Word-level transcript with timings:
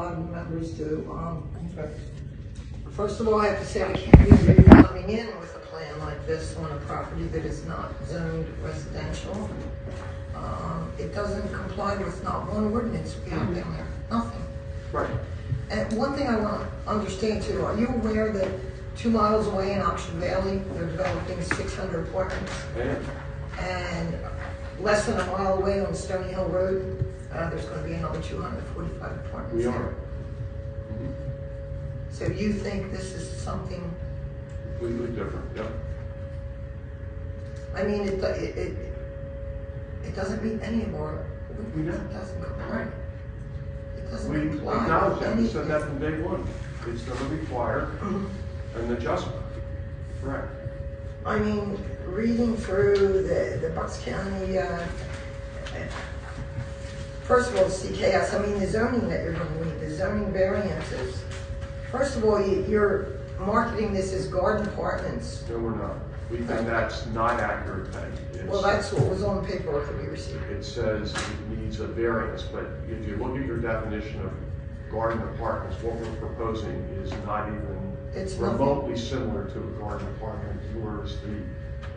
lot 0.00 0.12
of 0.14 0.30
members 0.30 0.70
do. 0.70 1.06
Um, 1.12 1.46
First 2.92 3.20
of 3.20 3.28
all, 3.28 3.40
I 3.40 3.48
have 3.48 3.60
to 3.60 3.64
say, 3.64 3.82
I 3.82 3.92
can't 3.92 4.28
believe 4.28 4.66
you're 4.66 4.82
coming 4.82 5.08
in 5.08 5.26
with 5.38 5.54
a 5.56 5.60
plan 5.60 5.98
like 6.00 6.26
this 6.26 6.56
on 6.56 6.70
a 6.70 6.76
property 6.80 7.24
that 7.28 7.44
is 7.44 7.64
not 7.64 7.92
zoned 8.08 8.46
residential. 8.62 9.48
Um, 10.34 10.90
It 10.98 11.14
doesn't 11.14 11.50
comply 11.52 11.96
with 11.96 12.22
not 12.24 12.52
one 12.52 12.72
ordinance 12.72 13.16
we 13.24 13.30
have 13.30 13.54
down 13.54 13.72
there, 13.76 13.86
nothing. 14.10 14.42
Right. 14.92 15.10
And 15.70 15.90
one 15.96 16.14
thing 16.14 16.26
I 16.28 16.36
want 16.36 16.62
to 16.62 16.90
understand 16.90 17.42
too, 17.42 17.64
are 17.64 17.78
you 17.78 17.86
aware 17.88 18.32
that 18.32 18.50
two 18.96 19.10
miles 19.10 19.46
away 19.46 19.72
in 19.72 19.80
Oxford 19.80 20.16
Valley, 20.16 20.58
they're 20.74 20.86
developing 20.86 21.40
six 21.42 21.74
hundred 21.76 22.08
apartments? 22.08 22.52
And 22.76 22.98
And 23.58 24.18
less 24.82 25.06
than 25.06 25.18
a 25.20 25.26
mile 25.26 25.54
away 25.58 25.80
on 25.84 25.94
Stony 25.94 26.32
Hill 26.32 26.46
Road, 26.46 27.04
uh, 27.32 27.50
there's 27.50 27.64
gonna 27.66 27.82
be 27.86 27.94
another 27.94 28.20
two 28.20 28.40
hundred 28.40 28.64
forty-five 28.74 29.12
apartments 29.26 29.54
we 29.54 29.66
are 29.66 29.94
So 32.10 32.26
you 32.26 32.52
think 32.52 32.90
this 32.90 33.12
is 33.12 33.28
something, 33.40 33.82
completely 34.78 35.08
different, 35.14 35.56
yep. 35.56 35.70
I 37.74 37.84
mean, 37.84 38.02
it, 38.02 38.14
it, 38.24 38.56
it, 38.58 38.76
it 40.04 40.16
doesn't 40.16 40.42
meet 40.44 40.60
any 40.62 40.82
of 40.82 40.94
our, 40.96 41.24
We 41.74 41.82
know. 41.82 41.92
it 41.94 42.12
doesn't 42.12 42.42
comply. 42.42 42.86
It 43.96 44.10
doesn't 44.10 44.32
We 44.32 44.48
comply 44.56 44.82
acknowledge 44.82 45.20
that, 45.20 45.36
we 45.36 45.46
said 45.46 45.56
anything. 45.56 45.68
that 45.68 45.82
from 45.82 45.98
day 46.00 46.20
one. 46.22 46.46
It's 46.88 47.02
gonna 47.02 47.28
require 47.36 47.90
an 48.74 48.92
adjustment. 48.92 49.36
Correct. 50.22 50.48
I 51.24 51.38
mean, 51.38 51.78
reading 52.14 52.56
through 52.56 53.22
the, 53.22 53.58
the 53.60 53.70
Bucks 53.74 54.00
County, 54.02 54.58
uh, 54.58 54.78
first 57.22 57.50
of 57.50 57.56
all, 57.58 57.64
CKS, 57.64 58.34
I 58.38 58.44
mean, 58.46 58.58
the 58.58 58.66
zoning 58.66 59.08
that 59.08 59.22
you're 59.22 59.34
gonna 59.34 59.64
need, 59.64 59.80
the 59.80 59.90
zoning 59.94 60.32
variances. 60.32 61.22
First 61.90 62.16
of 62.16 62.24
all, 62.24 62.44
you, 62.44 62.64
you're 62.68 63.06
marketing 63.38 63.92
this 63.92 64.12
as 64.12 64.26
garden 64.28 64.66
apartments. 64.68 65.44
No, 65.48 65.58
we're 65.58 65.74
not. 65.76 65.96
We 66.30 66.38
think 66.38 66.66
that's 66.66 67.06
not 67.06 67.40
accurate. 67.40 67.88
It's- 67.88 68.46
Well, 68.48 68.62
that's 68.62 68.92
what 68.92 69.08
was 69.08 69.22
on 69.24 69.42
the 69.42 69.48
paperwork 69.48 69.86
that 69.88 70.00
we 70.00 70.08
received. 70.08 70.42
It 70.50 70.64
says 70.64 71.12
it 71.14 71.58
needs 71.58 71.80
a 71.80 71.86
variance, 71.86 72.42
but 72.42 72.66
if 72.88 73.06
you 73.06 73.16
look 73.16 73.36
at 73.38 73.44
your 73.46 73.56
definition 73.58 74.20
of 74.20 74.32
garden 74.90 75.20
apartments, 75.34 75.82
what 75.82 75.96
we're 75.96 76.16
proposing 76.16 76.72
is 77.02 77.12
not 77.26 77.48
even 77.48 77.96
It's 78.14 78.38
nothing. 78.38 78.58
remotely 78.58 78.96
similar 78.96 79.44
to 79.50 79.58
a 79.58 79.80
garden 79.80 80.06
apartment, 80.16 80.60
is 81.04 81.16
the 81.20 81.36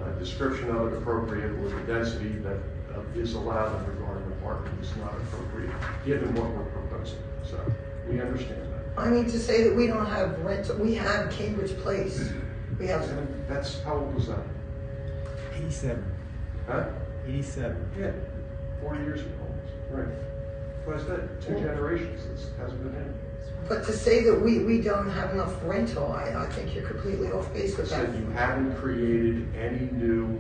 uh, 0.02 0.10
description 0.20 0.70
of 0.70 0.92
it 0.94 0.98
appropriate, 0.98 1.52
or 1.60 1.70
the 1.70 1.82
density 1.82 2.30
that 2.40 2.58
uh, 2.96 3.02
is 3.16 3.34
allowed 3.34 3.76
under 3.80 3.92
garden 3.94 4.32
apartment 4.34 4.76
is 4.82 4.96
not 4.98 5.14
appropriate, 5.14 5.72
given 6.06 6.34
what 6.36 6.50
we're 6.52 6.64
proposing. 6.66 7.20
So, 7.50 7.60
we 8.10 8.22
understand 8.22 8.62
that. 8.74 9.02
I 9.02 9.10
mean, 9.10 9.26
to 9.26 9.40
say 9.40 9.64
that 9.68 9.76
we 9.76 9.88
don't 9.88 10.06
have 10.06 10.40
rent, 10.42 10.70
we 10.80 10.96
have 10.96 11.32
Cambridge 11.32 11.76
Place. 11.80 12.32
We 12.80 12.88
have, 12.88 13.08
And 13.08 13.28
That's, 13.48 13.82
how 13.84 13.98
old 13.98 14.16
was 14.16 14.28
that? 14.28 14.40
87. 15.56 16.04
Huh? 16.66 16.86
87. 17.28 17.92
Yeah, 18.00 18.12
forty 18.82 19.04
years 19.04 19.22
ago, 19.22 19.30
almost. 19.42 19.74
right. 19.92 20.16
But 20.84 20.96
I 20.96 21.06
said, 21.06 21.40
two 21.40 21.54
generations, 21.60 22.26
this 22.26 22.50
hasn't 22.58 22.82
been 22.84 22.96
in. 23.00 23.14
But 23.68 23.86
to 23.86 23.94
say 23.94 24.24
that 24.24 24.40
we, 24.40 24.60
we 24.60 24.82
don't 24.82 25.10
have 25.10 25.32
enough 25.32 25.54
rental, 25.64 26.12
I, 26.12 26.46
I 26.46 26.50
think 26.50 26.76
you're 26.76 26.88
completely 26.88 27.32
off 27.32 27.52
base 27.54 27.78
with 27.78 27.90
that. 27.90 28.08
said 28.08 28.20
you 28.20 28.30
haven't 28.32 28.76
created 28.76 29.48
any 29.56 29.90
new 29.92 30.40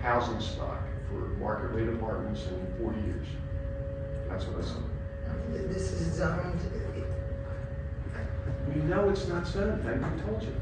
housing 0.00 0.40
stock 0.40 0.82
for 1.08 1.28
market 1.40 1.68
rate 1.68 1.88
apartments 1.88 2.46
in 2.46 2.74
forty 2.78 3.00
years. 3.00 3.26
That's 4.28 4.44
what 4.46 4.62
I 4.62 4.66
said. 4.66 5.70
This 5.70 5.92
is 5.92 6.14
zoned, 6.14 6.60
We 8.74 8.82
know 8.82 9.08
it's 9.08 9.26
not 9.28 9.46
zoned, 9.46 9.88
I 9.88 9.94
I 9.94 10.20
told 10.20 10.42
you. 10.42 10.54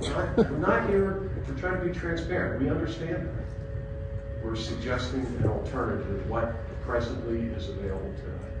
We're 0.00 0.10
not, 0.10 0.36
we're 0.36 0.58
not 0.58 0.88
here, 0.90 1.30
we're 1.48 1.54
trying 1.54 1.80
to 1.80 1.86
be 1.86 1.98
transparent, 1.98 2.62
we 2.62 2.68
understand 2.68 3.14
that. 3.28 4.44
We're 4.44 4.56
suggesting 4.56 5.20
an 5.40 5.46
alternative, 5.48 6.28
what 6.28 6.54
presently 6.82 7.40
is 7.56 7.68
available 7.70 8.12
today. 8.16 8.55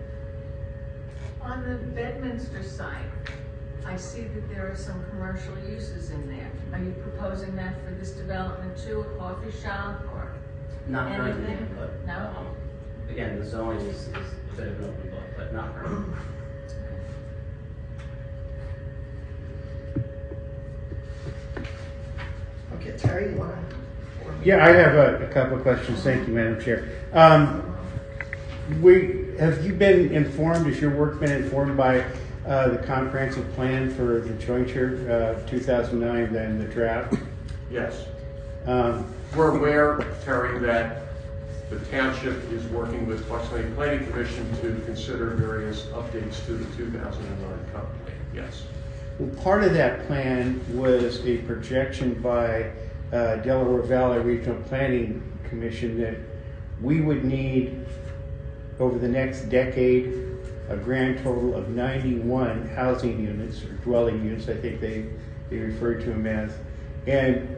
On 1.46 1.62
the 1.62 1.76
Bedminster 1.94 2.62
site, 2.62 3.06
I 3.86 3.96
see 3.96 4.22
that 4.22 4.48
there 4.48 4.68
are 4.70 4.74
some 4.74 5.04
commercial 5.10 5.56
uses 5.70 6.10
in 6.10 6.28
there. 6.28 6.50
Are 6.72 6.82
you 6.82 6.90
proposing 7.02 7.54
that 7.54 7.74
for 7.84 7.92
this 7.92 8.10
development 8.10 8.76
too, 8.76 9.00
a 9.02 9.18
coffee 9.18 9.52
shop 9.62 10.02
or 10.12 10.32
Not 10.88 11.14
currently, 11.14 11.46
anything? 11.46 11.68
but, 11.78 12.04
No? 12.04 12.14
um, 12.36 12.46
again, 13.08 13.38
the 13.38 13.44
zoning 13.46 13.78
is, 13.86 14.08
is 14.08 14.08
a 14.08 14.56
bit 14.56 14.68
of 14.68 14.80
an 14.80 14.84
open 14.90 15.10
book, 15.10 15.22
but 15.36 15.54
not 15.54 15.72
currently. 15.76 16.14
okay, 22.74 22.92
Terry, 22.96 23.32
you 23.32 23.38
wanna? 23.38 23.58
Yeah, 24.44 24.64
I 24.64 24.70
have 24.70 24.94
a, 24.94 25.24
a 25.24 25.32
couple 25.32 25.56
of 25.56 25.62
questions. 25.62 26.02
Thank 26.02 26.26
you, 26.28 26.34
Madam 26.34 26.60
Chair. 26.60 26.88
Um, 27.12 27.76
we, 28.80 29.25
have 29.38 29.64
you 29.64 29.72
been 29.72 30.12
informed, 30.12 30.66
has 30.66 30.80
your 30.80 30.90
work 30.96 31.20
been 31.20 31.32
informed 31.32 31.76
by, 31.76 32.04
uh, 32.46 32.68
the 32.68 32.78
comprehensive 32.78 33.50
plan 33.54 33.92
for 33.94 34.20
the 34.20 34.32
jointure, 34.34 35.36
uh, 35.44 35.48
two 35.48 35.58
thousand 35.60 36.00
nine, 36.00 36.32
then 36.32 36.58
the 36.58 36.64
draft? 36.64 37.14
Yes. 37.70 38.06
Um, 38.66 39.12
We're 39.34 39.56
aware, 39.56 39.98
Terry, 40.24 40.58
that 40.60 41.02
the 41.68 41.80
township 41.86 42.50
is 42.52 42.64
working 42.66 43.06
with 43.06 43.28
Bucks 43.28 43.48
County 43.48 43.68
Planning 43.74 44.06
Commission 44.06 44.48
to 44.60 44.80
consider 44.84 45.30
various 45.30 45.86
updates 45.86 46.44
to 46.46 46.52
the 46.52 46.76
2009 46.76 47.58
comp 47.72 47.88
plan. 48.04 48.16
Yes. 48.32 48.62
Well, 49.18 49.30
part 49.42 49.64
of 49.64 49.74
that 49.74 50.06
plan 50.06 50.60
was 50.76 51.26
a 51.26 51.38
projection 51.38 52.14
by 52.22 52.70
uh, 53.12 53.36
Delaware 53.36 53.82
Valley 53.82 54.20
Regional 54.20 54.62
Planning 54.62 55.20
Commission 55.48 55.98
that 56.00 56.16
we 56.80 57.00
would 57.00 57.24
need, 57.24 57.84
over 58.78 58.98
the 58.98 59.08
next 59.08 59.48
decade, 59.48 60.12
a 60.68 60.76
grand 60.76 61.22
total 61.22 61.54
of 61.54 61.70
91 61.70 62.68
housing 62.68 63.22
units, 63.22 63.62
or 63.64 63.72
dwelling 63.84 64.24
units, 64.24 64.48
I 64.48 64.54
think 64.54 64.80
they, 64.80 65.06
they 65.50 65.58
refer 65.58 65.94
to 65.94 66.06
them 66.06 66.26
as. 66.26 66.52
And 67.06 67.56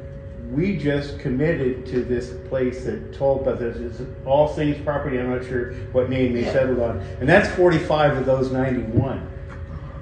we 0.53 0.77
just 0.77 1.19
committed 1.19 1.85
to 1.87 2.05
this 2.05 2.35
place 2.49 2.85
that 2.85 3.13
Toll 3.15 3.39
Brothers, 3.43 3.81
it's 3.81 4.11
All 4.25 4.49
Things 4.49 4.83
Property, 4.85 5.19
I'm 5.19 5.31
not 5.31 5.45
sure 5.45 5.75
what 5.93 6.09
name 6.09 6.33
they 6.33 6.45
settled 6.45 6.81
on. 6.81 7.01
And 7.21 7.29
that's 7.29 7.49
45 7.57 8.19
of 8.19 8.27
those 8.27 8.51
91. 8.51 9.29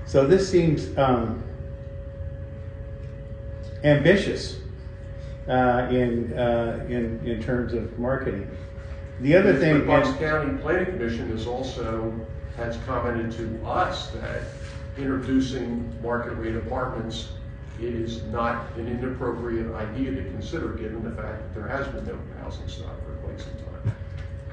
So 0.05 0.27
this 0.27 0.49
seems 0.49 0.97
um, 0.99 1.43
ambitious 3.83 4.59
uh, 5.49 5.89
in, 5.91 6.33
uh, 6.39 6.85
in, 6.89 7.21
in 7.25 7.43
terms 7.43 7.73
of 7.73 7.99
marketing. 7.99 8.49
The 9.21 9.35
other 9.37 9.53
The 9.55 9.59
thing, 9.61 9.87
Bucks 9.87 10.09
and- 10.09 10.19
County 10.19 10.59
Planning 10.59 10.87
Commission 10.87 11.31
has 11.31 11.47
also, 11.47 12.13
has 12.57 12.77
commented 12.87 13.33
to 13.33 13.67
us 13.67 14.11
that 14.11 14.43
introducing 14.99 15.91
market 16.03 16.33
rate 16.35 16.57
apartments 16.57 17.29
is 17.81 18.23
not 18.25 18.65
an 18.77 18.89
inappropriate 18.89 19.73
idea 19.75 20.11
to 20.11 20.23
consider, 20.31 20.69
given 20.69 21.03
the 21.03 21.11
fact 21.11 21.43
that 21.43 21.55
there 21.55 21.69
has 21.69 21.87
been 21.89 22.07
no 22.07 22.19
housing 22.43 22.67
stock 22.69 22.95
for 23.05 23.13
quite 23.27 23.39
some 23.39 23.53
time. 23.53 23.95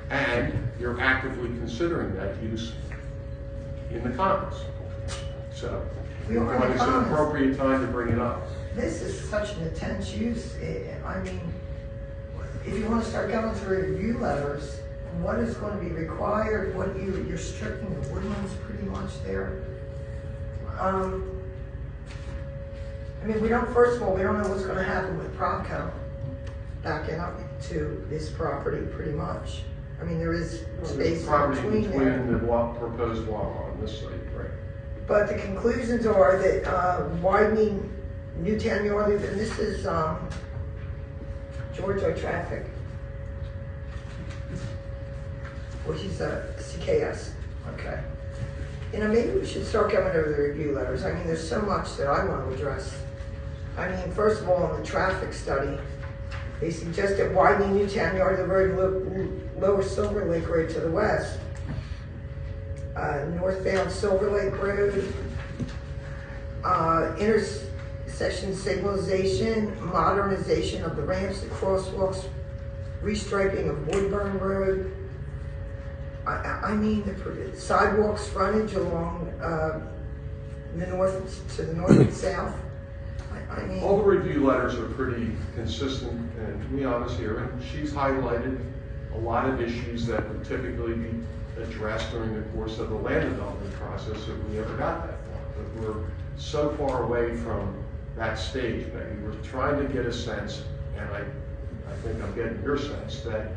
And 0.09 0.67
you're 0.79 0.99
actively 0.99 1.47
considering 1.57 2.13
that 2.15 2.41
use 2.43 2.73
in 3.91 4.03
the 4.03 4.09
Commons. 4.11 4.55
So, 5.53 5.81
We 6.29 6.37
are 6.37 6.53
in 6.55 6.59
the 6.61 6.71
it's 6.73 6.81
an 6.81 6.87
Commons. 6.89 7.11
appropriate 7.11 7.57
time 7.57 7.81
to 7.85 7.87
bring 7.91 8.09
it 8.13 8.19
up. 8.19 8.47
This 8.75 9.01
is 9.01 9.29
such 9.29 9.55
an 9.55 9.63
intense 9.63 10.13
use, 10.13 10.55
Eh, 10.61 10.93
I 11.05 11.19
mean, 11.19 11.39
if 12.65 12.73
you 12.77 12.85
wanna 12.87 13.03
start 13.03 13.31
going 13.31 13.53
through 13.55 13.91
review 13.93 14.17
letters, 14.19 14.79
what 15.21 15.39
is 15.39 15.55
gonna 15.57 15.79
be 15.79 15.89
required, 15.89 16.75
what 16.75 16.95
you, 16.95 17.25
you're 17.27 17.37
stripping 17.37 17.89
the 18.01 18.09
woodlands 18.09 18.53
pretty 18.65 18.83
much 18.83 19.23
there. 19.23 19.63
Um, 20.79 21.29
I 23.21 23.27
mean, 23.27 23.41
we 23.41 23.47
don't, 23.47 23.71
first 23.73 23.97
of 23.97 24.03
all, 24.03 24.13
we 24.15 24.21
don't 24.21 24.41
know 24.41 24.49
what's 24.49 24.65
gonna 24.65 24.83
happen 24.83 25.17
with 25.17 25.35
Provco 25.37 25.91
backing 26.83 27.19
up 27.19 27.39
to 27.69 28.05
this 28.09 28.29
property 28.29 28.85
pretty 28.87 29.11
much. 29.13 29.61
I 30.01 30.05
mean, 30.05 30.19
there 30.19 30.33
is 30.33 30.65
space 30.83 31.25
property 31.25 31.61
between 31.61 31.91
there. 31.91 32.17
between 32.17 32.39
the 32.39 32.45
wa- 32.45 32.73
proposed 32.73 33.25
Wawa 33.27 33.71
on 33.71 33.79
this 33.79 33.99
site, 34.01 34.09
right? 34.35 34.49
But 35.07 35.27
the 35.29 35.35
conclusions 35.35 36.05
are 36.05 36.37
that 36.37 36.65
uh, 36.69 37.07
widening 37.21 37.89
Newtown 38.37 38.83
Yardley, 38.83 39.15
and 39.15 39.39
this 39.39 39.57
is 39.59 39.85
um, 39.87 40.27
Georgia 41.75 42.13
traffic, 42.19 42.65
which 45.85 46.01
is 46.01 46.21
a 46.21 46.53
CKS, 46.57 47.31
okay. 47.73 47.99
You 48.91 48.99
know, 48.99 49.07
maybe 49.07 49.31
we 49.31 49.45
should 49.45 49.65
start 49.65 49.91
going 49.91 50.05
over 50.15 50.29
the 50.29 50.41
review 50.49 50.73
letters. 50.73 51.03
I 51.03 51.13
mean, 51.13 51.25
there's 51.25 51.47
so 51.47 51.61
much 51.61 51.97
that 51.97 52.07
I 52.07 52.25
want 52.25 52.47
to 52.47 52.55
address. 52.55 52.95
I 53.77 53.89
mean, 53.89 54.11
first 54.11 54.41
of 54.41 54.49
all, 54.49 54.63
on 54.63 54.79
the 54.79 54.85
traffic 54.85 55.33
study, 55.33 55.77
they 56.59 56.69
suggested 56.69 57.33
widening 57.33 57.75
Newtown 57.75 58.15
Yardley 58.15 58.45
Road 58.45 58.71
and 58.71 59.59
lo- 59.59 59.67
lower 59.67 59.83
Silver 59.83 60.25
Lake 60.25 60.47
Road 60.47 60.69
to 60.69 60.79
the 60.79 60.91
west 60.91 61.39
uh, 62.95 63.25
northbound 63.35 63.91
Silver 63.91 64.29
Lake 64.29 64.61
Road, 64.61 65.13
uh, 66.63 67.15
intersection 68.13 68.53
signalization, 68.53 69.79
modernization 69.79 70.83
of 70.83 70.95
the 70.95 71.01
ramps 71.01 71.41
and 71.41 71.51
crosswalks, 71.51 72.25
restriping 73.01 73.69
of 73.69 73.87
Woodburn 73.87 74.37
Road. 74.37 74.95
I, 76.27 76.31
I, 76.31 76.75
mean, 76.75 77.03
the 77.03 77.59
sidewalks 77.59 78.29
frontage 78.29 78.73
along, 78.73 79.29
uh, 79.41 79.81
the 80.77 80.87
north, 80.87 81.55
to 81.55 81.63
the 81.63 81.73
north 81.73 81.99
and 81.99 82.13
south. 82.13 82.55
I, 83.33 83.61
I 83.61 83.65
mean. 83.65 83.83
All 83.83 83.97
the 83.97 84.03
review 84.03 84.45
letters 84.45 84.75
are 84.75 84.87
pretty 84.89 85.31
consistent, 85.55 86.31
and 86.37 86.61
to 86.61 86.67
be 86.69 86.85
honest 86.85 87.17
here, 87.17 87.39
and 87.39 87.63
she's 87.63 87.91
highlighted 87.91 88.63
a 89.15 89.17
lot 89.17 89.49
of 89.49 89.59
issues 89.59 90.05
that 90.05 90.27
would 90.29 90.45
typically 90.45 90.93
be 90.93 91.11
addressed 91.61 92.11
during 92.11 92.35
the 92.35 92.41
course 92.51 92.79
of 92.79 92.89
the 92.89 92.95
land 92.95 93.31
development 93.31 93.73
process 93.73 94.17
if 94.27 94.49
we 94.49 94.59
ever 94.59 94.77
got 94.77 95.05
that 95.07 95.17
far. 95.25 95.41
But 95.57 95.81
we're 95.81 96.05
so 96.37 96.73
far 96.77 97.03
away 97.03 97.35
from 97.35 97.82
that 98.15 98.35
stage, 98.35 98.85
Peggy. 98.93 99.15
We're 99.23 99.33
trying 99.43 99.85
to 99.85 99.91
get 99.91 100.05
a 100.05 100.13
sense, 100.13 100.63
and 100.97 101.09
I, 101.09 101.19
I 101.89 101.95
think 102.03 102.21
I'm 102.21 102.33
getting 102.35 102.61
your 102.63 102.77
sense, 102.77 103.21
that 103.21 103.51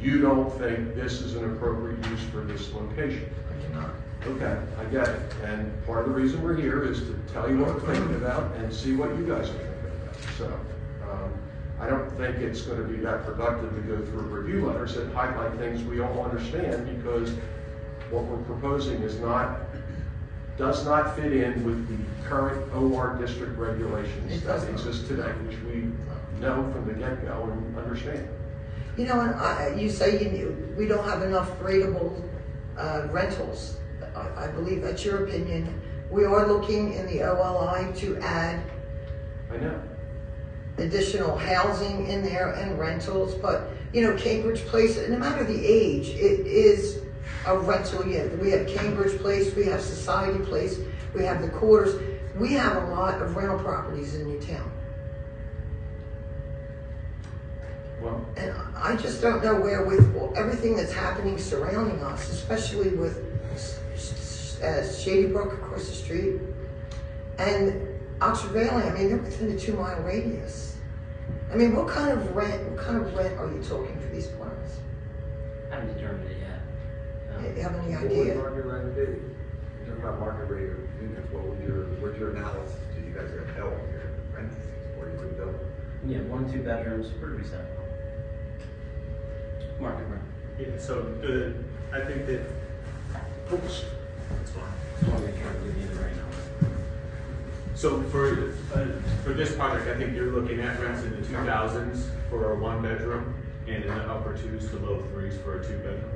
you 0.00 0.20
don't 0.20 0.50
think 0.58 0.94
this 0.94 1.20
is 1.20 1.34
an 1.34 1.52
appropriate 1.52 2.04
use 2.08 2.22
for 2.24 2.40
this 2.40 2.72
location. 2.72 3.28
I 3.50 3.66
cannot. 3.66 3.90
Okay, 4.26 4.58
I 4.78 4.84
get 4.86 5.08
it. 5.08 5.20
And 5.44 5.86
part 5.86 6.06
of 6.06 6.10
the 6.10 6.14
reason 6.14 6.42
we're 6.42 6.56
here 6.56 6.84
is 6.84 7.00
to 7.00 7.18
tell 7.32 7.48
you 7.48 7.58
what 7.58 7.74
we're 7.74 7.94
thinking 7.94 8.16
about 8.16 8.54
and 8.56 8.72
see 8.72 8.94
what 8.94 9.10
you 9.16 9.26
guys 9.26 9.48
are 9.48 9.52
thinking 9.52 9.68
about. 10.02 10.16
So, 10.36 10.60
um, 11.10 11.32
I 11.80 11.88
don't 11.88 12.10
think 12.16 12.36
it's 12.38 12.62
gonna 12.62 12.82
be 12.82 12.96
that 12.96 13.24
productive 13.24 13.74
to 13.74 13.80
go 13.82 14.04
through 14.06 14.22
review 14.22 14.66
letters 14.66 14.94
that 14.96 15.12
highlight 15.12 15.56
things 15.58 15.82
we 15.84 16.00
all 16.00 16.24
understand 16.24 16.86
because 16.96 17.32
what 18.10 18.24
we're 18.24 18.42
proposing 18.44 19.02
is 19.02 19.20
not, 19.20 19.60
does 20.58 20.84
not 20.84 21.14
fit 21.14 21.32
in 21.32 21.64
with 21.64 21.88
the 21.88 22.28
current 22.28 22.74
OR 22.74 23.16
district 23.16 23.56
regulations 23.56 24.42
that 24.42 24.68
exist 24.68 25.06
today, 25.06 25.30
which 25.46 25.56
we 25.62 25.90
know 26.40 26.70
from 26.72 26.86
the 26.86 26.94
get-go 26.94 27.44
and 27.44 27.78
understand. 27.78 28.28
You 28.96 29.06
know, 29.06 29.20
and 29.20 29.34
I, 29.36 29.74
you 29.76 29.88
say 29.88 30.20
you, 30.20 30.74
we 30.76 30.86
don't 30.88 31.04
have 31.04 31.22
enough 31.22 31.48
rateable 31.60 32.20
uh, 32.76 33.06
rentals. 33.10 33.76
I, 34.16 34.46
I 34.46 34.48
believe 34.48 34.82
that's 34.82 35.04
your 35.04 35.24
opinion. 35.24 35.80
We 36.10 36.24
are 36.24 36.46
looking 36.48 36.94
in 36.94 37.06
the 37.06 37.22
OLI 37.22 37.92
to 37.98 38.18
add 38.18 38.60
I 39.52 39.56
know. 39.58 39.80
additional 40.78 41.36
housing 41.36 42.08
in 42.08 42.24
there 42.24 42.50
and 42.54 42.76
rentals, 42.78 43.34
but, 43.36 43.70
you 43.92 44.02
know, 44.02 44.16
Cambridge 44.16 44.64
Place, 44.66 44.98
no 45.08 45.18
matter 45.18 45.44
the 45.44 45.64
age, 45.64 46.08
it 46.10 46.46
is 46.46 47.02
a 47.46 47.58
rental 47.58 48.06
unit. 48.06 48.38
We 48.38 48.50
have 48.50 48.66
Cambridge 48.66 49.18
Place, 49.20 49.54
we 49.54 49.64
have 49.66 49.80
Society 49.80 50.44
Place, 50.44 50.78
we 51.14 51.24
have 51.24 51.42
the 51.42 51.48
quarters. 51.48 52.00
We 52.38 52.52
have 52.52 52.76
a 52.84 52.86
lot 52.94 53.20
of 53.20 53.34
rental 53.34 53.58
properties 53.58 54.14
in 54.14 54.28
Newtown. 54.28 54.70
Well, 58.00 58.24
And 58.36 58.54
I 58.76 58.94
just 58.94 59.20
don't 59.20 59.42
know 59.42 59.60
where 59.60 59.84
with 59.84 60.14
everything 60.36 60.76
that's 60.76 60.92
happening 60.92 61.36
surrounding 61.36 62.00
us, 62.02 62.30
especially 62.30 62.90
with 62.90 63.24
uh, 64.62 64.92
Shady 64.92 65.28
Brook 65.28 65.52
across 65.54 65.88
the 65.88 65.94
street 65.94 66.40
and 67.38 67.88
Oxford 68.20 68.50
Valley, 68.50 68.84
I 68.84 68.92
mean, 68.92 69.08
they're 69.08 69.18
within 69.18 69.50
a 69.52 69.58
two 69.58 69.74
mile 69.74 70.00
radius. 70.02 70.76
I 71.52 71.56
mean, 71.56 71.74
what 71.74 71.88
kind 71.88 72.12
of 72.12 72.36
rent, 72.36 72.70
what 72.70 72.78
kind 72.78 72.98
of 72.98 73.14
rent 73.14 73.38
are 73.38 73.46
you 73.46 73.62
talking 73.62 73.98
for 73.98 74.08
these 74.08 74.28
apartments? 74.28 74.76
Haven't 75.70 75.94
determined 75.94 76.27
have 77.38 77.74
any 77.76 77.94
What 77.94 78.02
would 78.02 78.20
idea? 78.20 78.34
market 78.34 78.64
rate 78.64 78.94
be? 78.94 79.02
You're 79.02 79.96
talking 79.96 80.02
about 80.02 80.20
market 80.20 80.44
rate 80.50 80.70
of 80.70 80.78
units, 81.02 81.32
what 81.32 81.44
would 81.44 81.60
your, 81.60 81.84
what's 82.00 82.18
your 82.18 82.30
analysis, 82.36 82.76
do 82.94 83.00
you 83.06 83.14
guys 83.14 83.30
have 83.30 83.56
help 83.56 83.74
here, 83.90 84.12
rent, 84.32 84.52
or 84.98 85.08
you 85.08 85.16
would 85.18 85.36
build? 85.36 85.54
Yeah, 86.06 86.18
one, 86.30 86.50
two 86.50 86.62
bedrooms, 86.62 87.08
pretty 87.20 87.36
reasonable. 87.36 87.66
Market 89.80 90.04
rent. 90.08 90.22
Yeah, 90.58 90.66
so 90.78 91.02
the, 91.22 91.54
I 91.92 92.04
think 92.04 92.26
that, 92.26 92.42
oops, 93.52 93.84
that's 94.30 94.50
fine. 94.50 94.64
Just 94.98 95.10
want 95.12 95.24
to 95.24 95.30
make 95.30 95.40
sure 95.40 95.48
I'm 95.50 95.64
you 95.80 96.00
right 96.00 96.16
number. 96.16 96.74
So 97.74 98.02
for, 98.10 98.54
uh, 98.74 98.86
for 99.22 99.32
this 99.32 99.54
project, 99.54 99.88
I 99.88 99.96
think 99.96 100.14
you're 100.14 100.32
looking 100.32 100.60
at 100.60 100.80
rents 100.80 101.02
in 101.04 101.10
the 101.20 101.26
two 101.26 101.34
thousands 101.46 102.10
for 102.28 102.52
a 102.52 102.56
one 102.58 102.82
bedroom 102.82 103.34
and 103.68 103.84
in 103.84 103.94
the 103.94 104.02
upper 104.10 104.36
twos 104.36 104.68
to 104.70 104.76
low 104.78 105.02
threes 105.12 105.38
for 105.44 105.60
a 105.60 105.64
two 105.64 105.76
bedroom. 105.78 106.10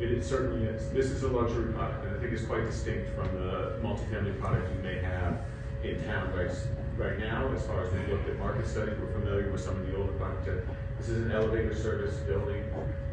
It 0.00 0.10
is 0.12 0.26
certainly 0.26 0.66
is. 0.66 0.88
This 0.90 1.10
is 1.10 1.24
a 1.24 1.28
luxury 1.28 1.74
product, 1.74 2.06
and 2.06 2.16
I 2.16 2.20
think 2.20 2.32
it's 2.32 2.46
quite 2.46 2.64
distinct 2.64 3.14
from 3.14 3.34
the 3.34 3.76
multifamily 3.82 4.40
product 4.40 4.66
you 4.74 4.82
may 4.82 4.98
have 4.98 5.40
in 5.84 6.02
town 6.04 6.32
right, 6.34 6.50
right 6.96 7.18
now. 7.18 7.52
As 7.54 7.66
far 7.66 7.84
as 7.84 7.92
we 7.92 7.98
looked 8.10 8.26
at 8.26 8.38
market 8.38 8.66
studies, 8.66 8.98
we're 8.98 9.12
familiar 9.12 9.50
with 9.52 9.60
some 9.60 9.76
of 9.78 9.86
the 9.86 9.96
older 9.98 10.12
products. 10.12 10.46
that- 10.46 10.64
This 10.96 11.10
is 11.10 11.26
an 11.26 11.32
elevator 11.32 11.74
service 11.74 12.16
building 12.20 12.64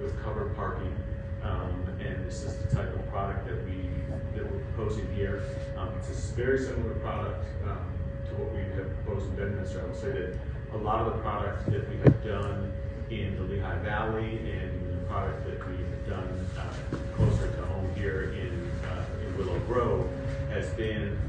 with 0.01 0.17
covered 0.23 0.55
parking, 0.55 0.95
um, 1.43 1.85
and 1.99 2.25
this 2.25 2.45
is 2.45 2.55
the 2.57 2.73
type 2.73 2.93
of 2.95 3.05
product 3.09 3.45
that 3.47 3.63
we, 3.65 3.89
that 4.35 4.49
we're 4.49 4.59
proposing 4.75 5.07
here. 5.13 5.43
Um, 5.77 5.89
it's 5.99 6.09
a 6.09 6.35
very 6.35 6.57
similar 6.59 6.95
product, 6.95 7.45
um, 7.65 7.83
to 8.29 8.35
what 8.35 8.53
we 8.53 8.61
have 8.75 8.87
proposed 9.03 9.25
in 9.29 9.35
Bedminster. 9.35 9.81
I 9.81 9.87
will 9.87 9.93
say 9.95 10.11
that 10.11 10.35
a 10.73 10.77
lot 10.77 11.05
of 11.05 11.15
the 11.15 11.19
product 11.21 11.69
that 11.69 11.89
we 11.89 11.97
have 11.97 12.23
done 12.23 12.71
in 13.09 13.35
the 13.37 13.43
Lehigh 13.43 13.79
Valley 13.79 14.39
and 14.51 14.71
the 14.91 15.05
product 15.07 15.45
that 15.45 15.59
we 15.67 15.75
done 16.07 16.47
uh, 16.57 16.95
closer 17.15 17.51
to 17.51 17.65
home 17.65 17.89
here 17.95 18.33
in, 18.33 18.71
uh, 18.87 19.05
in 19.25 19.37
Willow 19.37 19.59
Grove 19.61 20.09
has 20.49 20.69
been 20.71 21.19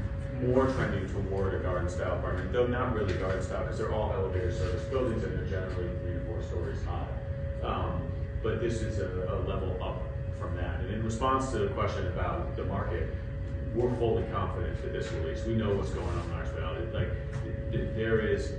more 0.41 0.67
trending 0.67 1.07
toward 1.09 1.53
a 1.53 1.59
garden 1.59 1.89
style 1.89 2.17
apartment, 2.17 2.51
though 2.53 2.65
not 2.65 2.95
really 2.95 3.13
garden 3.15 3.41
style, 3.43 3.63
because 3.63 3.77
they're 3.77 3.91
all 3.93 4.11
elevator 4.13 4.51
service 4.51 4.83
buildings 4.85 5.23
and 5.23 5.37
they're 5.37 5.45
generally 5.45 5.89
three 6.01 6.13
to 6.13 6.19
four 6.25 6.41
stories 6.43 6.79
high. 6.85 7.07
Um, 7.61 8.01
But 8.41 8.61
this 8.61 8.81
is 8.81 8.99
a, 8.99 9.07
a 9.07 9.37
level 9.45 9.75
up 9.83 10.01
from 10.39 10.55
that. 10.55 10.79
And 10.79 10.93
in 10.93 11.03
response 11.03 11.51
to 11.51 11.57
the 11.59 11.67
question 11.69 12.07
about 12.07 12.55
the 12.55 12.63
market, 12.63 13.09
we're 13.75 13.93
fully 13.97 14.23
confident 14.31 14.81
that 14.81 14.93
this 14.93 15.11
release, 15.11 15.43
we 15.43 15.55
know 15.55 15.75
what's 15.75 15.89
going 15.89 16.07
on 16.07 16.23
in 16.25 16.33
Orange 16.35 16.49
Valley. 16.51 16.85
Like, 16.93 17.11
th- 17.71 17.89
there 17.95 18.19
is 18.21 18.53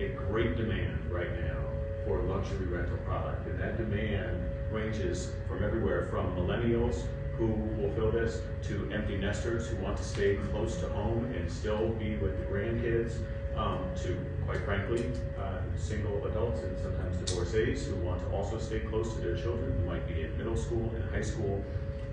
a 0.00 0.08
great 0.08 0.56
demand 0.56 0.98
right 1.10 1.30
now 1.44 1.58
for 2.06 2.22
luxury 2.22 2.66
rental 2.66 2.96
product, 3.04 3.46
and 3.48 3.60
that 3.60 3.76
demand 3.76 4.47
ranges 4.78 5.32
from 5.48 5.64
everywhere 5.64 6.06
from 6.06 6.34
millennials 6.36 7.02
who 7.36 7.46
will 7.78 7.90
fill 7.92 8.10
this 8.10 8.42
to 8.62 8.90
empty 8.92 9.16
nesters 9.16 9.68
who 9.68 9.76
want 9.76 9.96
to 9.96 10.02
stay 10.02 10.36
close 10.50 10.76
to 10.76 10.88
home 10.88 11.24
and 11.36 11.50
still 11.50 11.90
be 11.90 12.16
with 12.16 12.36
the 12.38 12.44
grandkids, 12.46 13.18
um, 13.56 13.78
to, 14.02 14.16
quite 14.44 14.60
frankly, 14.64 15.10
uh, 15.38 15.60
single 15.76 16.24
adults 16.26 16.60
and 16.62 16.76
sometimes 16.78 17.16
divorcees 17.18 17.86
who 17.86 17.94
want 17.96 18.20
to 18.20 18.36
also 18.36 18.58
stay 18.58 18.80
close 18.80 19.14
to 19.14 19.20
their 19.20 19.36
children, 19.36 19.72
who 19.78 19.86
might 19.86 20.06
be 20.08 20.22
in 20.22 20.36
middle 20.36 20.56
school 20.56 20.90
and 20.94 21.04
high 21.10 21.22
school. 21.22 21.62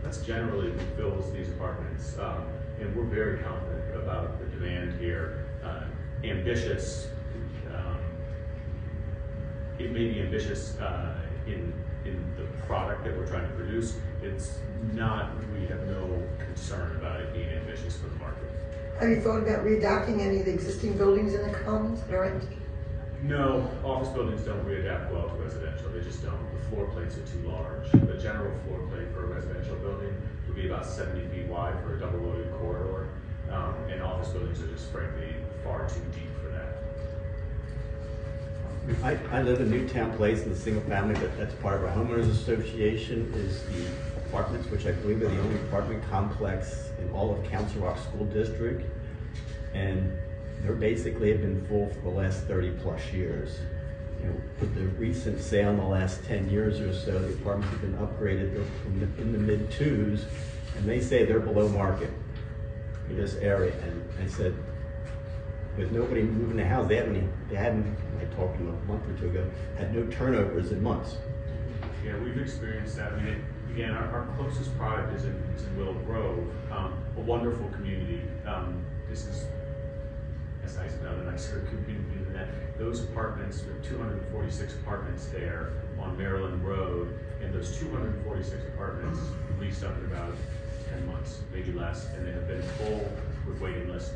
That's 0.04 0.20
generally 0.20 0.72
who 0.72 0.80
fills 0.96 1.34
these 1.34 1.50
apartments, 1.50 2.18
um, 2.20 2.46
and 2.80 2.96
we're 2.96 3.04
very 3.06 3.40
confident 3.40 3.96
about 3.96 4.40
the 4.40 4.46
demand 4.46 5.00
here. 5.00 5.46
Uh, 5.64 5.86
ambitious, 6.24 7.08
um, 7.74 7.98
it 9.80 9.92
may 9.92 10.08
be 10.08 10.22
ambitious 10.22 10.78
uh, 10.80 11.16
in, 11.48 11.74
in 12.06 12.24
the 12.38 12.46
product 12.66 13.04
that 13.04 13.18
we're 13.18 13.28
trying 13.28 13.48
to 13.48 13.54
produce. 13.56 13.98
It's 14.22 14.58
not, 14.94 15.32
we 15.60 15.66
have 15.68 15.86
no 15.88 16.22
concern 16.40 16.96
about 16.96 17.20
it 17.22 17.34
being 17.34 17.50
ambitious 17.50 17.98
for 17.98 18.08
the 18.08 18.16
market. 18.16 18.50
Have 19.00 19.10
you 19.10 19.20
thought 19.22 19.44
about 19.44 19.66
readapting 19.66 20.22
any 20.22 20.40
of 20.40 20.46
the 20.46 20.54
existing 20.54 20.98
buildings 20.98 21.34
in 21.34 21.42
the 21.44 21.58
commons 21.60 22.02
that 22.04 22.14
are 22.14 22.26
empty? 22.26 22.58
No, 23.24 23.70
office 23.84 24.10
buildings 24.10 24.42
don't 24.42 24.64
readapt 24.66 25.12
well 25.12 25.30
to 25.30 25.36
residential, 25.36 25.90
they 25.90 26.02
just 26.02 26.24
don't. 26.24 26.40
The 26.54 26.70
floor 26.70 26.86
plates 26.88 27.18
are 27.18 27.26
too 27.26 27.50
large. 27.50 27.92
The 27.92 28.22
general 28.22 28.54
floor 28.66 28.80
plate 28.88 29.12
for 29.14 29.26
a 29.26 29.28
residential 29.28 29.76
building 29.78 30.16
would 30.48 30.56
be 30.56 30.68
about 30.68 30.86
seventy 30.86 31.26
feet 31.28 31.48
wide 31.48 31.74
for 31.84 31.96
a 31.96 32.00
double 32.00 32.20
loaded 32.20 32.52
corridor. 32.60 33.10
Um, 33.52 33.74
and 33.90 34.02
office 34.02 34.30
buildings 34.30 34.62
are 34.62 34.68
just 34.68 34.92
frankly 34.92 35.34
far 35.64 35.88
too 35.88 36.02
deep. 36.14 36.30
I, 39.04 39.18
I 39.32 39.42
live 39.42 39.62
in 39.62 39.72
Newtown 39.72 40.16
Place 40.16 40.44
in 40.44 40.50
the 40.50 40.56
single 40.56 40.84
family, 40.84 41.16
but 41.16 41.36
that's 41.38 41.56
part 41.56 41.76
of 41.76 41.84
our 41.86 41.92
homeowners 41.92 42.30
association 42.30 43.32
is 43.36 43.64
the 43.64 43.88
apartments, 44.18 44.70
which 44.70 44.86
I 44.86 44.92
believe 44.92 45.24
are 45.24 45.28
the 45.28 45.40
only 45.42 45.56
apartment 45.56 46.04
complex 46.10 46.90
in 47.00 47.10
all 47.12 47.34
of 47.34 47.44
Council 47.50 47.82
Rock 47.82 47.98
School 47.98 48.26
District. 48.26 48.86
And 49.74 50.16
they're 50.62 50.74
basically 50.74 51.32
have 51.32 51.42
been 51.42 51.66
full 51.68 51.90
for 51.90 52.02
the 52.02 52.10
last 52.10 52.44
thirty 52.44 52.72
plus 52.72 53.02
years. 53.12 53.58
You 54.22 54.28
know, 54.28 54.36
with 54.60 54.76
the 54.76 54.86
recent 55.00 55.42
sale 55.42 55.72
in 55.72 55.78
the 55.78 55.84
last 55.84 56.24
ten 56.24 56.50
years 56.50 56.80
or 56.80 56.94
so, 56.94 57.20
the 57.20 57.34
apartments 57.34 57.72
have 57.72 57.82
been 57.82 57.98
upgraded, 57.98 58.56
in 58.86 59.00
the, 59.00 59.22
in 59.22 59.32
the 59.34 59.40
mid 59.40 59.72
twos, 59.72 60.26
and 60.78 60.88
they 60.88 61.02
say 61.02 61.26
they're 61.26 61.40
below 61.40 61.68
market 61.70 62.12
in 63.10 63.18
this 63.18 63.36
area. 63.36 63.74
And 63.84 64.04
I 64.24 64.28
said, 64.28 64.56
with 65.78 65.92
nobody 65.92 66.22
moving 66.24 66.58
the 66.58 66.66
house, 66.66 66.88
they 66.88 66.96
haven't, 66.96 67.50
they 67.50 67.56
hadn't, 67.56 67.96
I 68.20 68.26
talked 68.36 68.58
to 68.58 68.64
them 68.64 68.78
a 68.84 68.92
month 68.92 69.08
or 69.10 69.20
two 69.20 69.28
ago, 69.28 69.50
had 69.78 69.94
no 69.94 70.06
turnovers 70.08 70.72
in 70.72 70.82
months. 70.82 71.18
Yeah, 72.04 72.18
we've 72.20 72.38
experienced 72.38 72.96
that. 72.98 73.14
I 73.14 73.22
mean, 73.22 73.44
again, 73.74 73.92
our, 73.92 74.08
our 74.08 74.26
closest 74.38 74.76
product 74.78 75.14
is 75.16 75.26
in, 75.26 75.36
is 75.56 75.64
in 75.64 75.78
Willow 75.78 75.94
Grove, 76.06 76.48
um, 76.72 76.94
a 77.18 77.22
wonderful 77.22 77.68
community. 77.70 78.22
Um, 78.46 78.86
this 79.10 79.26
is, 79.26 79.46
that's 80.62 80.78
nice, 80.78 80.94
another 81.02 81.24
nicer 81.24 81.62
community 81.70 82.24
than 82.24 82.34
that. 82.34 82.48
Those 82.78 83.04
apartments, 83.04 83.62
there 83.62 83.76
are 83.76 83.80
two 83.80 83.98
hundred 83.98 84.22
and 84.22 84.32
forty-six 84.32 84.74
apartments 84.76 85.28
there 85.28 85.74
on 86.00 86.18
Maryland 86.18 86.66
Road, 86.66 87.18
and 87.42 87.54
those 87.54 87.78
two 87.78 87.90
hundred 87.92 88.16
and 88.16 88.24
forty-six 88.26 88.64
apartments 88.74 89.20
leased 89.60 89.84
up 89.84 89.98
in 89.98 90.06
about 90.06 90.34
ten 90.90 91.06
months, 91.08 91.42
maybe 91.54 91.72
less, 91.72 92.08
and 92.16 92.28
they 92.28 92.32
have 92.32 92.48
been 92.48 92.62
full 92.78 93.10
with 93.48 93.62
waiting 93.62 93.90
lists 93.90 94.12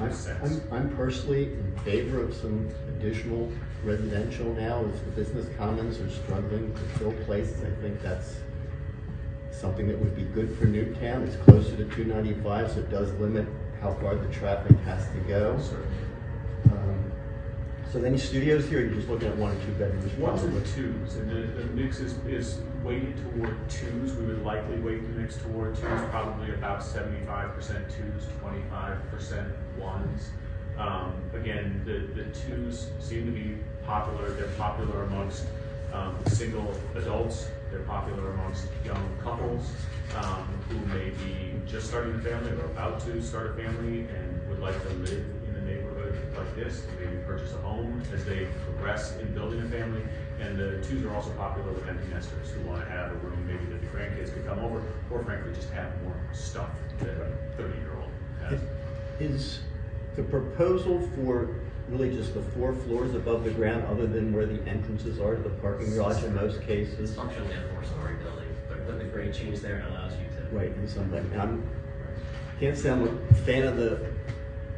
I'm. 0.00 0.12
I'm, 0.42 0.62
I'm 0.72 0.96
personally 0.96 1.44
in 1.52 1.76
favor 1.84 2.20
of 2.22 2.34
some 2.34 2.68
additional 2.88 3.50
residential 3.84 4.52
now, 4.54 4.84
as 4.92 5.00
the 5.02 5.10
business 5.10 5.46
commons 5.56 6.00
are 6.00 6.10
struggling 6.10 6.72
to 6.74 6.80
fill 6.98 7.12
places, 7.24 7.62
I 7.62 7.70
think 7.80 8.02
that's 8.02 8.36
something 9.50 9.86
that 9.88 9.98
would 9.98 10.14
be 10.16 10.22
good 10.22 10.56
for 10.58 10.66
Newtown, 10.66 11.22
it's 11.22 11.36
closer 11.36 11.76
to 11.76 11.84
two 11.86 12.04
ninety-five, 12.04 12.70
so 12.70 12.78
it 12.80 12.90
does 12.90 13.12
limit 13.14 13.46
how 13.80 13.94
far 13.94 14.14
the 14.14 14.32
traffic 14.32 14.76
has 14.80 15.06
to 15.08 15.18
go. 15.28 15.58
Certainly. 15.60 15.86
So 17.90 18.02
any 18.02 18.18
studios 18.18 18.68
here, 18.68 18.80
you're 18.80 18.94
just 18.94 19.08
looking 19.08 19.28
at 19.28 19.36
one 19.38 19.56
or 19.56 19.60
two 19.64 19.72
bedrooms? 19.72 20.12
Ones 20.18 20.42
and 20.42 20.66
twos, 20.66 21.16
and 21.16 21.30
the, 21.30 21.62
the 21.62 21.64
mix 21.72 22.00
is, 22.00 22.18
is 22.26 22.58
weighted 22.84 23.16
toward 23.16 23.56
twos, 23.70 24.14
we 24.14 24.26
would 24.26 24.44
likely 24.44 24.76
weight 24.80 25.00
the 25.02 25.18
mix 25.18 25.36
toward 25.36 25.74
twos, 25.74 26.00
probably 26.10 26.52
about 26.52 26.82
seventy-five 26.84 27.54
percent 27.54 27.86
twos, 27.88 28.26
twenty-five 28.40 28.98
percent 29.10 29.48
ones. 29.78 30.28
Um, 30.76 31.14
again, 31.32 31.82
the, 31.86 32.22
the 32.22 32.28
twos 32.30 32.90
seem 33.00 33.24
to 33.24 33.32
be 33.32 33.56
popular, 33.86 34.32
they're 34.32 34.48
popular 34.48 35.04
amongst, 35.04 35.46
um, 35.94 36.14
single 36.26 36.74
adults, 36.94 37.48
they're 37.70 37.80
popular 37.80 38.32
amongst 38.32 38.66
young 38.84 39.08
couples, 39.22 39.66
um, 40.14 40.46
who 40.68 40.78
may 40.94 41.08
be 41.08 41.54
just 41.66 41.86
starting 41.86 42.14
a 42.16 42.18
family 42.18 42.52
or 42.52 42.66
about 42.66 43.00
to 43.06 43.22
start 43.22 43.52
a 43.52 43.54
family 43.54 44.00
and 44.00 44.48
would 44.50 44.60
like 44.60 44.80
to 44.82 44.90
live 44.96 45.24
like 46.38 46.56
this, 46.56 46.84
and 46.86 47.00
maybe 47.00 47.16
purchase 47.24 47.52
a 47.54 47.58
home 47.58 48.02
as 48.14 48.24
they 48.24 48.46
progress 48.64 49.16
in 49.18 49.32
building 49.34 49.60
a 49.60 49.68
family. 49.68 50.02
And 50.40 50.56
the 50.56 50.80
twos 50.86 51.04
are 51.04 51.14
also 51.14 51.30
popular 51.32 51.72
with 51.72 51.88
empty 51.88 52.06
nesters 52.12 52.50
who 52.50 52.60
want 52.62 52.84
to 52.84 52.90
have 52.90 53.10
a 53.10 53.14
room 53.16 53.44
maybe 53.46 53.64
that 53.72 53.80
the 53.80 53.86
grandkids 53.88 54.32
could 54.32 54.46
come 54.46 54.60
over, 54.60 54.82
or 55.10 55.24
frankly, 55.24 55.52
just 55.52 55.70
have 55.70 55.90
more 56.02 56.14
stuff 56.32 56.70
that 57.00 57.08
a 57.08 57.32
thirty-year-old 57.56 58.10
has. 58.42 58.60
Is 59.18 59.60
the 60.14 60.22
proposal 60.22 61.00
for 61.16 61.56
really 61.88 62.14
just 62.14 62.34
the 62.34 62.42
four 62.42 62.72
floors 62.72 63.14
above 63.14 63.44
the 63.44 63.50
ground, 63.50 63.84
other 63.86 64.06
than 64.06 64.32
where 64.32 64.46
the 64.46 64.62
entrances 64.68 65.18
are 65.18 65.34
to 65.36 65.42
the 65.42 65.48
parking 65.48 65.90
garage 65.90 66.22
in 66.22 66.34
most 66.34 66.56
It's 66.56 66.66
cases? 66.66 67.14
functionally 67.14 67.54
a 67.54 67.74
four-story 67.74 68.14
building, 68.22 68.44
but, 68.68 68.86
but 68.86 68.98
the 68.98 69.06
grade 69.06 69.32
change 69.32 69.60
there 69.60 69.84
allows 69.88 70.12
you 70.12 70.26
to. 70.36 70.54
Right, 70.54 70.70
in 70.70 70.86
some, 70.86 71.10
way. 71.10 71.24
I'm, 71.38 71.68
can't 72.60 72.76
say 72.76 72.90
I'm 72.90 73.08
a 73.08 73.34
fan 73.36 73.62
of 73.64 73.76
the, 73.76 74.06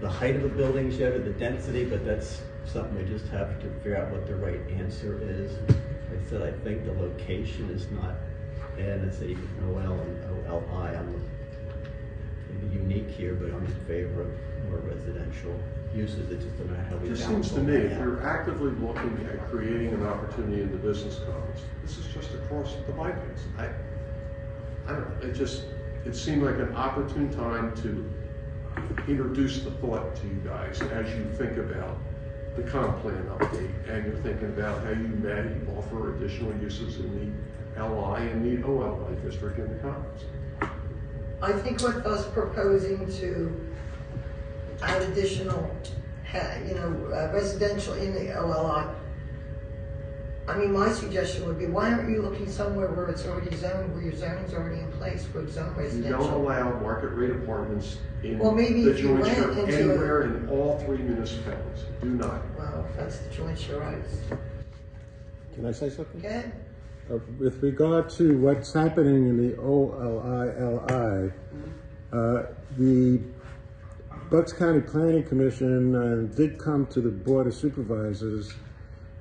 the 0.00 0.08
height 0.08 0.36
of 0.36 0.42
the 0.42 0.48
buildings 0.48 0.98
yet, 0.98 1.12
or 1.12 1.18
the 1.18 1.30
density, 1.30 1.84
but 1.84 2.04
that's 2.04 2.40
something 2.64 2.96
we 2.96 3.04
just 3.04 3.26
have 3.28 3.60
to 3.60 3.68
figure 3.82 3.96
out 3.96 4.10
what 4.10 4.26
the 4.26 4.34
right 4.36 4.60
answer 4.78 5.18
is. 5.22 5.52
Like 5.68 6.20
I 6.26 6.30
said, 6.30 6.42
I 6.42 6.52
think 6.64 6.84
the 6.84 6.92
location 6.92 7.68
is 7.70 7.90
not 7.90 8.14
bad, 8.76 9.00
it's 9.04 9.20
a 9.20 9.34
OL 9.66 10.00
and 10.00 10.24
OLI, 10.48 10.96
I'm 10.96 11.30
maybe 12.48 12.74
unique 12.76 13.10
here, 13.10 13.34
but 13.34 13.50
I'm 13.52 13.64
in 13.64 13.74
favor 13.86 14.22
of 14.22 14.28
more 14.68 14.78
residential 14.78 15.54
uses, 15.94 16.30
it 16.30 16.40
just 16.40 16.56
don't 16.56 16.70
know 16.70 16.84
how 16.88 16.96
we 16.96 17.08
It 17.08 17.16
just 17.16 17.28
balance 17.28 17.48
seems 17.48 17.54
to 17.54 17.60
all 17.60 17.66
me, 17.66 17.72
that 17.76 17.86
if 17.86 17.92
out. 17.92 18.00
you're 18.00 18.26
actively 18.26 18.70
looking 18.72 19.28
at 19.30 19.50
creating 19.50 19.88
an 19.88 20.06
opportunity 20.06 20.62
in 20.62 20.70
the 20.70 20.78
business 20.78 21.18
commons, 21.26 21.60
this 21.82 21.98
is 21.98 22.06
just 22.14 22.32
across 22.34 22.74
the 22.86 22.92
bypass. 22.92 23.40
I, 23.58 23.66
I 24.86 24.92
don't 24.92 25.20
know, 25.20 25.28
it 25.28 25.32
just, 25.34 25.64
it 26.06 26.14
seemed 26.14 26.42
like 26.42 26.56
an 26.56 26.74
opportune 26.74 27.30
time 27.34 27.74
to 27.82 28.08
introduce 29.08 29.62
the 29.62 29.70
thought 29.72 30.14
to 30.16 30.26
you 30.26 30.40
guys 30.44 30.80
as 30.80 31.08
you 31.14 31.24
think 31.36 31.56
about 31.56 31.98
the 32.56 32.62
comp 32.62 33.00
plan 33.00 33.24
update, 33.38 33.70
and 33.88 34.06
you're 34.06 34.22
thinking 34.22 34.48
about 34.48 34.82
how 34.82 34.90
you 34.90 35.08
may 35.08 35.54
offer 35.76 36.14
additional 36.16 36.54
uses 36.60 36.98
in 36.98 37.34
the 37.74 37.84
LI 37.84 38.28
and 38.28 38.44
the 38.44 38.66
OLI 38.66 39.14
district 39.24 39.58
in 39.58 39.68
the 39.68 39.82
commons. 39.82 40.24
I 41.42 41.52
think 41.52 41.80
with 41.80 42.04
us 42.04 42.28
proposing 42.30 43.10
to 43.18 43.70
add 44.82 45.02
additional, 45.02 45.74
you 46.66 46.74
know, 46.74 47.10
uh, 47.14 47.32
residential 47.32 47.94
in 47.94 48.12
the 48.12 48.38
OLI, 48.38 48.86
I 50.50 50.58
mean, 50.58 50.72
my 50.72 50.90
suggestion 50.90 51.46
would 51.46 51.58
be, 51.58 51.66
why 51.66 51.92
aren't 51.92 52.10
you 52.10 52.22
looking 52.22 52.48
somewhere 52.50 52.88
where 52.88 53.06
it's 53.06 53.24
already 53.26 53.54
zoned, 53.56 53.92
where 53.94 54.02
your 54.02 54.14
zoning's 54.16 54.52
already 54.52 54.80
in 54.80 54.90
place 54.92 55.24
for 55.26 55.46
zone 55.48 55.66
You 55.68 55.74
don't 55.74 55.76
residential? 55.84 56.36
allow 56.36 56.80
market 56.80 57.08
rate 57.08 57.30
apartments 57.30 57.98
in 58.24 58.38
Well, 58.38 58.52
maybe 58.52 58.82
the 58.84 58.90
if 58.90 58.98
you 59.00 59.08
jointure 59.18 59.48
went 59.48 59.58
into 59.60 59.76
a- 59.76 59.90
anywhere 59.90 60.22
in 60.22 60.48
all 60.48 60.78
three 60.80 60.98
municipalities. 60.98 61.84
Do 62.02 62.08
not. 62.10 62.42
Well, 62.58 62.84
that's 62.96 63.18
the 63.18 63.30
jointure 63.34 63.78
rights. 63.78 64.16
Can 65.54 65.66
I 65.66 65.72
say 65.72 65.88
something? 65.90 66.20
Okay? 66.24 66.44
Uh, 67.10 67.18
With 67.38 67.62
regard 67.62 68.08
to 68.10 68.36
what's 68.38 68.72
happening 68.72 69.28
in 69.28 69.36
the 69.50 69.56
OLILI, 69.56 71.32
uh, 72.12 72.42
the 72.76 73.20
Bucks 74.30 74.52
County 74.52 74.80
Planning 74.80 75.24
Commission 75.24 75.94
uh, 75.94 76.34
did 76.36 76.58
come 76.58 76.86
to 76.86 77.00
the 77.00 77.10
Board 77.10 77.46
of 77.46 77.54
Supervisors 77.54 78.52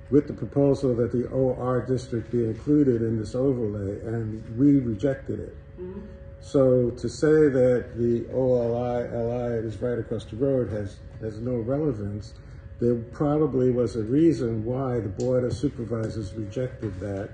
with 0.10 0.28
the 0.28 0.34
proposal 0.34 0.96
that 0.96 1.12
the 1.12 1.28
OR 1.28 1.82
district 1.82 2.32
be 2.32 2.46
included 2.46 3.02
in 3.02 3.18
this 3.18 3.36
overlay, 3.36 4.00
and 4.02 4.44
we 4.58 4.80
rejected 4.80 5.40
it. 5.40 5.56
So 6.42 6.90
to 6.92 7.10
say 7.10 7.50
that 7.50 7.98
the 7.98 8.26
OLILI 8.34 9.64
is 9.66 9.78
right 9.82 10.00
across 10.00 10.26
the 10.26 10.38
road 10.38 10.72
has, 10.72 10.98
has 11.22 11.40
no 11.40 11.58
relevance, 11.58 12.34
there 12.80 12.96
probably 12.96 13.72
was 13.72 13.98
a 13.98 14.04
reason 14.04 14.64
why 14.64 15.00
the 15.00 15.10
Board 15.10 15.44
of 15.44 15.54
Supervisors 15.54 16.34
rejected 16.34 16.98
that. 17.02 17.30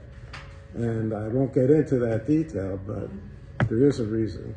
And 0.74 1.14
I 1.14 1.28
won't 1.28 1.54
get 1.54 1.70
into 1.70 2.00
that 2.00 2.28
detail, 2.28 2.80
but 2.86 3.10
there 3.70 3.86
is 3.86 4.00
a 4.00 4.06
reason. 4.06 4.56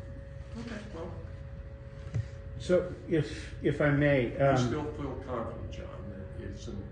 So 2.59 2.93
if, 3.07 3.53
if 3.63 3.79
I 3.79 3.89
may, 3.89 4.33
You 4.37 4.45
um, 4.45 4.57
still 4.57 4.83
feel 4.97 5.17
confident, 5.25 5.71
John, 5.71 5.85
that 6.09 6.45
it's 6.45 6.67
an, 6.67 6.83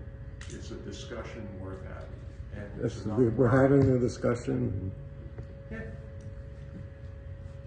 it's 0.52 0.70
a 0.70 0.74
discussion 0.76 1.46
worth 1.60 1.82
having? 1.84 2.08
and 2.54 2.84
it's 2.84 2.96
Yes, 2.96 3.06
not- 3.06 3.18
we- 3.18 3.28
We're 3.28 3.48
having 3.48 3.90
a 3.90 3.98
discussion. 3.98 4.90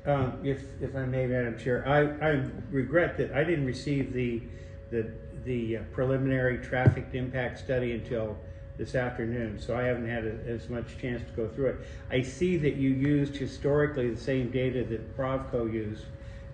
Um, 0.04 0.40
if, 0.44 0.64
if 0.82 0.96
I 0.96 1.06
may, 1.06 1.28
Madam 1.28 1.60
Chair, 1.60 1.88
I, 1.88 2.00
I 2.28 2.44
regret 2.72 3.18
that 3.18 3.34
I 3.36 3.44
didn't 3.44 3.68
receive 3.68 4.14
the, 4.14 4.42
the, 4.90 5.12
the 5.46 5.78
preliminary 5.92 6.58
traffic 6.58 7.06
impact 7.14 7.60
study 7.60 7.92
until 7.92 8.36
this 8.80 8.96
afternoon, 8.96 9.60
so 9.60 9.78
I 9.78 9.84
haven't 9.84 10.10
had 10.10 10.26
a- 10.26 10.40
as 10.48 10.70
much 10.70 10.98
chance 10.98 11.22
to 11.30 11.36
go 11.36 11.48
through 11.50 11.68
it. 11.68 11.76
I 12.10 12.24
see 12.24 12.58
that 12.58 12.78
you 12.78 12.90
used 12.90 13.36
historically 13.36 14.10
the 14.10 14.20
same 14.20 14.50
data 14.50 14.84
that 14.86 15.16
Provco 15.16 15.72
used, 15.72 16.06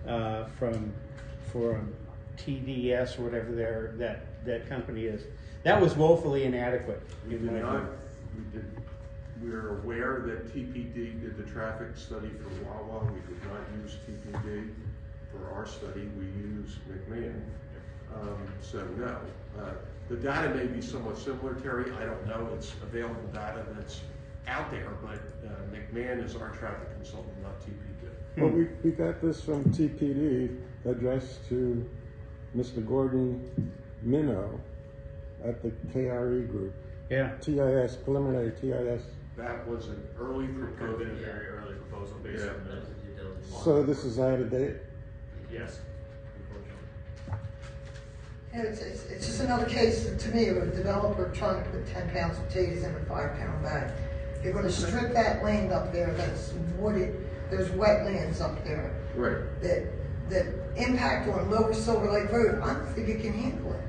uh, 0.06 0.44
from, 0.58 0.92
from 1.50 1.94
TDS 2.36 3.18
or 3.18 3.22
whatever 3.22 3.52
their, 3.52 3.94
that, 3.96 4.44
that 4.44 4.68
company 4.68 5.04
is. 5.06 5.22
That 5.68 5.82
was 5.82 5.94
woefully 5.98 6.44
inadequate. 6.44 7.02
We 7.26 7.32
did 7.32 7.42
not, 7.42 7.82
we 8.34 8.58
did, 8.58 8.64
we 9.44 9.50
are 9.50 9.80
aware 9.80 10.22
that 10.24 10.54
TPD 10.54 11.20
did 11.20 11.36
the 11.36 11.42
traffic 11.42 11.88
study 11.94 12.30
for 12.30 12.64
Wawa. 12.64 13.04
We 13.04 13.20
did 13.20 13.44
not 13.44 13.60
use 13.82 13.98
TPD 14.08 14.70
for 15.30 15.52
our 15.52 15.66
study. 15.66 16.08
We 16.18 16.24
used 16.24 16.78
McMahon. 16.88 17.42
Um, 18.14 18.48
so 18.62 18.78
no. 18.96 19.20
Uh, 19.60 19.72
the 20.08 20.16
data 20.16 20.54
may 20.54 20.64
be 20.68 20.80
somewhat 20.80 21.18
similar, 21.18 21.52
Terry. 21.56 21.92
I 22.00 22.06
don't 22.06 22.26
know. 22.26 22.48
It's 22.54 22.72
available 22.82 23.28
data 23.34 23.66
that's 23.76 24.00
out 24.46 24.70
there, 24.70 24.88
but 25.02 25.20
uh, 25.46 25.50
McMahon 25.70 26.24
is 26.24 26.34
our 26.34 26.48
traffic 26.48 26.94
consultant, 26.94 27.42
not 27.42 27.60
TPD. 27.60 28.38
Well, 28.38 28.48
we, 28.48 28.68
we 28.82 28.90
got 28.92 29.20
this 29.20 29.42
from 29.42 29.64
TPD 29.64 30.62
addressed 30.86 31.46
to 31.50 31.86
Mr. 32.56 32.88
Gordon 32.88 33.70
Minnow 34.00 34.58
at 35.44 35.62
the 35.62 35.70
KRE 35.92 36.48
group. 36.50 36.74
Yeah. 37.10 37.32
TIS, 37.40 37.96
preliminary 37.96 38.52
TIS. 38.60 39.02
That 39.36 39.66
was 39.68 39.88
an 39.88 40.02
early 40.18 40.46
Could 40.48 40.56
have 40.56 40.76
proposal. 40.76 41.06
very 41.06 41.46
early 41.48 41.74
proposal 41.88 42.16
based 42.22 42.44
Yeah. 42.44 42.50
on 42.50 42.64
That 42.64 42.74
was 42.80 42.88
the, 42.88 42.94
due 43.06 43.14
diligence. 43.16 43.64
So 43.64 43.82
this 43.82 44.04
is 44.04 44.18
out 44.18 44.40
of 44.40 44.50
date? 44.50 44.76
yes. 45.52 45.80
Unfortunately. 46.36 47.38
It's, 48.52 48.80
it's, 48.80 49.04
it's 49.10 49.26
just 49.26 49.40
another 49.40 49.66
case, 49.66 50.10
to 50.18 50.28
me, 50.34 50.48
of 50.48 50.56
a 50.58 50.66
developer 50.66 51.30
trying 51.34 51.62
to 51.62 51.70
put 51.70 51.86
ten 51.86 52.10
pounds 52.10 52.38
of 52.38 52.48
potatoes 52.48 52.82
in 52.82 52.94
a 52.94 53.00
five 53.04 53.36
pound 53.38 53.62
bag. 53.62 53.92
You're 54.42 54.52
gonna 54.52 54.70
strip 54.70 55.12
that 55.14 55.42
land 55.44 55.72
up 55.72 55.92
there 55.92 56.12
that's 56.14 56.52
wooded, 56.78 57.14
there's 57.50 57.68
wetlands 57.70 58.40
up 58.40 58.62
there 58.64 58.92
Right. 59.16 59.38
that, 59.62 59.86
that 60.30 60.46
impact 60.76 61.28
on 61.28 61.50
Lower 61.50 61.72
Silver 61.74 62.10
Lake 62.12 62.30
Road, 62.32 62.60
I 62.62 62.74
don't 62.74 62.88
think 62.94 63.08
you 63.08 63.16
can 63.18 63.32
handle 63.32 63.72
it. 63.72 63.80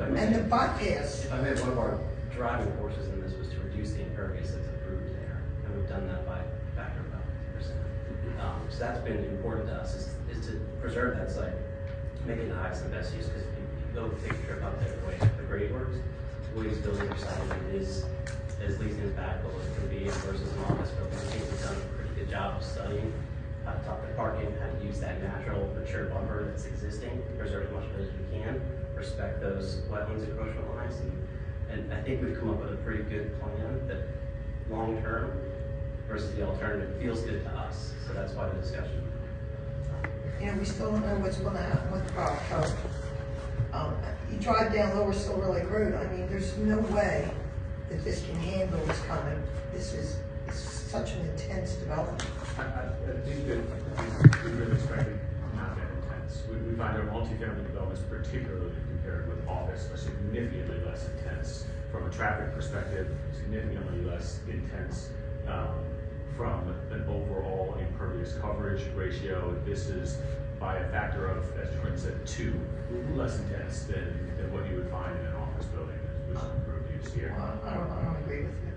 If 0.00 0.06
I 0.06 0.10
may- 0.12 0.24
And 0.24 0.34
the 0.34 0.48
bypass, 0.48 1.24
If 1.26 1.32
I 1.32 1.40
may, 1.42 1.52
one 1.60 1.68
of 1.68 1.78
our 1.78 2.00
driving 2.32 2.72
forces 2.80 3.06
in 3.08 3.20
this 3.20 3.36
was 3.36 3.48
to 3.48 3.60
reduce 3.60 3.92
the 3.92 4.00
impervious 4.00 4.52
that's 4.52 4.66
approved 4.80 5.12
there, 5.12 5.44
and 5.66 5.76
we've 5.76 5.88
done 5.90 6.08
that 6.08 6.24
by 6.24 6.40
a 6.40 6.72
factor 6.74 7.00
of 7.00 7.06
about 7.12 7.20
Um, 8.40 8.64
so 8.70 8.78
that's 8.78 9.04
been 9.04 9.22
important 9.24 9.68
to 9.68 9.74
us, 9.74 9.94
is, 9.94 10.08
is 10.32 10.46
to 10.46 10.52
preserve 10.80 11.18
that 11.18 11.30
site, 11.30 11.52
make 12.24 12.38
it 12.38 12.48
the 12.48 12.54
highest 12.54 12.84
and 12.84 12.92
best 12.92 13.14
use, 13.14 13.26
because 13.28 13.42
if 13.42 13.52
you 13.52 13.92
go 13.92 14.08
take 14.24 14.32
a 14.32 14.42
trip 14.48 14.64
up 14.64 14.80
there, 14.80 14.88
the 14.88 15.06
way 15.06 15.18
the 15.36 15.42
grade 15.44 15.70
works, 15.70 15.98
the 16.54 16.60
way 16.60 16.68
these 16.68 16.78
buildings 16.78 17.10
are 17.12 17.18
sited, 17.18 17.74
is, 17.74 18.06
as 18.64 18.80
least 18.80 18.96
impactful 19.00 19.52
as 19.52 19.66
it 19.68 19.74
can 19.76 19.88
be 19.88 20.08
versus 20.24 20.50
an 20.50 20.64
office 20.64 20.90
building. 20.96 21.12
I 21.12 21.28
think 21.28 21.44
we've 21.44 21.62
done 21.62 21.76
a 21.76 21.96
pretty 22.00 22.14
good 22.16 22.30
job 22.30 22.56
of 22.56 22.64
studying 22.64 23.12
how 23.66 23.72
to 23.72 23.84
talk 23.84 24.00
to 24.00 24.08
parking, 24.14 24.48
how 24.64 24.68
to 24.72 24.86
use 24.86 24.98
that 25.00 25.20
natural 25.20 25.68
mature 25.76 26.06
buffer 26.06 26.48
that's 26.48 26.64
existing, 26.64 27.22
preserve 27.36 27.68
as 27.68 27.72
much 27.72 27.84
of 27.84 28.00
it 28.00 28.08
as 28.08 28.08
we 28.16 28.40
can, 28.40 28.79
respect 29.00 29.40
those 29.40 29.76
wetlands 29.90 30.28
encroachment 30.28 30.76
lines, 30.76 30.94
and, 31.00 31.12
and 31.70 31.94
I 31.94 32.02
think 32.02 32.22
we've 32.22 32.38
come 32.38 32.50
up 32.50 32.60
with 32.60 32.72
a 32.74 32.76
pretty 32.76 33.02
good 33.04 33.40
plan 33.40 33.88
that 33.88 34.02
long-term 34.68 35.40
versus 36.06 36.34
the 36.34 36.46
alternative 36.46 36.94
feels 37.00 37.22
good 37.22 37.42
to 37.42 37.50
us, 37.50 37.94
so 38.06 38.12
that's 38.12 38.34
why 38.34 38.48
the 38.50 38.60
discussion. 38.60 39.02
You 40.38 40.46
know, 40.46 40.58
we 40.58 40.64
still 40.66 40.90
don't 40.92 41.06
know 41.06 41.16
what's 41.16 41.38
gonna 41.38 41.62
happen 41.62 41.92
with 41.92 42.06
the 42.06 42.12
power 42.12 42.38
code. 42.50 42.72
Um, 43.72 43.96
you 44.30 44.38
drive 44.38 44.72
down 44.74 44.94
Lower 44.96 45.14
Silver 45.14 45.50
Lake 45.50 45.70
Road, 45.70 45.94
I 45.94 46.04
mean, 46.12 46.28
there's 46.28 46.56
no 46.58 46.78
way 46.94 47.30
that 47.88 48.04
this 48.04 48.22
can 48.26 48.36
handle 48.36 48.78
what's 48.80 49.00
coming. 49.00 49.42
This 49.72 49.94
is, 49.94 50.18
it's 50.46 50.58
such 50.58 51.12
an 51.12 51.20
intense 51.30 51.74
development. 51.74 52.22
I, 52.58 52.62
I, 52.62 52.64
I 52.84 53.20
think 53.24 53.46
that 53.48 54.44
we 54.44 54.50
really 54.50 54.72
expected 54.72 55.18
not 55.56 55.76
that 55.76 55.88
intense. 56.02 56.42
We, 56.50 56.56
we 56.68 56.76
find 56.76 56.96
our 56.96 57.04
multifamily 57.04 57.66
developments, 57.66 58.02
particularly 58.08 58.40
compared 58.40 58.62
with 58.62 58.89
office, 59.50 59.88
are 59.92 59.96
significantly 59.96 60.78
less 60.86 61.08
intense 61.08 61.64
from 61.90 62.06
a 62.06 62.10
traffic 62.10 62.54
perspective, 62.54 63.08
significantly 63.34 64.02
less 64.02 64.40
intense, 64.48 65.10
um, 65.48 65.74
from 66.36 66.74
an 66.90 67.04
overall 67.08 67.76
impervious 67.80 68.34
coverage 68.40 68.82
ratio. 68.94 69.54
This 69.66 69.88
is 69.88 70.18
by 70.58 70.76
a 70.76 70.88
factor 70.90 71.26
of, 71.26 71.44
as 71.58 71.72
Jordan 71.74 71.98
said, 71.98 72.26
two, 72.26 72.58
less 73.14 73.38
intense 73.40 73.84
than, 73.84 74.30
than 74.36 74.52
what 74.52 74.68
you 74.68 74.76
would 74.76 74.90
find 74.90 75.18
in 75.18 75.26
an 75.26 75.34
office 75.34 75.66
building, 75.66 75.98
which 76.28 76.38
is 76.38 76.44
improved 76.44 77.14
here. 77.14 77.34
Well, 77.36 77.58
I 77.64 77.74
don't, 77.74 77.90
I 77.90 78.04
don't 78.04 78.16
agree 78.22 78.42
with 78.42 78.54
you. 78.64 78.72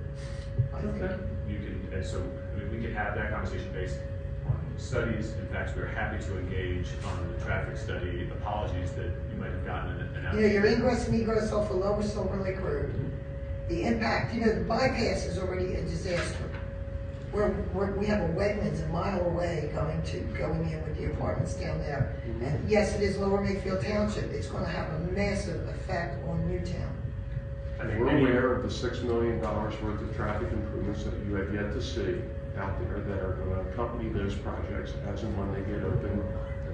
I 0.74 0.82
think, 0.82 1.22
You 1.50 1.58
can, 1.58 1.90
and 1.94 2.06
so, 2.06 2.18
I 2.20 2.60
mean, 2.60 2.72
we 2.72 2.82
could 2.82 2.96
have 2.96 3.16
that 3.16 3.32
conversation 3.32 3.70
based 3.74 3.98
on 3.98 4.13
studies. 4.78 5.34
In 5.34 5.48
fact, 5.48 5.76
we're 5.76 5.86
happy 5.86 6.24
to 6.24 6.38
engage 6.38 6.88
on 7.06 7.34
the 7.34 7.46
traffic 7.46 7.78
study. 7.78 8.30
Apologies 8.40 8.92
that 8.94 9.06
you 9.06 9.38
might 9.40 9.52
have 9.52 9.66
gotten 9.66 9.92
an, 9.92 10.26
an. 10.26 10.36
you 10.36 10.48
know, 10.48 10.54
your 10.54 10.66
ingress 10.66 11.08
and 11.08 11.20
egress 11.20 11.52
off 11.52 11.70
of 11.70 11.78
Lower 11.78 12.04
Silver 12.04 12.38
Lake 12.38 12.62
Road, 12.62 12.94
the 13.70 13.84
impact, 13.84 14.34
you 14.34 14.42
know, 14.42 14.54
the 14.54 14.66
bypass 14.66 15.26
is 15.26 15.38
already 15.38 15.74
a 15.76 15.82
disaster. 15.84 16.50
We're, 17.32 17.52
we're, 17.74 17.92
we 17.94 18.06
have 18.06 18.22
a 18.22 18.34
wetlands 18.34 18.84
a 18.84 18.88
mile 18.90 19.26
away 19.26 19.72
going 19.74 20.02
to, 20.04 20.20
going 20.38 20.70
in 20.70 20.84
with 20.84 20.98
the 20.98 21.06
apartments 21.06 21.56
down 21.56 21.80
there. 21.80 22.16
Mm-hmm. 22.28 22.46
And 22.46 22.70
yes, 22.70 22.94
it 22.94 23.02
is 23.02 23.18
Lower 23.18 23.44
Makefield 23.44 23.84
Township, 23.84 24.32
it's 24.32 24.48
gonna 24.48 24.68
have 24.68 24.94
a 24.94 25.00
massive 25.12 25.68
effect 25.70 26.24
on 26.28 26.48
Newtown. 26.48 26.96
I 27.80 27.88
think 27.88 28.00
We're 28.00 28.18
aware 28.18 28.54
of 28.54 28.64
the 28.64 28.70
six 28.70 29.02
million 29.02 29.42
dollars 29.42 29.74
worth 29.82 30.00
of 30.00 30.16
traffic 30.16 30.52
improvements 30.52 31.04
that 31.06 31.14
you 31.26 31.34
have 31.36 31.52
yet 31.54 31.74
to 31.74 31.82
see 31.82 32.22
out 32.58 32.80
there 32.80 33.00
that 33.00 33.24
are 33.24 33.34
gonna 33.34 33.62
accompany 33.70 34.10
those 34.10 34.36
projects 34.36 34.94
as 35.12 35.24
and 35.24 35.38
when 35.38 35.52
they 35.54 35.62
get 35.72 35.84
open 35.84 36.24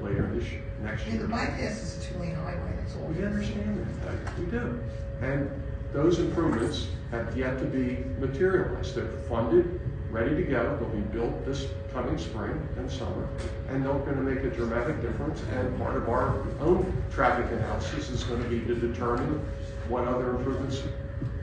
later 0.01 0.29
this, 0.33 0.45
next 0.81 1.03
I 1.03 1.05
mean, 1.05 1.13
year. 1.15 1.23
the 1.23 1.29
bypass 1.29 1.81
is 1.81 1.97
a 1.97 2.13
two-lane 2.13 2.35
highway, 2.35 2.73
that's 2.77 2.95
all. 2.95 3.07
We 3.07 3.23
understand 3.23 3.85
that, 4.03 4.39
we 4.39 4.45
do. 4.45 4.79
And 5.21 5.49
those 5.93 6.19
improvements 6.19 6.87
have 7.11 7.35
yet 7.37 7.57
to 7.59 7.65
be 7.65 8.03
materialized. 8.19 8.95
They're 8.95 9.07
funded, 9.27 9.79
ready 10.11 10.35
to 10.35 10.43
go, 10.43 10.77
they'll 10.77 10.89
be 10.89 11.01
built 11.17 11.45
this 11.45 11.67
coming 11.93 12.17
spring 12.17 12.59
and 12.77 12.89
summer, 12.91 13.27
and 13.69 13.85
they're 13.85 13.93
gonna 13.93 14.21
make 14.21 14.43
a 14.43 14.49
dramatic 14.49 15.01
difference. 15.01 15.41
And 15.53 15.77
part 15.77 15.95
of 15.97 16.07
our 16.09 16.41
own 16.59 16.91
traffic 17.11 17.51
analysis 17.51 18.09
is 18.09 18.23
gonna 18.23 18.47
be 18.47 18.59
to 18.61 18.75
determine 18.75 19.39
what 19.87 20.07
other 20.07 20.31
improvements 20.35 20.83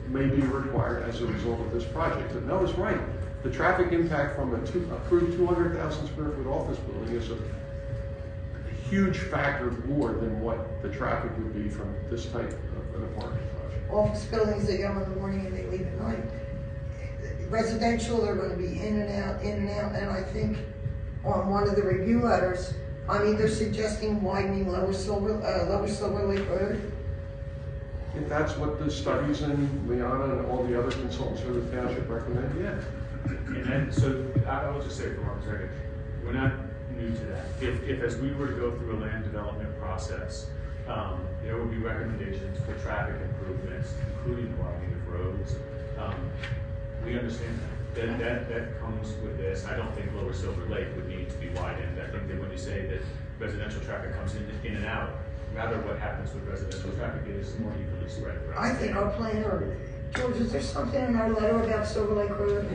may 0.09 0.25
be 0.25 0.41
required 0.41 1.03
as 1.03 1.21
a 1.21 1.27
result 1.27 1.59
of 1.59 1.71
this 1.73 1.83
project. 1.83 2.33
But 2.33 2.45
Noah's 2.45 2.73
right, 2.75 2.99
the 3.43 3.51
traffic 3.51 3.91
impact 3.91 4.35
from 4.35 4.53
a 4.55 4.67
two, 4.67 4.89
approved 4.91 5.37
two 5.37 5.45
hundred 5.45 5.77
thousand 5.77 6.07
square 6.07 6.31
foot 6.31 6.47
office 6.47 6.77
building 6.79 7.15
is 7.15 7.31
a 7.31 7.37
huge 8.89 9.17
factor 9.17 9.71
more 9.85 10.13
than 10.13 10.39
what 10.41 10.81
the 10.81 10.89
traffic 10.89 11.31
would 11.37 11.53
be 11.53 11.69
from 11.69 11.93
this 12.09 12.25
type 12.27 12.51
of 12.51 13.01
an 13.01 13.03
apartment 13.03 13.43
project. 13.55 13.91
Office 13.91 14.25
buildings, 14.25 14.67
they 14.67 14.77
go 14.77 14.91
in 14.91 14.99
the 14.99 15.15
morning 15.19 15.45
and 15.45 15.55
they 15.55 15.65
leave 15.67 15.87
at 15.87 15.99
night. 15.99 16.23
Residential, 17.49 18.21
they're 18.21 18.35
gonna 18.35 18.55
be 18.55 18.81
in 18.81 19.01
and 19.01 19.23
out, 19.23 19.41
in 19.41 19.53
and 19.53 19.69
out, 19.69 19.95
and 19.95 20.09
I 20.09 20.21
think 20.21 20.57
on 21.23 21.49
one 21.49 21.67
of 21.67 21.75
the 21.75 21.83
review 21.83 22.21
letters, 22.21 22.73
I 23.09 23.23
mean, 23.23 23.37
they're 23.37 23.47
suggesting 23.49 24.21
widening 24.21 24.69
Lower 24.69 24.93
Silver, 24.93 25.41
uh, 25.41 25.69
Lower 25.69 25.87
Silver 25.87 26.25
Lake 26.25 26.47
Road. 26.49 26.91
If 28.15 28.27
that's 28.27 28.57
what 28.57 28.79
the 28.79 28.89
studies 28.91 29.41
and 29.41 29.89
Liana 29.89 30.37
and 30.37 30.45
all 30.47 30.63
the 30.63 30.77
other 30.77 30.91
consultants 30.91 31.41
for 31.41 31.51
the 31.51 31.61
township 31.75 32.09
recommend, 32.09 32.59
yeah. 32.59 32.75
And 33.29 33.65
then, 33.65 33.91
so 33.91 34.25
I 34.47 34.69
will 34.69 34.81
just 34.81 34.97
say 34.97 35.13
from 35.13 35.25
our 35.25 35.35
perspective, 35.35 35.69
we're 36.23 36.33
not 36.33 36.53
new 36.95 37.09
to 37.09 37.25
that. 37.25 37.45
If, 37.61 37.83
if 37.83 38.01
as 38.01 38.17
we 38.17 38.31
were 38.33 38.47
to 38.47 38.53
go 38.53 38.71
through 38.77 38.97
a 38.97 38.99
land 38.99 39.23
development 39.23 39.77
process, 39.79 40.47
um, 40.87 41.25
there 41.43 41.57
would 41.57 41.71
be 41.71 41.77
recommendations 41.77 42.57
for 42.65 42.73
traffic 42.81 43.15
improvements, 43.21 43.93
including 44.15 44.57
widening 44.57 44.93
of 44.93 45.07
roads. 45.07 45.55
Um, 45.97 46.31
we 47.05 47.17
understand 47.17 47.59
that. 47.59 47.73
That, 47.95 48.19
that, 48.19 48.49
that 48.49 48.79
comes 48.79 49.07
with 49.23 49.37
this. 49.37 49.65
I 49.65 49.75
don't 49.75 49.91
think 49.95 50.13
Lower 50.13 50.33
Silver 50.33 50.65
Lake 50.67 50.87
would 50.95 51.07
need 51.07 51.29
to 51.29 51.35
be 51.37 51.49
widened. 51.49 51.99
I 51.99 52.07
think 52.11 52.27
that 52.27 52.39
when 52.39 52.51
you 52.51 52.57
say 52.57 52.85
that 52.85 53.01
residential 53.39 53.81
traffic 53.81 54.13
comes 54.15 54.35
in, 54.35 54.47
in 54.63 54.75
and 54.75 54.85
out, 54.85 55.09
rather 55.55 55.79
what 55.81 55.97
happens 55.97 56.31
with 56.33 56.43
residential 56.47 56.91
traffic 56.91 57.23
is 57.27 57.57
more 57.57 57.71
evenly 57.71 58.07
spread 58.07 58.39
throughout. 58.43 58.59
I 58.61 58.73
think 58.75 58.95
our 58.95 59.09
planner, 59.11 59.75
George, 60.15 60.37
is 60.37 60.51
there 60.51 60.61
something 60.61 61.03
in 61.03 61.15
our 61.15 61.29
letter 61.29 61.61
about 61.63 61.87
Silver 61.87 62.15
Lake 62.15 62.29
Road? 62.37 62.65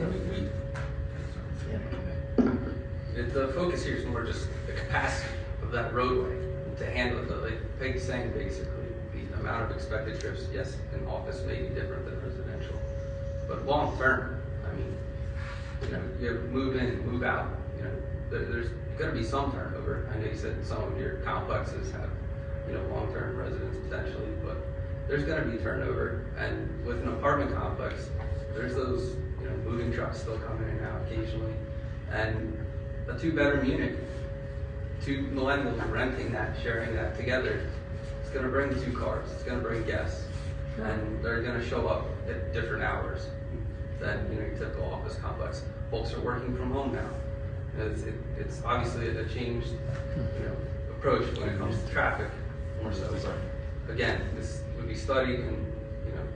It- 3.15 3.33
The 3.33 3.47
focus 3.49 3.83
here 3.85 3.95
is 3.95 4.05
more 4.05 4.23
just 4.23 4.47
the 4.67 4.73
capacity 4.73 5.29
of 5.61 5.71
that 5.71 5.93
roadway 5.93 6.35
to 6.77 6.85
handle 6.85 7.19
it, 7.19 7.29
like 7.43 7.79
Peggy's 7.79 8.03
saying, 8.03 8.31
basically, 8.31 8.87
the 9.13 9.39
amount 9.39 9.69
of 9.69 9.75
expected 9.75 10.19
trips, 10.19 10.45
yes, 10.51 10.75
in 10.95 11.05
office 11.07 11.41
may 11.45 11.61
be 11.61 11.69
different 11.69 12.05
than 12.05 12.19
residential. 12.23 12.75
But 13.47 13.65
long 13.65 13.97
term, 13.97 14.41
I 14.67 14.75
mean, 14.75 14.97
you 15.83 15.91
know, 15.91 16.01
you 16.19 16.39
move 16.51 16.75
in, 16.75 17.05
move 17.05 17.23
out, 17.23 17.47
you 17.77 17.83
know, 17.83 17.91
there, 18.31 18.45
there's 18.45 18.69
gonna 18.97 19.11
be 19.11 19.23
some 19.23 19.51
turnover. 19.51 20.07
I 20.13 20.17
know 20.19 20.25
you 20.25 20.35
said 20.35 20.55
some 20.65 20.81
of 20.83 20.99
your 20.99 21.15
complexes 21.17 21.91
have, 21.91 22.09
you 22.67 22.73
know, 22.73 22.81
long-term 22.93 23.37
residents 23.37 23.77
potentially, 23.89 24.29
but 24.43 24.57
there's 25.07 25.23
gonna 25.23 25.45
be 25.45 25.57
turnover. 25.57 26.25
And 26.37 26.85
with 26.85 27.01
an 27.01 27.09
apartment 27.09 27.53
complex, 27.55 28.09
there's 28.55 28.75
those, 28.75 29.15
you 29.41 29.49
know, 29.49 29.55
moving 29.69 29.91
trucks 29.91 30.19
still 30.19 30.37
coming 30.39 30.69
in 30.69 30.77
and 30.77 30.87
out 30.87 31.01
occasionally. 31.07 31.53
And 32.11 32.57
a 33.07 33.17
two-bedroom 33.17 33.65
unit, 33.65 33.97
two 35.03 35.23
millennials 35.33 35.91
renting 35.91 36.31
that, 36.31 36.55
sharing 36.61 36.93
that 36.95 37.17
together, 37.17 37.69
it's 38.21 38.29
gonna 38.29 38.49
bring 38.49 38.69
two 38.83 38.93
cars, 38.93 39.29
it's 39.33 39.43
gonna 39.43 39.61
bring 39.61 39.83
guests. 39.83 40.25
And 40.81 41.23
they're 41.23 41.41
gonna 41.41 41.63
show 41.63 41.87
up 41.87 42.07
at 42.27 42.53
different 42.53 42.83
hours 42.83 43.27
than, 43.99 44.27
you 44.31 44.39
know, 44.39 44.47
your 44.47 44.57
typical 44.57 44.91
office 44.91 45.15
complex. 45.15 45.63
Folks 45.91 46.13
are 46.13 46.21
working 46.21 46.55
from 46.55 46.71
home 46.71 46.93
now. 46.93 47.09
It's, 47.77 48.03
it, 48.03 48.13
it's 48.39 48.61
obviously 48.65 49.09
a 49.09 49.25
changed, 49.25 49.69
you 50.15 50.45
know, 50.45 50.55
approach 50.91 51.25
when 51.37 51.49
it 51.49 51.57
comes 51.57 51.81
to 51.83 51.91
traffic, 51.91 52.29
more 52.81 52.93
so. 52.93 53.15
But 53.85 53.93
again, 53.93 54.21
this 54.35 54.62
would 54.93 54.99
be 54.99 54.99
studied 54.99 55.39
and, 55.39 55.73
you 56.05 56.11
know, 56.13 56.27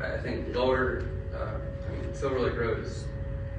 I 0.00 0.14
I 0.14 0.20
think 0.20 0.54
lower, 0.54 1.04
uh, 1.34 1.58
I 1.86 1.92
mean, 1.92 2.14
Silver 2.14 2.40
Lake 2.40 2.56
Road 2.56 2.84
is 2.84 3.04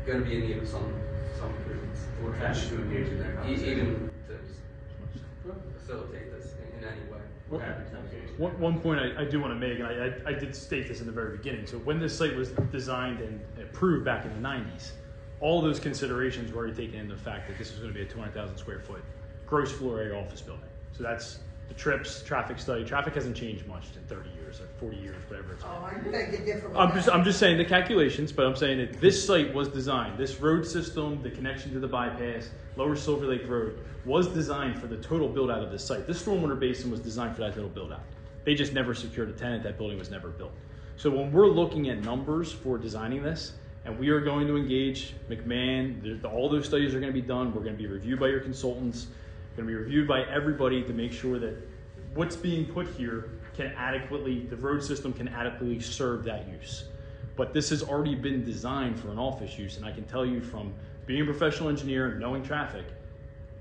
gonna 0.05 0.21
be 0.21 0.35
in 0.35 0.41
need 0.41 0.57
of 0.57 0.67
some, 0.67 0.93
some 1.37 1.49
improvements. 1.57 2.01
We're 2.23 2.33
happy 2.33 2.59
to 2.69 2.75
engage 2.75 3.07
in 3.07 3.19
that 3.19 3.31
E- 3.31 3.35
conversation. 3.35 3.69
Even 3.79 4.11
to 4.27 5.79
facilitate 5.79 6.31
this 6.31 6.53
in, 6.53 6.79
in 6.79 6.85
any 6.85 7.01
way. 7.11 7.19
We're 7.49 7.59
happy 7.59 7.89
to 7.91 7.97
engage. 7.97 8.39
One, 8.39 8.57
one 8.59 8.79
point 8.79 8.99
I, 8.99 9.21
I 9.21 9.25
do 9.25 9.41
want 9.41 9.53
to 9.53 9.59
make, 9.59 9.79
and 9.79 9.87
I, 9.87 10.29
I, 10.29 10.33
I 10.33 10.39
did 10.39 10.55
state 10.55 10.87
this 10.87 11.01
in 11.01 11.05
the 11.05 11.11
very 11.11 11.35
beginning. 11.37 11.65
So 11.67 11.77
when 11.79 11.99
this 11.99 12.17
site 12.17 12.35
was 12.35 12.51
designed 12.71 13.19
and 13.19 13.41
approved 13.61 14.05
back 14.05 14.25
in 14.25 14.33
the 14.41 14.47
90s, 14.47 14.91
all 15.41 15.61
those 15.61 15.79
considerations 15.79 16.53
were 16.53 16.59
already 16.59 16.75
taken 16.85 16.99
into 16.99 17.15
the 17.15 17.21
fact 17.21 17.47
that 17.47 17.57
this 17.57 17.71
was 17.71 17.79
going 17.79 17.91
to 17.91 17.97
be 17.99 18.05
a 18.05 18.09
200,000 18.09 18.57
square 18.57 18.79
foot 18.79 19.03
gross 19.47 19.71
floor 19.71 19.99
area 19.99 20.17
office 20.17 20.39
building. 20.39 20.69
So 20.93 21.03
that's 21.03 21.39
the 21.71 21.79
trips, 21.79 22.21
traffic 22.23 22.59
study. 22.59 22.83
Traffic 22.83 23.15
hasn't 23.15 23.35
changed 23.35 23.65
much 23.65 23.85
in 23.95 24.03
30 24.13 24.29
years 24.31 24.59
or 24.59 24.67
40 24.79 24.97
years, 24.97 25.15
whatever 25.29 25.53
it's 25.53 25.63
oh, 25.63 25.89
been. 25.89 26.05
Oh, 26.05 26.09
I 26.09 26.11
beg 26.11 26.31
to 26.31 26.45
differ 26.45 26.67
with 26.67 26.77
I'm 26.77 26.93
just. 26.93 27.09
I'm 27.09 27.23
just 27.23 27.39
saying 27.39 27.57
the 27.57 27.65
calculations, 27.65 28.33
but 28.33 28.45
I'm 28.45 28.57
saying 28.57 28.79
that 28.79 28.99
this 28.99 29.25
site 29.25 29.53
was 29.53 29.69
designed, 29.69 30.17
this 30.17 30.41
road 30.41 30.67
system, 30.67 31.23
the 31.23 31.31
connection 31.31 31.71
to 31.71 31.79
the 31.79 31.87
bypass, 31.87 32.49
Lower 32.75 32.97
Silver 32.97 33.25
Lake 33.25 33.47
Road, 33.47 33.79
was 34.05 34.27
designed 34.27 34.81
for 34.81 34.87
the 34.87 34.97
total 34.97 35.29
build 35.29 35.49
out 35.49 35.63
of 35.63 35.71
this 35.71 35.85
site. 35.85 36.07
This 36.07 36.21
stormwater 36.21 36.59
basin 36.59 36.91
was 36.91 36.99
designed 36.99 37.35
for 37.35 37.41
that 37.41 37.53
total 37.53 37.69
build 37.69 37.93
out. 37.93 38.03
They 38.43 38.53
just 38.53 38.73
never 38.73 38.93
secured 38.93 39.29
a 39.29 39.33
tenant, 39.33 39.63
that 39.63 39.77
building 39.77 39.97
was 39.97 40.11
never 40.11 40.27
built. 40.29 40.51
So 40.97 41.09
when 41.09 41.31
we're 41.31 41.47
looking 41.47 41.89
at 41.89 42.03
numbers 42.03 42.51
for 42.51 42.77
designing 42.77 43.23
this, 43.23 43.53
And 43.83 43.97
we 43.97 44.09
are 44.09 44.19
going 44.19 44.45
to 44.45 44.57
engage 44.57 45.15
McMahon. 45.27 46.23
All 46.23 46.49
those 46.49 46.67
studies 46.67 46.93
are 46.93 46.99
going 46.99 47.11
to 47.11 47.19
be 47.19 47.27
done. 47.27 47.51
We're 47.51 47.63
going 47.63 47.75
to 47.75 47.81
be 47.81 47.87
reviewed 47.87 48.19
by 48.19 48.27
your 48.27 48.39
consultants. 48.41 49.07
Going 49.61 49.73
to 49.75 49.77
be 49.77 49.83
reviewed 49.83 50.07
by 50.07 50.23
everybody 50.23 50.81
to 50.81 50.91
make 50.91 51.11
sure 51.11 51.37
that 51.37 51.55
what's 52.15 52.35
being 52.35 52.65
put 52.65 52.87
here 52.87 53.29
can 53.55 53.67
adequately, 53.77 54.39
the 54.39 54.55
road 54.55 54.83
system 54.83 55.13
can 55.13 55.27
adequately 55.27 55.79
serve 55.79 56.23
that 56.23 56.49
use. 56.49 56.85
But 57.35 57.53
this 57.53 57.69
has 57.69 57.83
already 57.83 58.15
been 58.15 58.43
designed 58.43 58.99
for 58.99 59.11
an 59.11 59.19
office 59.19 59.59
use, 59.59 59.77
and 59.77 59.85
I 59.85 59.91
can 59.91 60.05
tell 60.05 60.25
you 60.25 60.41
from 60.41 60.73
being 61.05 61.21
a 61.21 61.25
professional 61.25 61.69
engineer 61.69 62.07
and 62.07 62.19
knowing 62.19 62.41
traffic, 62.41 62.85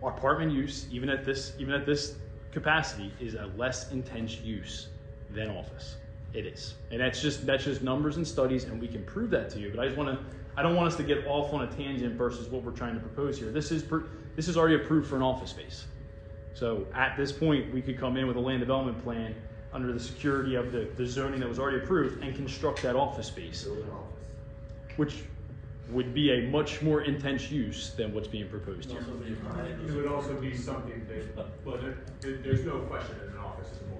apartment 0.03 0.53
use, 0.53 0.87
even 0.91 1.11
at 1.11 1.23
this, 1.23 1.53
even 1.59 1.75
at 1.75 1.85
this 1.85 2.15
capacity, 2.51 3.13
is 3.21 3.35
a 3.35 3.51
less 3.59 3.93
intense 3.93 4.41
use 4.41 4.89
than 5.35 5.51
office. 5.51 5.97
It 6.33 6.47
is, 6.47 6.77
and 6.91 6.99
that's 6.99 7.21
just 7.21 7.45
that's 7.45 7.65
just 7.65 7.83
numbers 7.83 8.17
and 8.17 8.27
studies, 8.27 8.65
and 8.65 8.81
we 8.81 8.89
can 8.89 9.05
prove 9.05 9.29
that 9.33 9.51
to 9.51 9.59
you. 9.59 9.71
But 9.71 9.81
I 9.81 9.85
just 9.85 9.99
want 9.99 10.19
to, 10.19 10.25
I 10.57 10.63
don't 10.63 10.77
want 10.77 10.87
us 10.87 10.97
to 10.97 11.03
get 11.03 11.27
off 11.27 11.53
on 11.53 11.65
a 11.65 11.67
tangent 11.67 12.15
versus 12.15 12.49
what 12.49 12.63
we're 12.63 12.71
trying 12.71 12.95
to 12.95 13.01
propose 13.01 13.39
here. 13.39 13.51
This 13.51 13.71
is 13.71 13.83
per, 13.83 14.05
this 14.37 14.49
is 14.49 14.57
already 14.57 14.77
approved 14.77 15.09
for 15.09 15.17
an 15.17 15.23
office 15.23 15.51
space. 15.51 15.85
So 16.55 16.87
at 16.95 17.17
this 17.17 17.33
point, 17.33 17.73
we 17.73 17.81
could 17.83 17.99
come 17.99 18.17
in 18.17 18.27
with 18.27 18.37
a 18.37 18.41
land 18.41 18.61
development 18.61 19.03
plan 19.03 19.35
under 19.73 19.93
the 19.93 20.01
security 20.01 20.57
of 20.57 20.73
the, 20.73 20.89
the 20.97 21.07
zoning 21.07 21.41
that 21.41 21.49
was 21.49 21.59
already 21.59 21.79
approved 21.79 22.23
and 22.23 22.35
construct 22.35 22.83
that 22.83 22.97
office 22.97 23.29
space, 23.29 23.65
Build 23.65 23.79
an 23.79 23.85
office. 23.91 24.97
which 24.97 25.15
would 25.91 26.13
be 26.15 26.31
a 26.33 26.49
much 26.51 26.83
more 26.83 27.03
intense 27.03 27.51
use 27.51 27.91
than 27.95 28.13
what's 28.15 28.29
being 28.29 28.49
proposed 28.49 28.91
here. 28.91 29.01
It 29.01 29.93
would 29.95 30.07
also 30.07 30.35
be 30.41 30.57
something 30.57 31.07
that, 31.09 31.47
well, 31.65 31.79
there, 31.79 31.99
there- 32.21 32.37
there's 32.39 32.65
no 32.65 32.79
question 32.81 33.17
that 33.19 33.29
an 33.29 33.39
office 33.39 33.67
is 33.73 33.79
a 33.83 33.87
more 33.95 34.00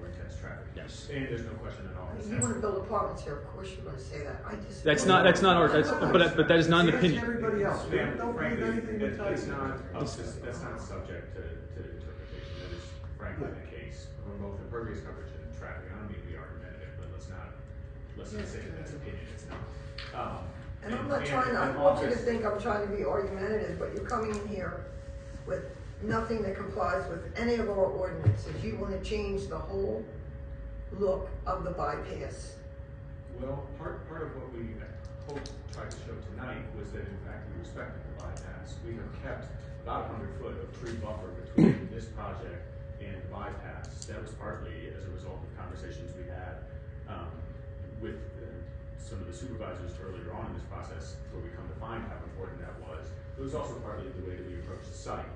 Yes. 0.81 1.07
And 1.13 1.27
there's 1.27 1.43
no 1.45 1.51
question 1.61 1.85
that 1.85 1.93
an 1.93 1.97
I 2.01 2.21
mean, 2.21 2.31
you 2.35 2.41
wanna 2.41 2.59
build 2.59 2.77
apartments 2.77 3.23
here, 3.23 3.37
of 3.37 3.47
course 3.53 3.69
you're 3.75 3.85
gonna 3.85 3.99
say 3.99 4.23
that, 4.23 4.41
I 4.45 4.55
just. 4.67 4.83
That's 4.83 5.05
not 5.05 5.23
that's 5.23 5.41
not 5.41 5.55
our 5.57 5.67
that's 5.69 5.91
but 5.91 6.35
but 6.35 6.47
that 6.47 6.57
is 6.59 6.67
not 6.67 6.81
an 6.85 6.89
Ask 6.89 6.97
opinion. 6.97 7.23
Everybody 7.23 7.63
else, 7.63 7.85
Yeah, 7.91 8.05
don't 8.05 8.17
believe 8.17 8.35
frankly, 8.35 8.63
anything 8.67 8.99
we 8.99 9.07
that- 9.07 9.15
tell 9.17 9.25
that's 9.25 9.45
you. 9.45 9.51
not, 9.51 9.71
up 9.95 10.05
to- 10.09 10.21
that's 10.43 10.61
not 10.61 10.81
subject 10.81 11.35
to, 11.35 11.41
to 11.41 11.79
interpretation, 11.89 12.53
that 12.61 12.71
is 12.75 12.83
frankly 13.17 13.47
the 13.47 13.67
case. 13.75 14.07
For 14.25 14.33
both 14.43 14.59
impervious 14.59 14.99
coverage 15.05 15.29
and 15.37 15.57
traffic, 15.57 15.89
I 15.93 15.99
don't 15.99 16.09
mean 16.11 16.21
to 16.21 16.27
be 16.27 16.37
argumentative, 16.37 16.93
but 16.99 17.07
let's 17.13 17.29
not, 17.29 17.47
let's 18.17 18.33
not 18.33 18.47
say 18.47 18.59
that 18.65 18.77
that's 18.77 18.91
opinion, 18.93 19.25
it's 19.33 19.45
not. 19.49 19.61
Um, 20.17 20.37
And 20.83 20.95
I'm 20.95 21.07
not 21.07 21.25
trying, 21.25 21.55
I 21.55 21.65
and 21.69 21.73
don't 21.75 21.83
want 21.83 22.01
you 22.01 22.07
to 22.09 22.13
office- 22.13 22.25
think 22.25 22.45
I'm 22.45 22.59
trying 22.59 22.87
to 22.89 22.93
be 22.93 23.05
argumentative, 23.05 23.77
but 23.79 23.93
you're 23.93 24.05
coming 24.09 24.33
in 24.35 24.47
here 24.47 24.85
with 25.45 25.63
nothing 26.01 26.41
that 26.43 26.55
complies 26.55 27.07
with 27.09 27.21
any 27.37 27.55
of 27.55 27.69
our 27.69 27.85
ordinances. 27.85 28.63
You 28.63 28.75
wanna 28.77 28.99
change 29.01 29.47
the 29.47 29.57
whole 29.59 30.03
look 30.99 31.29
of 31.45 31.63
the 31.63 31.71
bypass. 31.71 32.55
Well, 33.39 33.67
part, 33.77 34.07
part 34.09 34.23
of 34.23 34.35
what 34.35 34.53
we 34.53 34.75
hope 35.27 35.39
tried 35.71 35.91
to 35.91 35.97
show 36.03 36.15
tonight 36.35 36.61
was 36.77 36.91
that 36.91 37.07
in 37.07 37.19
fact 37.25 37.47
we 37.53 37.63
respected 37.63 38.01
the 38.11 38.23
bypass. 38.23 38.75
We 38.85 38.95
have 38.95 39.11
kept 39.23 39.47
about 39.83 40.05
a 40.05 40.07
hundred 40.13 40.35
foot 40.39 40.59
of 40.59 40.67
tree 40.79 40.93
buffer 40.99 41.31
between 41.41 41.89
this 41.93 42.05
project 42.11 42.67
and 42.99 43.15
the 43.15 43.31
bypass. 43.31 44.05
That 44.05 44.21
was 44.21 44.31
partly 44.35 44.91
as 44.95 45.07
a 45.07 45.11
result 45.15 45.39
of 45.41 45.49
conversations 45.57 46.11
we 46.17 46.27
had, 46.29 46.67
um, 47.07 47.31
with 48.01 48.19
uh, 48.43 48.51
some 48.99 49.21
of 49.21 49.27
the 49.27 49.33
supervisors 49.33 49.95
earlier 50.03 50.33
on 50.33 50.51
in 50.51 50.53
this 50.53 50.67
process, 50.69 51.15
where 51.31 51.41
we 51.41 51.49
come 51.55 51.65
to 51.67 51.77
find 51.79 52.03
how 52.05 52.19
important 52.27 52.59
that 52.61 52.75
was. 52.85 53.07
It 53.37 53.41
was 53.41 53.55
also 53.55 53.79
partly 53.81 54.11
the 54.11 54.27
way 54.27 54.35
that 54.35 54.45
we 54.45 54.59
approached 54.59 54.91
the 54.91 54.97
site. 54.97 55.31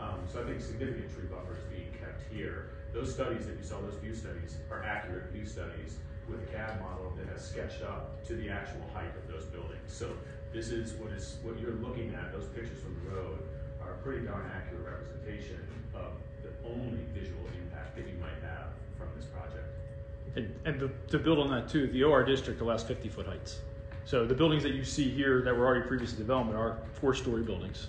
Um, 0.00 0.26
so 0.26 0.42
I 0.42 0.44
think 0.44 0.60
significant 0.60 1.12
tree 1.14 1.28
buffer 1.30 1.54
is 1.54 1.66
being 1.70 1.92
kept 2.00 2.24
here. 2.32 2.74
Those 2.94 3.12
studies 3.12 3.44
that 3.46 3.56
you 3.58 3.64
saw, 3.64 3.80
those 3.80 3.96
view 3.96 4.14
studies, 4.14 4.56
are 4.70 4.84
accurate 4.84 5.32
view 5.32 5.44
studies 5.44 5.98
with 6.28 6.40
a 6.40 6.46
CAD 6.46 6.80
model 6.80 7.12
that 7.18 7.26
has 7.26 7.44
sketched 7.44 7.82
up 7.82 8.24
to 8.26 8.34
the 8.34 8.48
actual 8.48 8.80
height 8.94 9.10
of 9.16 9.26
those 9.26 9.46
buildings. 9.46 9.82
So 9.88 10.10
this 10.52 10.68
is 10.68 10.92
what 10.94 11.10
is, 11.10 11.38
what 11.42 11.58
you're 11.58 11.74
looking 11.82 12.14
at, 12.14 12.32
those 12.32 12.46
pictures 12.46 12.78
from 12.78 12.94
the 13.02 13.16
road 13.16 13.40
are 13.82 13.94
a 13.94 13.96
pretty 13.98 14.24
darn 14.24 14.48
accurate 14.54 14.86
representation 14.86 15.58
of 15.92 16.12
the 16.44 16.50
only 16.70 17.00
visual 17.12 17.42
impact 17.60 17.96
that 17.96 18.06
you 18.06 18.14
might 18.20 18.40
have 18.42 18.68
from 18.96 19.08
this 19.16 19.26
project. 19.26 19.66
And, 20.36 20.54
and 20.64 20.78
to, 20.78 20.90
to 21.10 21.18
build 21.18 21.40
on 21.40 21.50
that 21.50 21.68
too, 21.68 21.88
the 21.88 22.04
OR 22.04 22.22
district 22.22 22.60
allows 22.60 22.84
50 22.84 23.08
foot 23.08 23.26
heights. 23.26 23.58
So 24.04 24.24
the 24.24 24.34
buildings 24.34 24.62
that 24.62 24.74
you 24.74 24.84
see 24.84 25.10
here 25.10 25.42
that 25.42 25.56
were 25.56 25.66
already 25.66 25.86
previously 25.88 26.18
developed 26.18 26.54
are 26.54 26.78
four 26.92 27.12
story 27.14 27.42
buildings. 27.42 27.88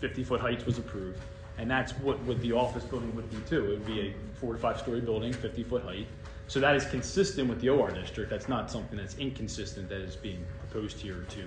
50 0.00 0.24
foot 0.24 0.40
heights 0.40 0.66
was 0.66 0.78
approved. 0.78 1.20
And 1.58 1.70
that's 1.70 1.92
what, 1.98 2.18
what 2.20 2.40
the 2.40 2.52
office 2.52 2.84
building 2.84 3.14
would 3.14 3.30
be 3.30 3.36
too. 3.48 3.64
It 3.66 3.70
would 3.70 3.86
be 3.86 4.00
a 4.00 4.14
four 4.38 4.52
to 4.54 4.58
five 4.58 4.78
story 4.78 5.00
building, 5.00 5.32
50 5.32 5.64
foot 5.64 5.82
height. 5.82 6.06
So 6.48 6.60
that 6.60 6.74
is 6.74 6.84
consistent 6.86 7.48
with 7.48 7.60
the 7.60 7.68
OR 7.68 7.90
district. 7.90 8.30
That's 8.30 8.48
not 8.48 8.70
something 8.70 8.98
that's 8.98 9.16
inconsistent 9.16 9.88
that 9.88 10.00
is 10.00 10.16
being 10.16 10.44
proposed 10.58 10.98
here 10.98 11.24
to 11.30 11.44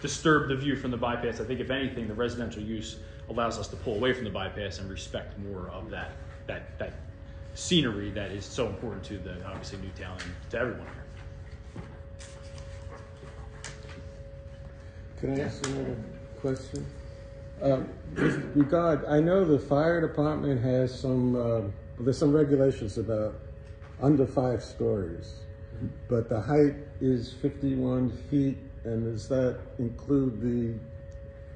disturb 0.00 0.48
the 0.48 0.56
view 0.56 0.76
from 0.76 0.90
the 0.90 0.96
bypass. 0.96 1.40
I 1.40 1.44
think 1.44 1.60
if 1.60 1.70
anything, 1.70 2.06
the 2.06 2.14
residential 2.14 2.62
use 2.62 2.98
allows 3.30 3.58
us 3.58 3.68
to 3.68 3.76
pull 3.76 3.94
away 3.94 4.12
from 4.12 4.24
the 4.24 4.30
bypass 4.30 4.78
and 4.78 4.90
respect 4.90 5.38
more 5.38 5.68
of 5.70 5.90
that, 5.90 6.12
that, 6.46 6.78
that 6.78 6.92
scenery 7.54 8.10
that 8.10 8.30
is 8.30 8.44
so 8.44 8.66
important 8.66 9.02
to 9.04 9.18
the, 9.18 9.44
obviously, 9.46 9.78
Newtown 9.78 10.18
and 10.20 10.50
to 10.50 10.58
everyone 10.58 10.86
here. 10.86 11.82
Can 15.20 15.40
I 15.40 15.44
ask 15.44 15.66
another 15.66 15.96
question? 16.40 16.84
Um, 17.62 17.88
with 18.14 18.52
regard, 18.54 19.04
I 19.06 19.20
know 19.20 19.44
the 19.44 19.58
fire 19.58 20.00
department 20.00 20.62
has 20.62 20.98
some, 20.98 21.36
uh, 21.36 21.62
there's 21.98 22.18
some 22.18 22.32
regulations 22.32 22.98
about 22.98 23.34
under 24.02 24.26
five 24.26 24.62
stories, 24.62 25.34
but 26.08 26.28
the 26.28 26.40
height 26.40 26.74
is 27.00 27.32
fifty-one 27.32 28.10
feet, 28.30 28.58
and 28.84 29.04
does 29.04 29.28
that 29.28 29.58
include 29.78 30.40
the 30.40 30.74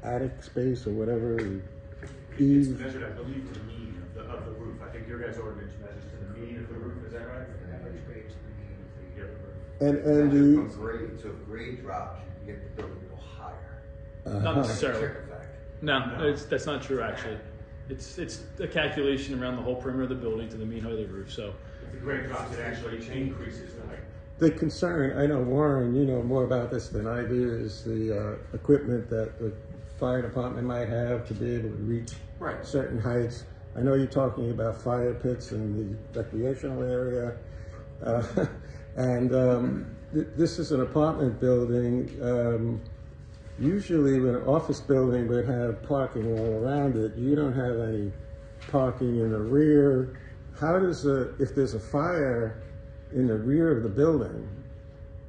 attic 0.08 0.42
space 0.42 0.86
or 0.86 0.90
whatever? 0.90 1.36
It's 1.38 2.40
eave? 2.40 2.80
measured, 2.80 3.04
I 3.04 3.10
believe, 3.10 3.52
to 3.52 3.58
the 3.58 3.64
mean 3.66 4.02
of 4.06 4.14
the, 4.14 4.32
of 4.32 4.44
the 4.46 4.52
roof. 4.52 4.80
I 4.82 4.90
think 4.90 5.08
your 5.08 5.18
guys' 5.18 5.38
ordinance 5.38 5.74
measures 5.80 6.04
to 6.12 6.16
the 6.24 6.38
mean 6.38 6.58
of 6.58 6.68
the 6.68 6.74
roof, 6.74 7.04
is 7.06 7.12
that 7.12 7.26
right? 7.26 7.46
Average 7.74 8.06
grade 8.06 8.28
to 8.28 8.34
the 8.34 8.54
mean 8.56 8.78
of 8.80 8.88
the. 9.16 9.20
Yep. 9.20 9.30
And, 9.80 9.98
and 10.06 10.32
Measured 10.32 10.66
the, 10.66 10.72
From 10.72 10.80
grade, 10.80 11.20
so 11.20 11.28
if 11.28 11.46
grade 11.46 11.82
drops, 11.82 12.20
you 12.20 12.52
can 12.52 12.60
get 12.60 12.76
the 12.76 12.82
building 12.82 13.00
to 13.00 13.06
go 13.06 13.16
higher. 13.16 13.82
Not 14.24 14.36
uh-huh. 14.36 14.60
necessarily. 14.62 15.00
Check 15.00 15.16
effect. 15.24 15.57
No, 15.80 16.16
it's, 16.20 16.44
that's 16.44 16.66
not 16.66 16.82
true, 16.82 17.02
actually. 17.02 17.38
It's, 17.88 18.18
it's 18.18 18.42
a 18.60 18.66
calculation 18.66 19.40
around 19.42 19.56
the 19.56 19.62
whole 19.62 19.76
perimeter 19.76 20.04
of 20.04 20.08
the 20.10 20.14
building 20.14 20.48
to 20.50 20.56
the 20.56 20.66
mean 20.66 20.82
height 20.82 20.92
of 20.92 20.98
the 20.98 21.06
roof, 21.06 21.32
so. 21.32 21.54
If 21.86 21.92
the 21.92 21.98
grade 21.98 22.26
drops, 22.26 22.52
it 22.54 22.60
actually 22.60 22.96
increases 23.10 23.74
the 23.74 23.86
height. 23.86 24.00
The 24.38 24.50
concern, 24.50 25.18
I 25.18 25.26
know 25.26 25.40
Warren, 25.40 25.94
you 25.94 26.04
know 26.04 26.22
more 26.22 26.44
about 26.44 26.70
this 26.70 26.88
than 26.88 27.06
I 27.06 27.22
do, 27.22 27.54
is 27.54 27.82
the 27.84 28.36
uh, 28.52 28.56
equipment 28.56 29.08
that 29.10 29.38
the 29.38 29.52
fire 29.98 30.22
department 30.22 30.66
might 30.66 30.88
have 30.88 31.26
to 31.28 31.34
be 31.34 31.54
able 31.54 31.70
to 31.70 31.76
reach 31.76 32.12
Right. 32.38 32.64
certain 32.64 33.00
heights. 33.00 33.44
I 33.76 33.80
know 33.80 33.94
you're 33.94 34.06
talking 34.06 34.50
about 34.50 34.80
fire 34.80 35.12
pits 35.14 35.50
in 35.50 35.98
the 36.12 36.20
recreational 36.20 36.82
area. 36.84 37.36
Uh, 38.04 38.22
and 38.96 39.34
um, 39.34 39.96
th- 40.12 40.28
this 40.36 40.58
is 40.60 40.70
an 40.70 40.82
apartment 40.82 41.40
building. 41.40 42.16
Um, 42.22 42.80
usually, 43.58 44.20
when 44.20 44.34
an 44.34 44.42
office 44.46 44.80
building 44.80 45.28
would 45.28 45.46
have 45.46 45.82
parking 45.82 46.38
all 46.38 46.64
around 46.64 46.96
it, 46.96 47.16
you 47.16 47.34
don't 47.34 47.54
have 47.54 47.78
any 47.80 48.12
parking 48.70 49.20
in 49.20 49.30
the 49.30 49.38
rear. 49.38 50.18
How 50.58 50.78
does 50.78 51.06
a, 51.06 51.34
if 51.42 51.54
there's 51.54 51.74
a 51.74 51.80
fire 51.80 52.62
in 53.12 53.26
the 53.26 53.38
rear 53.38 53.76
of 53.76 53.82
the 53.82 53.88
building, 53.88 54.48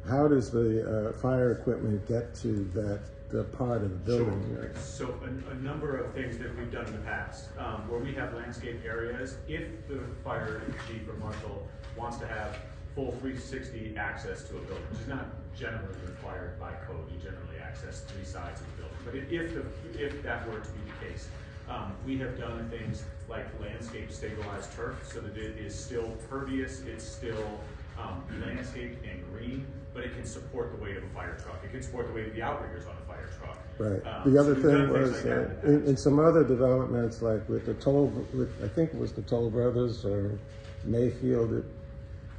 how 0.07 0.27
does 0.27 0.49
the 0.49 1.09
uh, 1.09 1.13
fire 1.13 1.51
equipment 1.51 2.07
get 2.07 2.33
to 2.35 2.63
that 2.73 3.01
the 3.29 3.43
part 3.43 3.83
of 3.83 3.91
the 3.91 4.17
building? 4.17 4.55
Sure. 4.55 4.71
So 4.75 5.19
a, 5.23 5.51
a 5.51 5.55
number 5.55 5.97
of 5.97 6.13
things 6.13 6.39
that 6.39 6.57
we've 6.57 6.71
done 6.71 6.87
in 6.87 6.93
the 6.93 6.99
past, 6.99 7.49
um, 7.59 7.87
where 7.87 7.99
we 7.99 8.11
have 8.13 8.33
landscape 8.33 8.79
areas, 8.83 9.37
if 9.47 9.67
the 9.87 10.01
fire 10.23 10.61
chief 10.87 11.07
or 11.07 11.13
marshal 11.13 11.67
wants 11.95 12.17
to 12.17 12.27
have 12.27 12.57
full 12.95 13.11
three 13.19 13.37
sixty 13.37 13.95
access 13.97 14.43
to 14.49 14.57
a 14.57 14.61
building, 14.61 14.83
which 14.89 15.01
is 15.01 15.07
not 15.07 15.27
generally 15.55 15.99
required 16.07 16.59
by 16.59 16.71
code, 16.87 17.05
you 17.13 17.19
generally 17.19 17.48
access 17.69 18.01
three 18.01 18.25
sides 18.25 18.61
of 18.61 18.67
the 18.67 18.83
building. 18.83 18.97
But 19.05 19.15
if- 19.15 19.53
the 19.53 20.05
if 20.05 20.23
that 20.23 20.47
were 20.47 20.59
to 20.59 20.71
be 20.71 20.79
the 20.91 21.07
case, 21.07 21.27
um, 21.69 21.93
we 22.05 22.17
have 22.17 22.37
done 22.37 22.67
things 22.69 23.03
like 23.29 23.45
landscape 23.61 24.11
stabilized 24.11 24.73
turf, 24.73 24.95
so 25.11 25.19
that 25.21 25.37
it 25.37 25.57
is 25.57 25.75
still 25.75 26.11
pervious, 26.29 26.81
it's 26.81 27.03
still, 27.03 27.59
um, 27.99 28.23
landscaped 28.43 29.05
and 29.05 29.23
green, 29.31 29.65
but 29.93 30.03
it 30.03 30.15
can 30.15 30.25
support 30.25 30.71
the 30.75 30.83
weight 30.83 30.97
of 30.97 31.03
a 31.03 31.09
fire 31.09 31.37
truck, 31.43 31.59
it 31.63 31.71
can 31.71 31.81
support 31.81 32.07
the 32.07 32.13
weight 32.13 32.27
of 32.27 32.33
the 32.33 32.41
outriggers 32.41 32.85
on 32.87 32.93
a 32.93 33.07
fire 33.07 33.29
truck. 33.39 33.57
Right. 33.77 34.05
Um, 34.07 34.33
The 34.33 34.39
other 34.39 34.53
we've 34.55 34.63
thing 34.63 34.89
was, 34.89 35.23
like 35.23 35.33
uh, 35.33 35.67
in, 35.67 35.85
in 35.85 35.97
some 35.97 36.19
other 36.19 36.43
developments, 36.43 37.21
like 37.21 37.47
with 37.47 37.65
the 37.65 37.75
Toll, 37.75 38.07
with, 38.33 38.51
I 38.63 38.67
think 38.67 38.93
it 38.93 38.99
was 38.99 39.13
the 39.13 39.21
Toll 39.21 39.49
Brothers 39.49 40.05
or 40.05 40.39
Mayfield, 40.85 41.53
it, 41.53 41.65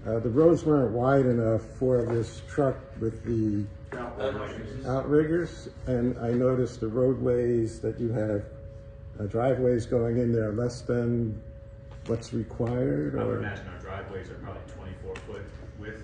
uh, 0.07 0.19
the 0.19 0.31
roads 0.31 0.65
weren't 0.65 0.93
wide 0.93 1.27
enough 1.27 1.63
for 1.79 2.03
this 2.05 2.43
truck 2.49 2.77
with 3.01 3.23
the 3.25 3.65
outriggers, 4.87 5.69
and 5.87 6.19
I 6.19 6.31
noticed 6.31 6.81
the 6.81 6.89
roadways 6.89 7.81
that 7.81 7.99
you 7.99 8.11
have, 8.13 8.45
uh, 9.19 9.25
driveways 9.25 9.87
going 9.87 10.19
in 10.19 10.33
there 10.33 10.53
less 10.53 10.81
than 10.83 11.41
what's 12.07 12.33
required, 12.33 13.17
I 13.19 13.25
would 13.25 13.35
or? 13.35 13.39
imagine 13.39 13.67
our 13.69 13.79
driveways 13.79 14.31
are 14.31 14.35
probably 14.35 14.63
twenty-four 14.75 15.15
foot 15.27 15.43
width. 15.79 16.03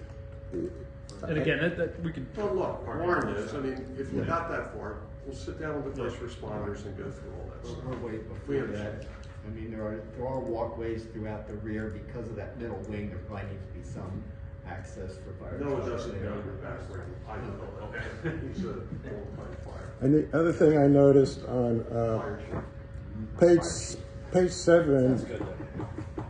And 1.22 1.38
again, 1.38 1.60
that, 1.60 1.76
that, 1.78 2.02
we 2.02 2.12
could, 2.12 2.26
Well, 2.36 2.54
look, 2.54 2.86
Warren 2.86 3.28
is, 3.36 3.54
I 3.54 3.60
mean, 3.60 3.96
if 3.98 4.12
you 4.12 4.22
got 4.22 4.50
that 4.50 4.74
far, 4.76 4.98
we'll 5.24 5.34
sit 5.34 5.58
down 5.58 5.82
with 5.82 5.94
the 5.94 6.02
first 6.10 6.20
responders 6.20 6.84
and 6.84 6.96
go 6.98 7.10
through 7.10 7.32
all 7.40 7.50
that 7.50 7.66
stuff. 7.66 7.84
We're 7.84 7.96
way 7.96 8.12
We 8.12 8.18
before 8.18 8.54
understand. 8.66 9.00
that. 9.02 9.06
I 9.46 9.50
mean, 9.50 9.70
there 9.70 9.82
are, 9.86 10.02
there 10.16 10.26
are 10.26 10.40
walkways 10.40 11.04
throughout 11.04 11.46
the 11.48 11.54
rear 11.54 11.88
because 12.06 12.28
of 12.28 12.36
that 12.36 12.58
middle 12.60 12.78
wing, 12.88 13.08
there 13.08 13.18
probably 13.28 13.46
needs 13.50 13.64
to 13.66 13.72
be 13.78 13.84
some 13.84 14.22
access 14.68 15.12
for 15.18 15.32
fire. 15.44 15.58
No, 15.58 15.76
it 15.76 15.84
trucks 15.86 16.04
doesn't 16.04 16.20
there. 16.20 16.30
go 16.30 16.36
your 16.44 16.54
backward. 16.54 17.06
I 17.28 17.36
don't 17.36 17.58
know. 17.58 17.62
Okay. 17.86 18.36
He's 18.52 18.64
a 18.64 18.68
old 18.70 19.36
time 19.36 19.56
fire. 19.64 19.92
And 20.00 20.12
the 20.14 20.38
other 20.38 20.52
thing 20.52 20.76
I 20.76 20.86
noticed 20.86 21.44
on, 21.46 21.80
uh, 21.90 22.18
Fire 22.20 22.40
chief. 22.44 23.38
page, 23.38 24.00
page 24.32 24.50
seven, 24.50 25.24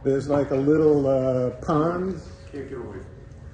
there's 0.04 0.28
like 0.28 0.50
a 0.50 0.56
little, 0.56 1.06
uh, 1.08 1.50
pond. 1.64 2.20
Can't 2.52 2.68
get 2.68 2.78
away. 2.78 2.98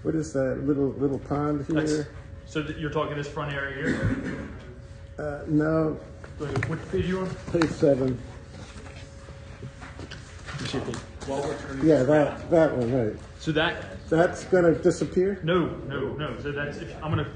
What 0.02 0.14
is 0.14 0.32
that, 0.34 0.64
little, 0.66 0.88
little 0.98 1.20
pond 1.20 1.60
that's, 1.68 1.92
here? 1.92 2.08
so 2.44 2.60
that 2.62 2.78
you're 2.78 2.90
talking 2.90 3.16
this 3.16 3.28
front 3.28 3.52
area 3.54 3.74
here? 3.76 4.48
Uh, 5.18 5.42
no, 5.46 5.98
What 6.66 6.90
page 6.90 7.06
you 7.06 7.20
on? 7.20 7.30
page 7.52 7.70
seven. 7.70 8.18
Let 10.50 10.60
me 10.60 10.66
see 10.66 10.78
if 10.78 10.86
they- 11.80 11.86
Yeah, 11.88 12.02
that, 12.02 12.50
that 12.50 12.76
one, 12.76 12.92
right. 12.92 13.16
So 13.38 13.52
that, 13.52 13.91
That's 14.08 14.44
gonna 14.44 14.74
disappear? 14.74 15.40
no, 15.42 15.66
no, 15.88 16.12
no, 16.14 16.38
so 16.40 16.52
that's, 16.52 16.78
if, 16.78 16.94
I'm 17.02 17.10
gonna, 17.10 17.28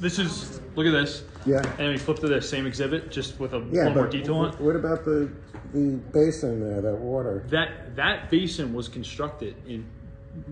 this 0.00 0.18
is, 0.18 0.60
look 0.76 0.86
at 0.86 0.92
this. 0.92 1.24
Yeah. 1.46 1.58
And 1.62 1.78
then 1.78 1.88
we 1.90 1.98
flip 1.98 2.18
to 2.18 2.28
this 2.28 2.48
same 2.48 2.66
exhibit, 2.66 3.10
just 3.10 3.40
with 3.40 3.54
a 3.54 3.58
Yeah, 3.70 3.84
little 3.84 3.94
more 3.94 4.06
detail 4.08 4.36
on 4.36 4.52
it. 4.54 4.60
what 4.60 4.76
about 4.76 5.04
the, 5.04 5.30
the 5.72 5.96
basin 6.12 6.60
there, 6.60 6.80
that 6.82 6.96
water? 6.96 7.44
That 7.48 7.96
that 7.96 8.30
basin 8.30 8.74
was 8.74 8.88
constructed 8.88 9.56
in 9.66 9.86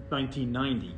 1990 0.09 0.95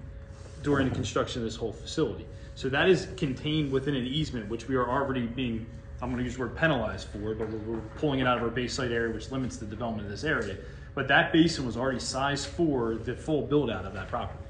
during 0.63 0.89
the 0.89 0.95
construction 0.95 1.43
of 1.43 1.47
this 1.47 1.57
whole 1.57 1.73
facility. 1.73 2.27
So 2.55 2.69
that 2.71 2.89
is 2.89 3.09
contained 3.17 3.71
within 3.71 3.95
an 3.95 4.07
easement, 4.07 4.49
which 4.49 4.67
we 4.69 4.77
are 4.77 4.89
already 4.89 5.27
being, 5.27 5.67
I'm 6.03 6.09
going 6.11 6.19
to 6.19 6.25
use 6.25 6.35
the 6.35 6.41
word 6.41 6.57
penalized 6.57 7.09
for, 7.09 7.35
but 7.35 7.49
we're, 7.51 7.59
we're 7.59 7.81
pulling 7.99 8.21
it 8.21 8.27
out 8.27 8.37
of 8.39 8.43
our 8.43 8.51
base 8.51 8.75
site 8.75 8.91
area, 8.91 9.13
which 9.13 9.31
limits 9.31 9.57
the 9.59 9.67
development 9.67 10.07
of 10.07 10.11
this 10.11 10.25
area. 10.25 10.57
But 10.95 11.07
that 11.09 11.33
basin 11.33 11.65
was 11.67 11.77
already 11.77 12.01
sized 12.01 12.47
for 12.47 12.97
the 12.97 13.15
full 13.15 13.43
build 13.43 13.71
out 13.71 13.85
of 13.85 13.95
that 13.95 14.09
property. 14.09 14.41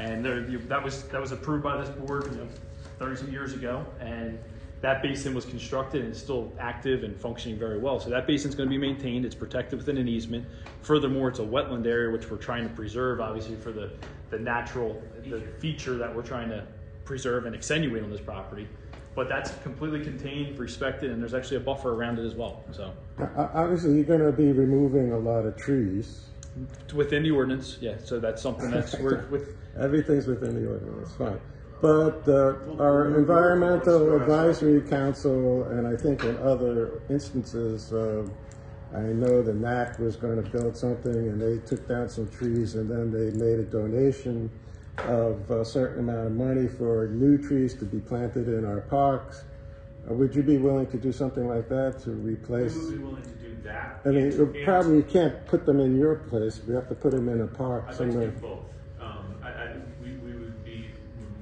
And 0.00 0.24
there, 0.24 0.40
you- 0.48 0.58
that 0.60 0.82
was, 0.82 1.02
that 1.04 1.20
was 1.20 1.32
approved 1.32 1.62
by 1.62 1.76
this 1.76 1.90
board, 1.90 2.24
you 2.32 2.38
know, 2.38 2.48
thirty 2.98 3.16
some 3.16 3.30
years 3.30 3.52
ago, 3.54 3.84
and 4.00 4.38
that 4.80 5.02
basin 5.02 5.34
was 5.34 5.44
constructed 5.44 6.00
and 6.00 6.10
it's 6.10 6.18
still 6.18 6.50
active 6.58 7.04
and 7.04 7.14
functioning 7.20 7.58
very 7.58 7.78
well. 7.78 8.00
So 8.00 8.08
that 8.10 8.26
basin 8.26 8.48
is 8.48 8.54
gonna 8.54 8.70
be 8.70 8.78
maintained, 8.78 9.26
it's 9.26 9.34
protected 9.34 9.78
within 9.78 9.98
an 9.98 10.08
easement. 10.08 10.46
Furthermore, 10.80 11.28
it's 11.28 11.38
a 11.38 11.42
wetland 11.42 11.86
area, 11.86 12.10
which 12.10 12.30
we're 12.30 12.38
trying 12.38 12.66
to 12.66 12.74
preserve, 12.74 13.20
obviously, 13.20 13.56
for 13.56 13.72
the, 13.72 13.90
the 14.30 14.38
natural, 14.38 15.02
the 15.22 15.40
feature 15.58 15.96
that 15.98 16.14
we're 16.14 16.22
trying 16.22 16.48
to 16.48 16.66
preserve 17.04 17.44
and 17.44 17.54
accentuate 17.54 18.02
on 18.02 18.10
this 18.10 18.20
property. 18.20 18.66
But 19.14 19.28
that's 19.28 19.50
completely 19.62 20.02
contained, 20.02 20.58
respected, 20.58 21.10
and 21.10 21.20
there's 21.20 21.34
actually 21.34 21.58
a 21.58 21.60
buffer 21.60 21.92
around 21.92 22.18
it 22.18 22.24
as 22.24 22.34
well, 22.34 22.64
so. 22.72 22.94
O- 23.18 23.24
o- 23.36 23.50
Obviously, 23.54 23.96
you're 23.96 24.04
gonna 24.04 24.32
be 24.32 24.50
removing 24.52 25.12
a 25.12 25.18
lot 25.18 25.44
of 25.44 25.56
trees. 25.56 26.26
Within 26.94 27.22
the 27.22 27.30
ordinance, 27.30 27.78
yeah, 27.80 27.96
so 28.02 28.18
that's 28.18 28.42
something 28.42 28.70
that's, 28.70 28.98
we're, 28.98 29.26
with, 29.30 29.56
Everything's 29.78 30.26
within 30.26 30.54
the 30.54 30.68
ordinance, 30.68 31.12
fine. 31.16 31.40
But 31.80 32.28
uh, 32.28 32.82
our 32.82 33.16
environmental 33.16 34.14
advisory 34.20 34.82
council, 34.82 35.64
and 35.64 35.86
I 35.86 35.96
think 35.96 36.24
in 36.24 36.36
other 36.38 37.00
instances, 37.08 37.92
uh, 37.92 38.26
I 38.94 39.00
know 39.00 39.40
the 39.40 39.54
NAC 39.54 39.98
was 39.98 40.16
going 40.16 40.42
to 40.42 40.50
build 40.50 40.76
something 40.76 41.14
and 41.14 41.40
they 41.40 41.64
took 41.64 41.86
down 41.88 42.08
some 42.08 42.28
trees 42.28 42.74
and 42.74 42.90
then 42.90 43.10
they 43.10 43.30
made 43.38 43.60
a 43.60 43.64
donation 43.64 44.50
of 44.98 45.50
a 45.50 45.64
certain 45.64 46.00
amount 46.00 46.26
of 46.26 46.32
money 46.32 46.66
for 46.66 47.06
new 47.08 47.38
trees 47.38 47.74
to 47.74 47.84
be 47.84 48.00
planted 48.00 48.48
in 48.48 48.64
our 48.64 48.80
parks. 48.82 49.44
Uh, 50.10 50.14
Would 50.14 50.34
you 50.34 50.42
be 50.42 50.58
willing 50.58 50.88
to 50.88 50.98
do 50.98 51.12
something 51.12 51.46
like 51.46 51.68
that 51.68 52.00
to 52.02 52.10
replace? 52.10 52.74
We 52.74 52.80
would 52.80 52.90
be 52.90 52.98
willing 52.98 53.22
to 53.22 53.28
do 53.30 53.39
that. 53.64 54.00
I 54.04 54.08
mean, 54.10 54.32
you 54.32 54.62
probably 54.64 54.96
you 54.98 55.02
can't 55.02 55.44
put 55.46 55.66
them 55.66 55.80
in 55.80 55.98
your 55.98 56.16
place, 56.16 56.60
we 56.66 56.74
have 56.74 56.88
to 56.88 56.94
put 56.94 57.12
them 57.12 57.28
in 57.28 57.40
a 57.42 57.46
park 57.46 57.84
I'd 57.84 57.88
like 57.90 57.96
somewhere. 57.98 58.28
do 58.30 58.40
both. 58.40 58.58
Um, 59.00 59.34
I, 59.42 59.48
I, 59.48 59.76
we, 60.02 60.12
we 60.18 60.32
would 60.38 60.64
be 60.64 60.86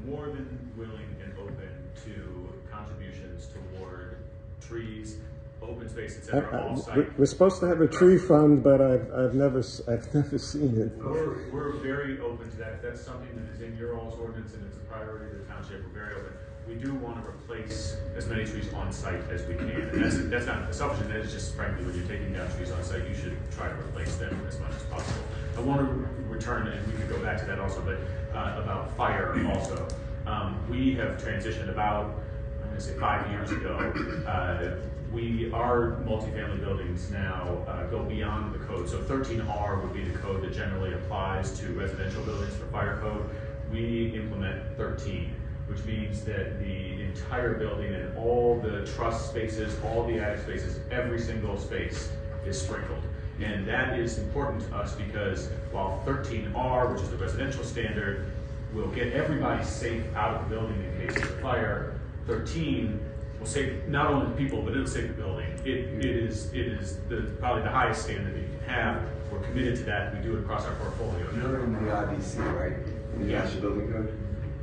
more 0.07 0.26
than 0.26 0.70
willing 0.76 1.16
and 1.22 1.33
open 1.38 1.68
to 2.04 2.48
contributions 2.70 3.48
toward 3.76 4.16
trees, 4.61 5.18
open 5.62 5.88
space, 5.88 6.16
et 6.18 6.22
I- 6.35 6.40
cetera, 6.40 6.57
I- 6.61 6.68
off-site. 6.68 6.96
we- 6.96 7.04
We're 7.18 7.26
supposed 7.26 7.61
to 7.61 7.66
have 7.66 7.81
a 7.81 7.88
tree 7.88 8.18
fund, 8.18 8.62
but 8.62 8.81
I've, 8.81 9.12
I've 9.12 9.35
never, 9.35 9.62
I've 9.88 10.12
never 10.14 10.38
seen 10.38 10.78
it. 10.81 10.92
We're, 11.02 11.50
we're 11.50 11.72
very 11.72 12.20
open 12.20 12.50
to 12.50 12.57
that. 12.59 12.72
If 12.74 12.83
that's 12.83 13.00
something 13.02 13.28
that 13.35 13.54
is 13.54 13.61
in 13.62 13.76
your 13.76 13.98
all's 13.98 14.18
ordinance 14.18 14.54
and 14.54 14.64
it's 14.66 14.76
a 14.76 14.81
priority 14.81 15.26
of 15.33 15.38
the 15.38 15.44
township, 15.52 15.83
we're 15.85 16.00
very 16.04 16.14
open. 16.14 16.33
We 16.68 16.74
do 16.74 16.92
want 16.94 17.24
to 17.24 17.31
replace 17.31 17.96
as 18.14 18.26
many 18.26 18.44
trees 18.44 18.72
on 18.74 18.92
site 18.92 19.22
as 19.31 19.46
we 19.46 19.54
can. 19.54 19.70
And 19.70 20.04
that's, 20.04 20.18
that's 20.24 20.46
not 20.46 20.74
selfish, 20.74 21.07
that 21.09 21.16
is 21.16 21.33
just 21.33 21.54
frankly, 21.54 21.85
when 21.87 21.94
you're 21.96 22.07
taking 22.07 22.33
down 22.35 22.50
trees 22.57 22.70
on 22.70 22.85
site, 22.85 23.09
you 23.09 23.14
should 23.14 23.37
try 23.52 23.68
to 23.68 23.74
replace 23.74 24.16
them 24.16 24.38
as 24.46 24.61
much 24.61 24.72
as 24.76 24.83
possible. 24.85 25.22
I 25.57 25.61
want 25.62 25.81
to 25.81 26.09
return, 26.28 26.66
and 26.68 26.87
we 26.87 26.98
could 26.98 27.09
go 27.09 27.18
back 27.20 27.38
to 27.38 27.46
that 27.46 27.59
also, 27.59 27.81
but, 27.81 27.96
uh, 28.37 28.62
about 28.62 28.94
fire 28.96 29.35
also. 29.54 29.88
Um, 30.26 30.59
we 30.68 30.94
have 30.96 31.16
transitioned 31.20 31.70
about, 31.70 32.14
I'm 32.62 32.68
gonna 32.68 32.81
say 32.81 32.98
five 32.98 33.31
years 33.31 33.50
ago, 33.50 33.78
uh, 34.26 34.76
we, 35.11 35.50
our 35.52 36.02
multifamily 36.07 36.61
buildings 36.61 37.11
now 37.11 37.64
uh, 37.66 37.87
go 37.87 38.02
beyond 38.02 38.54
the 38.54 38.59
code. 38.59 38.90
So 38.90 39.00
thirteen 39.00 39.40
R 39.40 39.81
would 39.81 39.94
be 39.94 40.04
the 40.04 40.18
code 40.18 40.42
that 40.42 40.52
generally 40.52 40.92
applies 40.92 41.59
to 41.61 41.68
residential 41.72 42.22
buildings 42.24 42.54
for 42.57 42.66
fire 42.66 42.98
code. 43.00 43.26
We 43.72 44.14
implement 44.14 44.76
thirteen, 44.76 45.33
which 45.68 45.85
means 45.85 46.24
that 46.24 46.59
the 46.61 47.02
entire 47.02 47.54
building 47.54 47.94
and 47.94 48.16
all 48.16 48.59
the 48.61 48.87
truss 48.87 49.28
spaces, 49.28 49.76
all 49.85 50.07
the 50.07 50.18
attic 50.18 50.40
spaces, 50.42 50.81
every 50.90 51.20
single 51.20 51.59
space 51.59 52.11
is 52.46 52.61
sprinkled. 52.61 53.02
And 53.40 53.66
that 53.68 53.98
is 53.98 54.18
important 54.18 54.66
to 54.68 54.76
us 54.76 54.94
because 54.94 55.50
while 55.70 56.00
thirteen 56.04 56.52
R, 56.57 56.92
which 56.92 57.02
is 57.02 57.11
the 57.11 57.16
residential 57.16 57.62
standard, 57.62 58.26
will 58.74 58.88
get 58.88 59.12
everybody 59.12 59.62
safe 59.64 60.02
out 60.16 60.35
of 60.35 60.48
the 60.48 60.57
building 60.57 60.83
in 61.00 61.07
case 61.09 61.16
of 61.22 61.31
a 61.31 61.40
fire, 61.40 61.94
thirteen 62.26 63.00
will 63.38 63.46
save 63.46 63.87
not 63.87 64.09
only 64.09 64.26
the 64.26 64.37
people, 64.37 64.61
but 64.62 64.72
it'll 64.72 64.87
save 64.87 65.09
the 65.09 65.22
building. 65.22 65.46
It, 65.64 66.04
it 66.04 66.04
is, 66.04 66.52
it 66.52 66.66
is 66.66 66.98
the, 67.09 67.31
probably 67.38 67.62
the 67.62 67.70
highest 67.70 68.02
standard 68.02 68.35
that 68.35 68.40
you 68.40 68.48
can 68.59 68.68
have. 68.68 69.02
We're 69.31 69.38
committed 69.40 69.76
to 69.76 69.83
that. 69.85 70.16
We 70.16 70.20
do 70.22 70.37
it 70.37 70.40
across 70.40 70.64
our 70.66 70.74
portfolio. 70.74 71.31
You're 71.37 71.62
in 71.62 71.72
the 71.74 71.78
IBC, 71.92 72.59
right? 72.59 72.72
In 73.14 73.26
the 73.26 73.33
Yeah. 73.33 73.44
National 73.44 73.61
Building 73.61 73.92
Code? 73.92 74.18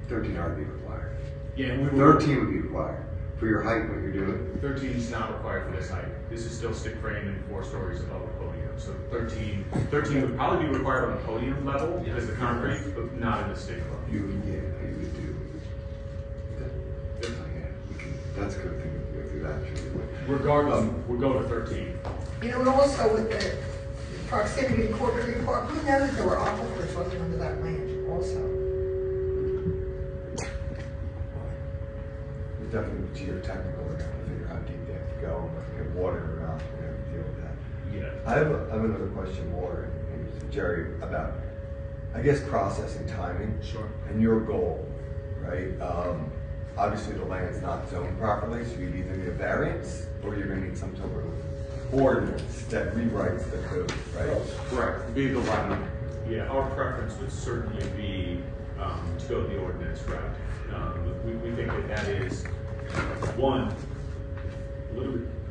Thirteen 0.07 0.37
R 0.37 0.49
would 0.49 0.57
be 0.57 0.63
required. 0.63 1.15
Yeah, 1.55 1.67
and 1.67 1.83
we 1.83 1.89
will. 1.89 1.97
Thirteen 2.13 2.39
would 2.39 2.49
be 2.51 2.59
required 2.59 3.05
for 3.37 3.47
your 3.47 3.61
height, 3.61 3.89
what 3.89 3.99
you're 4.01 4.11
doing. 4.11 4.57
Thirteen 4.61 4.91
is 4.91 5.09
not 5.09 5.33
required 5.33 5.65
for 5.69 5.75
this 5.75 5.89
height. 5.89 6.05
This 6.29 6.45
is 6.45 6.55
still 6.57 6.73
stick 6.73 6.95
frame 7.01 7.27
and 7.27 7.45
four 7.45 7.63
stories 7.63 8.01
above 8.01 8.21
the 8.21 8.27
podium. 8.33 8.69
So 8.77 8.93
13 9.09 9.65
13 9.89 10.21
would 10.21 10.35
probably 10.35 10.67
be 10.67 10.73
required 10.73 11.05
on 11.09 11.17
the 11.17 11.23
podium 11.23 11.65
level 11.65 11.97
because 11.99 12.23
of 12.25 12.31
the 12.31 12.35
concrete, 12.35 12.93
but 12.93 13.13
not 13.19 13.43
in 13.43 13.49
the 13.49 13.55
stick 13.55 13.77
frame. 13.77 14.05
You, 14.11 14.51
yeah, 14.51 14.89
you 14.89 14.97
would 14.97 15.15
do. 15.15 15.35
Yeah, 17.21 17.27
we 17.89 17.95
can, 17.95 18.19
that's 18.35 18.55
a 18.55 18.59
good 18.59 18.81
thing 18.81 18.91
to 18.91 19.21
go 19.21 19.29
through 19.29 19.43
that. 19.43 19.61
actually. 19.61 19.91
Regardless, 20.27 20.79
Um, 20.81 21.03
we'll 21.07 21.19
go 21.19 21.41
to 21.41 21.47
thirteen. 21.47 21.97
You 22.43 22.51
know, 22.51 22.59
and 22.59 22.69
also 22.69 23.13
with 23.13 23.29
the 23.31 23.57
proximity 24.27 24.87
to 24.87 24.93
Core 24.93 25.11
Creek 25.11 25.45
Park, 25.45 25.69
who 25.69 25.81
knows 25.87 26.13
there 26.15 26.25
were 26.27 26.35
aquifers 26.35 26.95
running 26.95 27.21
under 27.21 27.37
that 27.37 27.61
land 27.63 28.09
also? 28.11 28.64
Definitely 32.75 33.07
geotechnical, 33.25 33.77
we're 33.87 33.91
gonna 33.93 34.03
to 34.03 34.29
figure 34.29 34.47
out 34.51 34.57
how 34.57 34.59
deep 34.67 34.85
they 34.85 34.93
have 34.95 35.07
to 35.15 35.21
go, 35.21 35.49
and 35.49 35.57
if 35.63 35.71
they 35.71 35.77
have 35.85 35.95
water 35.95 36.17
or 36.17 36.45
not, 36.45 36.61
we're 36.73 36.81
gonna 36.81 36.91
have 36.91 37.05
to 37.05 37.11
deal 37.13 37.23
with 37.23 37.41
that. 37.41 37.55
Yeah. 37.95 38.29
I 38.29 38.33
have, 38.37 38.51
a- 38.51 38.67
I 38.69 38.75
have 38.75 38.83
another 38.83 39.07
question 39.07 39.49
more, 39.51 39.87
to 40.41 40.45
Jerry, 40.47 40.93
about, 41.01 41.35
I 42.13 42.21
guess, 42.21 42.41
processing 42.49 43.07
timing. 43.07 43.57
Sure. 43.63 43.87
And 44.09 44.21
your 44.21 44.41
goal, 44.41 44.85
right? 45.39 45.79
Um, 45.79 46.29
obviously, 46.77 47.13
the 47.13 47.23
land's 47.23 47.61
not 47.61 47.89
zoned 47.89 48.19
properly, 48.19 48.65
so 48.65 48.77
you'd 48.77 48.93
either 48.93 49.15
need 49.15 49.29
a 49.29 49.31
variance, 49.31 50.07
or 50.25 50.35
you're 50.35 50.47
gonna 50.49 50.59
need 50.67 50.77
some 50.77 50.93
sort 50.97 51.11
of 51.11 51.93
ordinance 51.93 52.63
that 52.65 52.93
rewrites 52.93 53.49
the 53.51 53.57
code, 53.69 53.93
right? 54.17 54.37
Correct, 54.69 55.15
be 55.15 55.29
the 55.29 55.39
one. 55.39 55.87
Yeah, 56.29 56.47
our 56.49 56.69
preference 56.71 57.17
would 57.21 57.31
certainly 57.31 57.87
be 57.95 58.43
um, 58.81 59.15
to 59.19 59.25
go 59.29 59.47
the 59.47 59.59
ordinance 59.59 60.01
route. 60.09 60.35
Um, 60.73 61.13
We, 61.25 61.31
we 61.37 61.55
think 61.55 61.69
that 61.69 61.87
that 61.87 62.07
is, 62.07 62.43
one, 63.37 63.75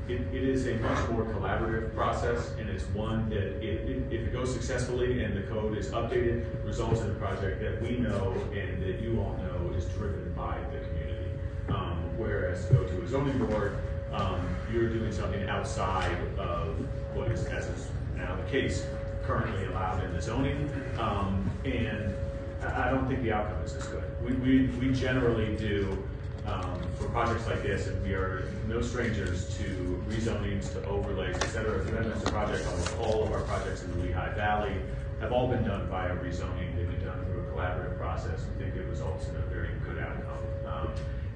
it, 0.09 0.21
it 0.33 0.43
is 0.45 0.67
a 0.67 0.75
much 0.77 1.09
more 1.11 1.25
collaborative 1.25 1.95
process, 1.95 2.51
and 2.59 2.69
it's 2.69 2.85
one 2.89 3.29
that 3.31 3.63
if, 3.65 3.89
if 3.89 4.13
if 4.13 4.21
it 4.29 4.33
goes 4.33 4.53
successfully 4.53 5.23
and 5.23 5.37
the 5.37 5.43
code 5.43 5.79
is 5.79 5.89
updated, 5.89 6.45
results 6.65 7.01
in 7.01 7.11
a 7.11 7.15
project 7.15 7.61
that 7.61 7.81
we 7.81 7.97
know 7.97 8.35
and 8.53 8.83
that 8.83 9.01
you 9.01 9.19
all 9.21 9.39
know 9.39 9.73
is 9.75 9.87
driven 9.87 10.33
by 10.35 10.59
the 10.73 10.87
community. 10.89 11.31
Um, 11.69 12.03
Whereas 12.19 12.67
go 12.67 12.85
to 12.85 13.03
a 13.03 13.09
zoning 13.09 13.39
board, 13.39 13.79
um, 14.13 14.57
you're 14.73 14.89
doing 14.89 15.11
something 15.11 15.49
outside 15.49 16.17
of 16.39 16.77
what 17.15 17.31
is, 17.31 17.47
as 17.47 17.67
is 17.67 17.89
now 18.17 18.37
the 18.37 18.51
case, 18.51 18.87
currently 19.25 19.65
allowed 19.67 20.05
in 20.05 20.13
the 20.13 20.21
zoning. 20.23 20.71
Um, 20.99 21.51
and 21.65 22.15
I 22.63 22.91
don't 22.91 23.09
think 23.09 23.23
the 23.23 23.33
outcome 23.33 23.63
is 23.65 23.75
as 23.75 23.87
good. 23.87 24.05
We, 24.23 24.33
we, 24.35 24.67
we 24.79 24.93
generally 24.93 25.57
do, 25.57 26.07
um, 26.47 26.81
for 26.99 27.09
projects 27.09 27.47
like 27.47 27.63
this, 27.63 27.87
and 27.87 28.03
we 28.03 28.15
are 28.15 28.49
no 28.69 28.81
strangers 28.83 29.57
to 29.59 30.03
rezonings, 30.09 30.73
to 30.73 30.85
overlays, 30.87 31.37
et 31.37 31.49
cetera. 31.49 31.81
Amendments 31.81 32.25
to 32.25 32.31
projects, 32.31 32.67
almost 32.67 32.97
all 32.99 33.25
of 33.25 33.33
our 33.33 33.41
projects 33.43 33.83
in 33.83 33.91
the 33.99 34.07
Lehigh 34.07 34.35
Valley 34.35 34.77
have 35.21 35.33
all 35.33 35.49
been 35.49 35.65
done 35.65 35.87
via 35.89 36.15
rezoning. 36.17 36.75
They've 36.77 36.91
been 36.91 37.05
done 37.05 37.25
through 37.27 37.41
a 37.41 37.47
collaborative 37.53 37.97
process. 37.99 38.45
We 38.59 38.65
think 38.65 38.77
it 38.77 38.87
results 38.89 39.29
in 39.29 39.37
a 39.37 39.41
very 39.41 39.71
good 39.87 39.99
outcome. 39.99 40.45
Um, 40.67 40.89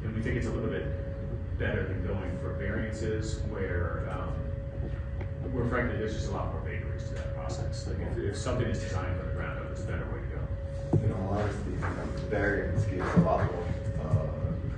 And 0.04 0.14
we 0.14 0.22
think 0.22 0.36
it's 0.36 0.46
a 0.46 0.50
little 0.50 0.70
bit 0.70 0.86
better 1.58 1.82
than 1.84 2.06
going 2.06 2.38
for 2.40 2.52
variances 2.54 3.40
where, 3.50 4.08
um, 4.12 4.30
where 5.52 5.64
frankly, 5.66 5.98
there's 5.98 6.14
just 6.14 6.28
a 6.28 6.32
lot 6.32 6.52
more 6.52 6.62
vagaries 6.62 7.08
to 7.08 7.14
that 7.14 7.34
process. 7.34 7.88
Like 7.88 7.98
if, 8.12 8.18
if 8.18 8.36
something 8.36 8.66
is 8.68 8.78
designed 8.78 9.16
from 9.18 9.26
the 9.28 9.34
ground 9.34 9.58
up, 9.58 9.70
it's 9.72 9.80
a 9.82 9.84
better 9.86 10.06
way 10.06 10.20
to 10.20 10.26
go. 10.36 11.14
Honesty, 11.30 11.70
you 11.70 11.80
know, 11.80 12.06
the 12.14 12.22
variance 12.30 12.84
gives 12.84 13.14
a 13.16 13.20
lot 13.20 13.44
more, 13.52 13.64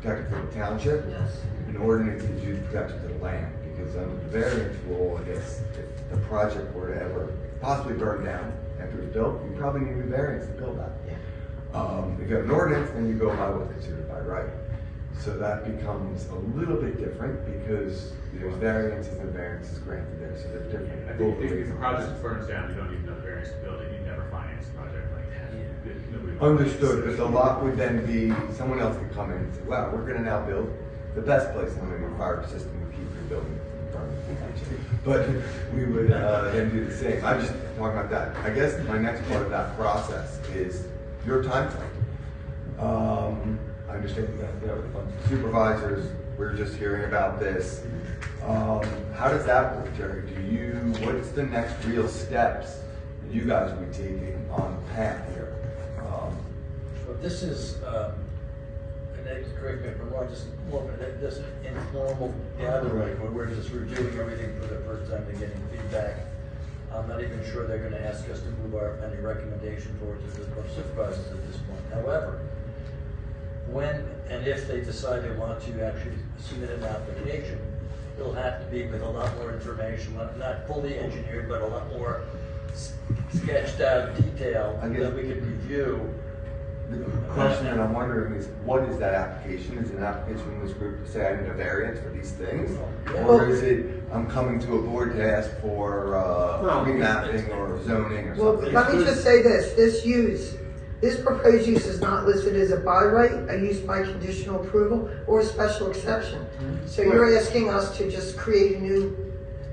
protected 0.00 0.28
for 0.30 0.46
the 0.46 0.52
township. 0.52 1.04
Yes. 1.08 1.40
An 1.68 1.76
ordinance 1.76 2.22
gives 2.22 2.44
you 2.44 2.56
protection 2.68 3.00
to 3.02 3.08
the 3.08 3.18
land, 3.18 3.52
because 3.70 3.96
under 3.96 4.14
the 4.14 4.28
variance 4.28 4.76
rule, 4.86 5.20
I 5.22 5.24
guess, 5.28 5.60
if 5.78 6.10
the 6.10 6.16
project 6.26 6.74
were 6.74 6.94
to 6.94 7.00
ever 7.00 7.32
possibly 7.60 7.94
burn 7.94 8.24
down 8.24 8.52
after 8.80 9.02
it's 9.02 9.12
built, 9.12 9.42
you 9.44 9.54
probably 9.56 9.82
need 9.82 10.02
a 10.02 10.06
variance 10.06 10.46
to 10.46 10.52
build 10.52 10.78
that. 10.78 10.92
Yeah. 11.06 11.78
Um, 11.78 12.18
if 12.20 12.28
you 12.28 12.36
have 12.36 12.44
an 12.46 12.50
ordinance, 12.50 12.90
then 12.90 13.06
you 13.06 13.14
go 13.14 13.28
by 13.36 13.50
what's 13.50 13.72
considered 13.72 14.08
by 14.08 14.20
right. 14.20 14.50
So 15.20 15.36
that 15.36 15.64
becomes 15.76 16.26
a 16.28 16.34
little 16.34 16.80
bit 16.80 16.98
different, 16.98 17.44
because 17.46 18.12
there's 18.32 18.54
variances 18.54 19.18
and 19.18 19.30
variances 19.32 19.78
granted 19.80 20.18
there, 20.20 20.36
so 20.36 20.48
they're 20.48 20.80
different. 20.80 21.10
I 21.10 21.16
think 21.16 21.40
if, 21.40 21.52
if 21.52 21.68
the 21.68 21.74
project 21.74 22.22
burns 22.22 22.48
down, 22.48 22.70
you 22.70 22.76
don't 22.76 22.90
need 22.90 23.04
another 23.04 23.20
variance 23.20 23.50
to 23.50 23.56
build 23.56 23.82
it. 23.82 23.92
You 23.92 24.06
never 24.06 24.24
finance 24.30 24.66
a 24.66 24.78
project 24.78 25.12
like 25.12 25.19
that. 25.19 25.19
Nobody 25.19 25.19
would 25.19 25.19
Understood, 26.40 27.04
but 27.04 27.18
the 27.18 27.24
lot 27.26 27.62
would 27.62 27.76
then 27.76 28.06
be, 28.06 28.34
someone 28.54 28.80
else 28.80 28.96
could 28.96 29.12
come 29.12 29.30
in 29.30 29.36
and 29.36 29.54
say, 29.54 29.60
wow, 29.62 29.90
we're 29.92 30.06
gonna 30.06 30.24
now 30.24 30.40
build 30.46 30.72
the 31.14 31.20
best 31.20 31.52
place 31.52 31.70
in 31.74 31.90
the 31.90 31.98
new 31.98 32.16
fire 32.16 32.42
system 32.48 32.72
to 32.80 32.96
keep 32.96 33.14
your 33.14 33.24
building 33.24 33.60
from. 33.92 34.08
But 35.04 35.28
we 35.74 35.84
would, 35.84 36.10
uh, 36.10 36.50
then 36.50 36.70
do 36.70 36.86
the 36.86 36.96
same, 36.96 37.22
I'm 37.22 37.40
just 37.40 37.52
talking 37.76 37.98
about 37.98 38.08
that. 38.08 38.34
I 38.38 38.54
guess 38.54 38.82
my 38.88 38.96
next 38.96 39.28
part 39.28 39.42
of 39.42 39.50
that 39.50 39.76
process 39.76 40.40
is 40.54 40.86
your 41.26 41.44
timeframe. 41.44 41.90
Um, 42.78 43.58
I 43.90 43.96
understand 43.96 44.28
you 44.30 44.42
guys, 44.42 44.54
a 44.62 45.28
supervisors, 45.28 46.10
we're 46.38 46.54
just 46.54 46.74
hearing 46.76 47.04
about 47.04 47.38
this. 47.38 47.82
Um, 48.46 48.82
how 49.14 49.28
does 49.28 49.44
that 49.44 49.76
work, 49.76 49.94
Jerry? 49.94 50.22
Do 50.22 50.40
you, 50.40 50.72
what's 51.04 51.32
the 51.32 51.42
next 51.42 51.84
real 51.84 52.08
steps 52.08 52.78
that 53.22 53.34
you 53.34 53.44
guys 53.44 53.74
will 53.74 53.84
be 53.84 53.92
taking 53.92 54.48
on 54.50 54.74
the 54.74 54.94
path 54.94 55.28
this 57.20 57.42
is, 57.42 57.82
um, 57.84 58.12
and 59.18 59.28
Ed, 59.28 59.44
correct 59.58 59.82
me 59.82 59.88
if 59.88 60.00
I'm 60.00 60.10
wrong, 60.10 60.28
just 60.28 60.46
more 60.70 60.82
of 60.82 61.00
a, 61.00 61.04
this 61.20 61.40
informal 61.64 62.34
gathering 62.58 63.20
where 63.20 63.30
we're 63.30 63.46
just 63.54 63.70
reviewing 63.70 64.18
everything 64.18 64.58
for 64.60 64.66
the 64.66 64.80
first 64.80 65.10
time 65.10 65.24
and 65.28 65.38
getting 65.38 65.60
feedback. 65.70 66.16
I'm 66.92 67.08
not 67.08 67.20
even 67.22 67.40
sure 67.52 67.66
they're 67.66 67.78
gonna 67.78 68.02
ask 68.04 68.28
us 68.30 68.40
to 68.40 68.48
move 68.62 68.74
our, 68.74 68.98
any 69.04 69.20
recommendation 69.20 69.96
forward 69.98 70.20
to 70.20 70.40
the 70.40 70.46
board 70.48 70.66
of 70.66 70.72
supervisors 70.72 71.26
at 71.30 71.46
this 71.46 71.56
point. 71.58 71.80
However, 71.92 72.40
when 73.68 74.04
and 74.28 74.46
if 74.46 74.66
they 74.66 74.80
decide 74.80 75.22
they 75.22 75.30
want 75.36 75.60
to 75.62 75.84
actually 75.86 76.16
submit 76.38 76.70
an 76.70 76.82
application, 76.84 77.58
it'll 78.18 78.32
have 78.32 78.64
to 78.64 78.66
be 78.70 78.86
with 78.86 79.02
a 79.02 79.08
lot 79.08 79.36
more 79.36 79.52
information, 79.52 80.16
not, 80.16 80.36
not 80.38 80.66
fully 80.66 80.98
engineered, 80.98 81.48
but 81.48 81.62
a 81.62 81.66
lot 81.66 81.88
more 81.92 82.22
s- 82.72 82.94
sketched 83.34 83.80
out 83.80 84.16
detail 84.16 84.78
I 84.82 84.88
guess- 84.88 85.00
that 85.00 85.14
we 85.14 85.22
could 85.22 85.44
review. 85.44 86.12
The 86.90 86.98
question 87.34 87.66
that 87.66 87.78
I'm 87.78 87.92
wondering 87.92 88.34
is, 88.34 88.48
what 88.64 88.82
is 88.88 88.98
that 88.98 89.14
application? 89.14 89.78
Is 89.78 89.90
it 89.90 89.98
an 89.98 90.02
application 90.02 90.42
from 90.44 90.66
this 90.66 90.76
group 90.76 91.04
to 91.04 91.10
say 91.10 91.28
I 91.28 91.40
need 91.40 91.48
a 91.48 91.54
variance 91.54 92.00
for 92.00 92.08
these 92.10 92.32
things? 92.32 92.76
Or 93.14 93.46
is 93.48 93.62
it, 93.62 93.86
I'm 94.12 94.26
coming 94.28 94.58
to 94.60 94.76
a 94.76 94.82
board 94.82 95.14
to 95.14 95.24
ask 95.24 95.50
for, 95.60 96.16
uh, 96.16 96.62
No. 96.62 96.84
remapping 96.84 97.48
or 97.56 97.80
zoning 97.84 98.26
or 98.28 98.34
something? 98.36 98.44
Well, 98.44 98.54
something? 98.56 98.72
let 98.74 98.92
me 98.92 99.04
just 99.04 99.22
say 99.22 99.40
this, 99.40 99.74
this 99.74 100.04
use, 100.04 100.56
this 101.00 101.20
proposed 101.20 101.68
use 101.68 101.86
is 101.86 102.00
not 102.00 102.26
listed 102.26 102.56
as 102.56 102.72
a 102.72 102.78
by 102.78 103.04
right, 103.04 103.32
a 103.48 103.56
use 103.58 103.78
by 103.78 104.02
conditional 104.02 104.60
approval, 104.60 105.08
or 105.28 105.40
a 105.40 105.44
special 105.44 105.88
exception. 105.90 106.44
So 106.86 107.02
you're 107.02 107.38
asking 107.38 107.70
us 107.70 107.96
to 107.98 108.10
just 108.10 108.36
create 108.36 108.78
a 108.78 108.80
new, 108.80 109.16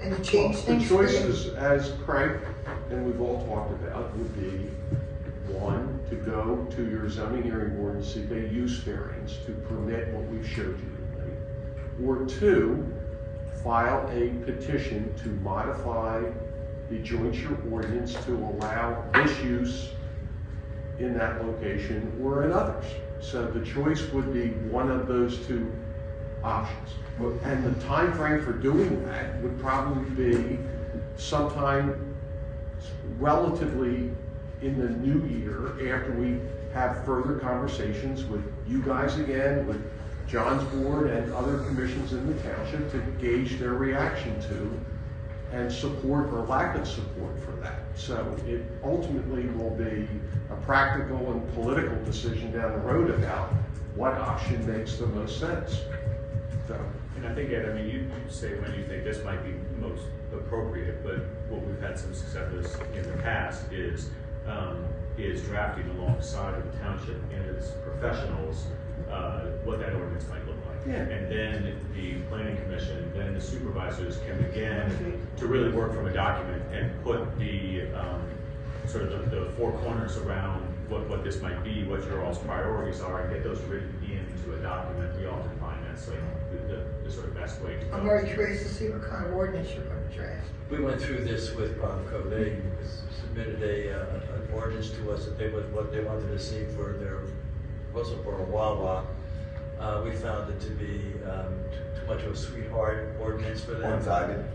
and 0.04 0.16
to 0.16 0.22
change 0.22 0.58
The 0.58 0.62
things? 0.62 0.88
choices, 0.88 1.48
as 1.56 1.92
Craig 2.06 2.40
and 2.92 3.06
we've 3.08 3.20
all 3.20 3.44
talked 3.48 3.72
about, 3.84 4.16
would 4.16 4.40
be, 4.40 4.70
one, 5.52 5.87
to 6.10 6.16
go 6.16 6.68
to 6.76 6.90
your 6.90 7.10
zoning 7.10 7.44
hearing 7.44 7.76
board 7.76 7.96
and 7.96 8.06
seek 8.06 8.30
a 8.32 8.40
use 8.50 8.78
variance 8.80 9.38
to 9.46 9.52
permit 9.68 10.08
what 10.14 10.26
we've 10.30 10.48
showed 10.48 10.80
you. 10.80 12.06
Or 12.08 12.26
two, 12.26 12.86
file 13.64 14.08
a 14.12 14.30
petition 14.46 15.14
to 15.24 15.30
modify 15.44 16.24
the 16.90 17.00
jointure 17.00 17.58
ordinance 17.72 18.14
to 18.26 18.34
allow 18.34 19.04
this 19.14 19.38
use 19.42 19.90
in 21.00 21.18
that 21.18 21.46
location 21.46 22.18
or 22.24 22.46
in 22.46 22.52
others. 22.52 22.86
So 23.20 23.46
the 23.46 23.66
choice 23.66 24.10
would 24.12 24.34
be 24.34 24.50
one 24.70 24.90
of 24.90 25.08
those 25.08 25.46
two 25.48 25.72
options. 26.44 26.90
And 27.44 27.64
the 27.64 27.84
time 27.86 28.14
frame 28.14 28.44
for 28.44 28.54
doing 28.54 29.04
that 29.08 29.42
would 29.42 29.60
probably 29.60 30.10
be 30.12 30.60
sometime 31.18 32.16
relatively 33.20 34.12
in 34.62 34.80
the 34.80 34.90
new 34.90 35.26
year 35.28 35.96
after 35.96 36.12
we 36.14 36.40
have 36.74 37.06
further 37.06 37.40
conversations 37.40 38.26
with 38.26 38.44
you 38.68 38.82
guys 38.82 39.18
again, 39.20 39.68
with 39.68 39.82
John's 40.28 40.64
board 40.74 41.10
and 41.10 41.32
other 41.34 41.60
commissions 41.60 42.14
in 42.14 42.28
the 42.28 42.44
township 42.44 42.92
to 42.92 43.00
gauge 43.20 43.58
their 43.60 43.74
reaction 43.74 44.40
to 44.42 44.80
and 45.54 45.72
support 45.72 46.28
or 46.34 46.46
lack 46.46 46.76
of 46.76 46.86
support 46.88 47.40
for 47.40 47.52
that. 47.62 47.80
So 47.96 48.36
it 48.46 48.64
ultimately 48.84 49.44
will 49.52 49.70
be 49.72 50.08
a 50.52 50.56
practical 50.66 51.32
and 51.32 51.54
political 51.54 51.96
decision 52.04 52.52
down 52.52 52.74
the 52.74 52.80
road 52.80 53.12
about 53.12 53.54
what 53.96 54.14
option 54.14 54.66
makes 54.68 54.98
the 54.98 55.08
most 55.08 55.40
sense. 55.40 55.80
So, 56.68 56.78
And 57.16 57.26
I 57.26 57.34
think, 57.34 57.52
Ed, 57.52 57.70
I 57.70 57.74
mean, 57.74 57.86
you, 57.86 58.00
you 58.00 58.30
say 58.30 58.60
when 58.60 58.74
you 58.74 58.86
think 58.86 59.06
this 59.06 59.24
might 59.24 59.44
be 59.44 59.54
most 59.80 60.04
appropriate, 60.34 61.02
but 61.04 61.20
what 61.50 61.66
we've 61.66 61.80
had 61.80 61.98
some 61.98 62.14
success 62.14 62.78
in 62.94 63.04
the 63.04 63.18
past 63.24 63.72
is, 63.72 64.10
um, 64.48 64.86
is 65.18 65.42
drafting 65.44 65.90
alongside 65.98 66.54
of 66.56 66.72
the 66.72 66.78
township 66.80 67.20
and 67.34 67.46
its 67.56 67.72
professionals, 67.84 68.68
uh, 69.10 69.46
what 69.64 69.80
that 69.80 69.94
ordinance 69.94 70.28
might 70.30 70.46
look 70.46 70.58
like. 70.68 70.88
Yeah. 70.88 71.02
And 71.02 71.32
then 71.32 71.80
the 71.96 72.16
planning 72.30 72.56
commission, 72.58 73.12
then 73.16 73.34
the 73.34 73.42
supervisors 73.42 74.20
can 74.28 74.38
begin 74.44 75.20
to 75.38 75.48
really 75.48 75.72
work 75.72 75.94
from 75.94 76.08
a 76.08 76.14
document 76.14 76.64
and 76.72 76.92
put 77.04 77.38
the, 77.40 77.92
um, 77.94 78.22
sort 78.86 79.04
of 79.04 79.30
the, 79.30 79.36
the 79.36 79.52
four 79.58 79.72
corners 79.80 80.18
around 80.18 80.62
what, 80.88 81.08
what 81.10 81.24
this 81.24 81.42
might 81.42 81.64
be, 81.64 81.84
what 81.84 82.04
your 82.06 82.24
all's 82.24 82.38
priorities 82.40 83.02
are, 83.02 83.22
and 83.22 83.34
get 83.34 83.44
those 83.44 83.60
written 83.64 83.94
into 84.04 84.54
a 84.54 84.64
document. 84.64 85.18
We 85.20 85.26
often 85.26 85.52
find 85.60 85.84
that's 85.86 86.08
like 86.08 86.20
to. 87.62 87.94
I'm 87.96 88.04
very 88.04 88.28
curious 88.28 88.64
to 88.64 88.70
see 88.70 88.90
what 88.90 89.04
kind 89.10 89.26
of 89.26 89.34
ordinance 89.34 89.70
you're 89.74 89.84
gonna 89.86 90.00
draft. 90.16 90.48
We 90.70 90.80
went 90.80 91.02
through 91.02 91.24
this 91.24 91.54
with 91.56 91.78
Provco. 91.80 92.30
They 92.30 92.58
submitted 93.22 93.62
a, 93.64 94.02
uh, 94.02 94.36
an 94.36 94.50
ordinance 94.54 94.90
to 94.92 95.12
us 95.12 95.26
that 95.26 95.38
they 95.38 95.50
would, 95.50 95.74
what 95.74 95.92
they 95.92 96.02
wanted 96.04 96.28
to 96.30 96.40
see 96.40 96.66
for 96.76 96.94
their, 96.94 97.20
proposal 97.92 98.22
for 98.24 98.40
a 98.40 98.44
Wawa. 98.44 99.06
Uh, 99.80 100.02
we 100.04 100.12
found 100.12 100.50
it 100.52 100.60
to 100.62 100.70
be, 100.72 101.14
um, 101.30 101.54
too 101.72 102.02
too 102.02 102.08
much 102.08 102.24
of 102.24 102.34
a 102.34 102.36
sweetheart 102.36 103.16
ordinance 103.22 103.62
for 103.62 103.74
them. 103.74 103.92
One-sided. 103.92 104.46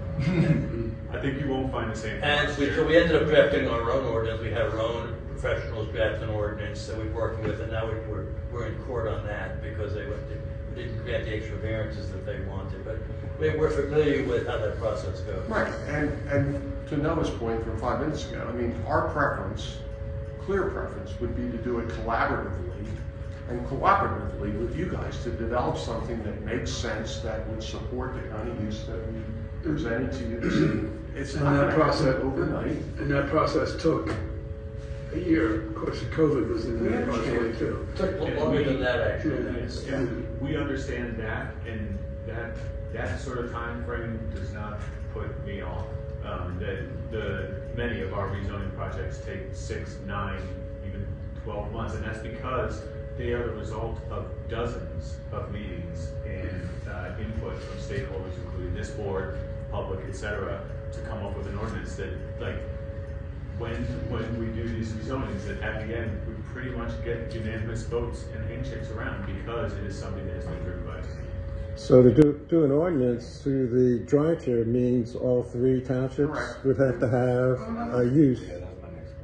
I 1.13 1.19
think 1.21 1.41
you 1.41 1.49
won't 1.49 1.73
find 1.73 1.91
the 1.91 1.97
same. 1.97 2.21
thing 2.21 2.23
And 2.25 2.59
we, 2.59 2.71
so 2.75 2.85
we 2.87 2.97
ended 2.97 3.17
up 3.23 3.29
drafting 3.29 3.69
our 3.69 3.91
own 3.91 4.05
ordinance, 4.07 4.43
we 4.43 4.51
had 4.51 4.63
our 4.63 4.79
own 4.81 5.17
professionals 5.31 5.89
draft 5.89 6.23
an 6.23 6.29
ordinance 6.31 6.87
that 6.87 6.97
we're 6.99 7.11
working 7.13 7.45
with, 7.45 7.61
and 7.61 7.73
now 7.73 7.87
we- 7.87 7.99
we're, 8.13 8.27
we're 8.53 8.67
in 8.67 8.75
court 8.85 9.09
on 9.09 9.25
that 9.27 9.63
because 9.63 9.95
they 9.95 10.07
went, 10.07 10.21
we 10.29 10.37
didn't 10.75 11.03
grant 11.05 11.25
the 11.25 11.37
extra 11.37 11.57
variances 11.57 12.11
that 12.13 12.25
they 12.27 12.41
wanted, 12.43 12.85
but 12.85 12.99
we, 13.41 13.51
we're 13.57 13.71
familiar 13.71 14.25
with 14.25 14.47
how 14.47 14.59
that 14.59 14.79
process 14.79 15.21
goes. 15.21 15.49
Right, 15.49 15.73
and, 15.89 16.11
and 16.31 16.89
to 16.89 16.97
Noah's 16.97 17.31
point 17.31 17.63
from 17.65 17.79
five 17.81 18.01
minutes 18.01 18.31
ago, 18.31 18.47
I 18.49 18.53
mean, 18.53 18.75
our 18.87 19.09
preference, 19.11 19.79
clear 20.45 20.71
preference, 20.71 21.19
would 21.21 21.35
be 21.37 21.51
to 21.57 21.63
do 21.63 21.79
it 21.81 21.89
collaboratively 21.89 22.87
and 23.49 23.67
cooperatively 23.67 24.59
with 24.61 24.77
you 24.77 24.87
guys 24.87 25.23
to 25.25 25.31
develop 25.31 25.77
something 25.77 26.23
that 26.23 26.41
makes 26.43 26.71
sense, 26.71 27.19
that 27.19 27.47
would 27.49 27.63
support 27.63 28.15
the 28.15 28.23
kind 28.29 28.49
of 28.49 28.65
use 28.65 28.85
that 28.87 28.99
we 29.13 29.21
presented 29.63 30.13
to 30.13 30.25
you 30.29 30.41
this 30.41 30.55
evening. 30.55 30.99
It's 31.15 31.35
And 31.35 31.45
not 31.45 31.67
that 31.67 31.75
process, 31.75 32.15
overnight. 32.23 32.77
and 32.99 33.11
that 33.11 33.29
process 33.29 33.75
took 33.81 34.15
a 35.13 35.19
year. 35.19 35.67
Of 35.69 35.75
course, 35.75 36.01
COVID 36.05 36.49
was 36.49 36.65
in 36.67 36.83
there 36.89 37.01
Yeah, 37.01 37.07
partially 37.07 37.53
too. 37.59 37.87
Took 37.97 38.19
longer 38.39 38.65
than 38.65 38.81
that, 38.81 39.01
actually. 39.01 39.43
Yeah, 39.87 40.07
we 40.43 40.57
understand 40.57 41.17
that, 41.19 41.55
and 41.67 41.99
that, 42.27 42.57
that 42.93 43.21
sort 43.21 43.39
of 43.39 43.53
time 43.53 43.85
frame 43.85 44.19
does 44.35 44.53
not 44.53 44.81
put 45.13 45.47
me 45.47 45.63
off. 45.63 45.87
Um, 46.25 46.59
that 46.61 47.11
the, 47.11 47.63
many 47.77 48.01
of 48.01 48.15
our 48.15 48.29
rezoning 48.29 48.75
projects 48.77 49.19
take 49.25 49.55
six, 49.55 49.97
nine, 50.07 50.41
even 50.87 51.07
twelve 51.43 51.73
months, 51.73 51.95
and 51.95 52.05
that's 52.05 52.21
because 52.21 52.83
they 53.17 53.33
are 53.33 53.47
the 53.47 53.55
result 53.55 53.99
of 54.11 54.27
dozens 54.49 55.17
of 55.33 55.53
meetings 55.53 56.09
and, 56.25 56.69
uh, 56.89 57.11
input 57.21 57.59
from 57.59 57.79
stakeholders, 57.79 58.35
including 58.45 58.75
this 58.75 58.91
board, 58.91 59.39
public, 59.71 60.05
etc., 60.09 60.61
to 60.93 61.01
come 61.01 61.25
up 61.25 61.37
with 61.37 61.47
an 61.47 61.59
ordinance 61.59 61.97
that, 61.97 62.11
like, 62.41 62.61
when, 63.59 63.75
when 64.11 64.39
we 64.39 64.47
do 64.47 64.69
these 64.69 64.93
rezonings, 64.93 65.45
that 65.47 65.61
at 65.63 65.87
the 65.87 65.97
end, 65.97 66.21
pretty 66.53 66.71
much 66.71 66.91
get 67.05 67.33
unanimous 67.35 67.85
votes 67.85 68.25
and 68.35 68.49
handshakes 68.51 68.91
around 68.91 69.27
because 69.27 69.73
it 69.75 69.85
is 69.85 69.99
something 69.99 70.27
that 70.27 70.37
has 70.37 70.45
been 70.45 70.63
driven 70.65 70.85
by 70.87 71.01
the. 71.01 71.07
So 71.75 72.03
to 72.03 72.13
do, 72.13 72.39
do 72.51 72.65
an 72.65 72.71
ordinance 72.71 73.39
through 73.43 73.69
the 73.69 74.05
jointure 74.05 74.65
means 74.67 75.15
all 75.17 75.43
three 75.43 75.81
townships 75.81 76.31
Correct. 76.39 76.65
would 76.67 76.79
have 76.79 77.01
to 77.01 77.09
have 77.09 77.95
a 77.99 78.05
use. 78.05 78.43
Yeah, 78.43 78.59
that 78.59 78.69
was 78.69 78.83
my 78.83 78.89
next 78.91 79.15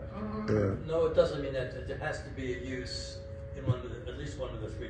question. 0.48 0.78
Yeah. 0.86 0.90
No, 0.90 1.06
it 1.06 1.14
doesn't 1.14 1.42
mean 1.42 1.52
that, 1.52 1.86
there 1.86 1.98
has 1.98 2.22
to 2.22 2.30
be 2.30 2.54
a 2.54 2.58
use 2.58 3.18
in 3.56 3.66
one 3.66 3.78
of 3.80 3.82
the, 4.04 4.10
at 4.10 4.18
least 4.18 4.38
one 4.38 4.48
of 4.54 4.62
the 4.62 4.68
three. 4.68 4.86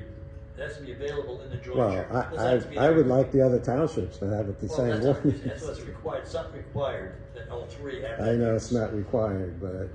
It 0.57 0.61
has 0.63 0.77
to 0.77 0.83
be 0.83 0.93
available 0.93 1.41
in 1.43 1.51
the 1.51 1.57
Well, 1.75 1.91
jointure. 1.91 2.03
It 2.03 2.37
doesn't 2.37 2.39
have 2.53 2.63
to 2.63 2.69
be 2.69 2.79
I, 2.79 2.85
I, 2.85 2.89
I 2.89 2.91
would 2.91 3.07
like 3.09 3.33
the 3.33 3.41
other 3.45 3.59
townships 3.59 4.19
to 4.19 4.27
have 4.27 4.49
it 4.49 4.61
the 4.61 4.67
Well, 4.67 4.77
same 4.77 4.89
that's 4.91 5.05
not- 5.05 5.25
way. 5.25 5.31
That's 5.33 5.63
what's 5.65 5.81
required, 5.83 6.23
it's 6.23 6.35
not 6.35 6.55
required 6.55 7.15
that 7.35 7.49
all 7.51 7.67
three 7.67 8.03
have. 8.03 8.21
I 8.21 8.25
that 8.33 8.37
know 8.39 8.53
use. 8.53 8.63
it's 8.65 8.73
not 8.73 8.95
required, 8.95 9.61
but 9.61 9.73
It's 9.73 9.93
just- 9.93 9.95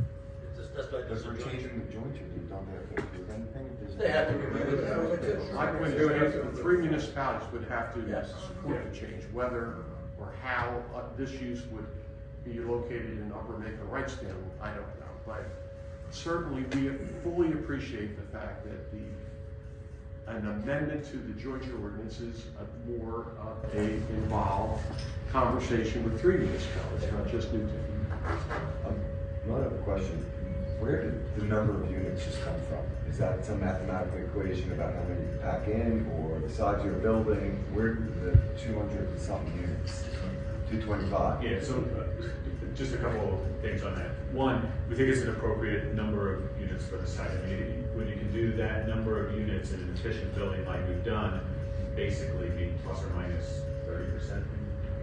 That's 0.76 0.92
why 0.92 1.02
Because 1.02 1.26
a 1.26 1.28
we're 1.30 1.38
changing 1.38 1.86
the 1.86 1.94
jointure, 1.94 2.26
you 2.34 2.42
don't 2.50 2.66
have 2.68 2.96
to 2.96 3.02
approve 3.04 3.30
anything. 3.30 3.70
if 3.72 3.80
there's- 3.80 3.96
They 3.96 4.10
have 4.12 4.28
to 4.30 4.38
review 4.38 4.78
it. 5.38 5.54
Like 5.54 5.80
when 5.80 5.92
doing 5.92 6.22
it, 6.22 6.56
the 6.56 6.62
three 6.62 6.78
municipalities 6.78 7.48
would 7.52 7.66
have 7.66 7.94
to 7.94 8.02
Yes. 8.10 8.34
support 8.48 8.84
the 8.92 8.98
change, 8.98 9.24
whether 9.32 9.76
or 10.20 10.32
how 10.42 10.82
uh, 10.96 11.02
this 11.18 11.32
use 11.42 11.64
would 11.72 11.86
be 12.44 12.60
located 12.60 13.20
in 13.20 13.32
Upper 13.34 13.54
Makefield 13.54 13.90
Wrightstown, 13.90 14.36
I 14.62 14.70
don't 14.70 14.82
know. 15.00 15.14
But 15.26 15.46
certainly, 16.12 16.64
we 16.76 16.90
fully 17.24 17.52
appreciate 17.54 18.16
the 18.18 18.38
fact 18.38 18.64
that 18.66 18.92
the, 18.92 20.32
an 20.32 20.48
amendment 20.48 21.06
to 21.12 21.18
the 21.18 21.34
jointure 21.40 21.78
ordinance 21.82 22.20
is 22.20 22.46
a 22.60 22.90
more 22.90 23.28
of 23.40 23.64
a 23.76 23.94
involved 23.94 24.84
conversation 25.32 26.04
with 26.04 26.20
three 26.20 26.38
municipalities, 26.38 27.12
not 27.12 27.28
just 27.30 27.52
Newtown. 27.54 28.08
Um, 28.86 28.96
One 29.46 29.62
other 29.64 29.76
question, 29.78 30.26
where 30.80 31.02
did 31.04 31.36
the 31.36 31.46
number 31.46 31.82
of 31.84 31.90
units 31.92 32.26
just 32.26 32.42
come 32.44 32.56
from? 32.70 32.80
Is 33.10 33.18
that 33.20 33.46
some 33.46 33.60
mathematical 33.60 34.20
equation 34.20 34.72
about 34.74 34.94
how 34.94 35.04
many 35.04 35.22
you 35.22 35.40
pack 35.42 35.68
in, 35.68 36.10
or 36.18 36.40
the 36.40 36.50
size 36.54 36.80
of 36.80 36.86
your 36.86 36.96
building? 36.96 37.64
Where 37.74 37.94
did 37.96 38.22
the 38.24 38.32
two 38.60 38.74
hundred 38.78 39.08
and 39.10 39.20
something 39.20 39.54
units? 39.60 40.06
Two 40.70 40.82
twenty-five? 40.82 41.44
Yeah, 41.44 41.62
so, 41.62 41.84
uh, 41.98 42.26
just 42.76 42.94
a 42.94 42.98
couple 42.98 43.34
of 43.36 43.40
things 43.62 43.84
on 43.84 43.96
that. 43.96 44.10
One, 44.34 44.72
we 44.90 44.96
think 44.96 45.10
it's 45.10 45.22
an 45.22 45.30
appropriate 45.30 45.94
number 45.94 46.34
of 46.34 46.60
units 46.60 46.86
for 46.86 46.98
the 46.98 47.06
site. 47.08 47.30
I 47.30 47.46
mean, 47.46 47.86
when 47.94 48.08
you 48.08 48.16
can 48.16 48.32
do 48.34 48.52
that 48.58 48.88
number 48.88 49.24
of 49.28 49.38
units 49.38 49.72
in 49.72 49.80
an 49.82 49.94
efficient 49.96 50.34
building 50.34 50.66
like 50.66 50.86
we've 50.88 51.04
done, 51.06 51.42
basically 51.96 52.50
be 52.50 52.74
plus 52.84 53.02
or 53.04 53.10
minus 53.10 53.62
minus 53.62 53.62
thirty 53.86 54.12
percent 54.12 54.44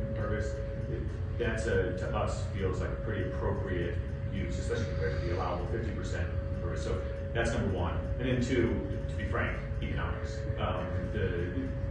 impervious, 0.09 0.47
it- 0.91 1.03
that's 1.39 1.65
a, 1.67 1.97
to 1.97 2.15
us, 2.15 2.43
feels 2.55 2.81
like 2.83 2.91
a 2.91 2.97
pretty 2.97 3.23
appropriate 3.23 3.95
use, 4.35 4.59
especially 4.59 4.87
compared 4.87 5.21
to 5.21 5.27
the 5.27 5.37
allowable 5.37 5.67
fifty 5.67 5.91
percent 5.93 6.29
impervious. 6.57 6.85
So 6.85 7.01
that's 7.33 7.53
number 7.53 7.77
one. 7.77 7.99
And 8.19 8.29
then 8.29 8.43
two, 8.43 8.75
to 9.09 9.15
be 9.17 9.25
frank, 9.25 9.59
economics. 9.83 10.39
Um, 10.59 10.87
the, 11.13 11.47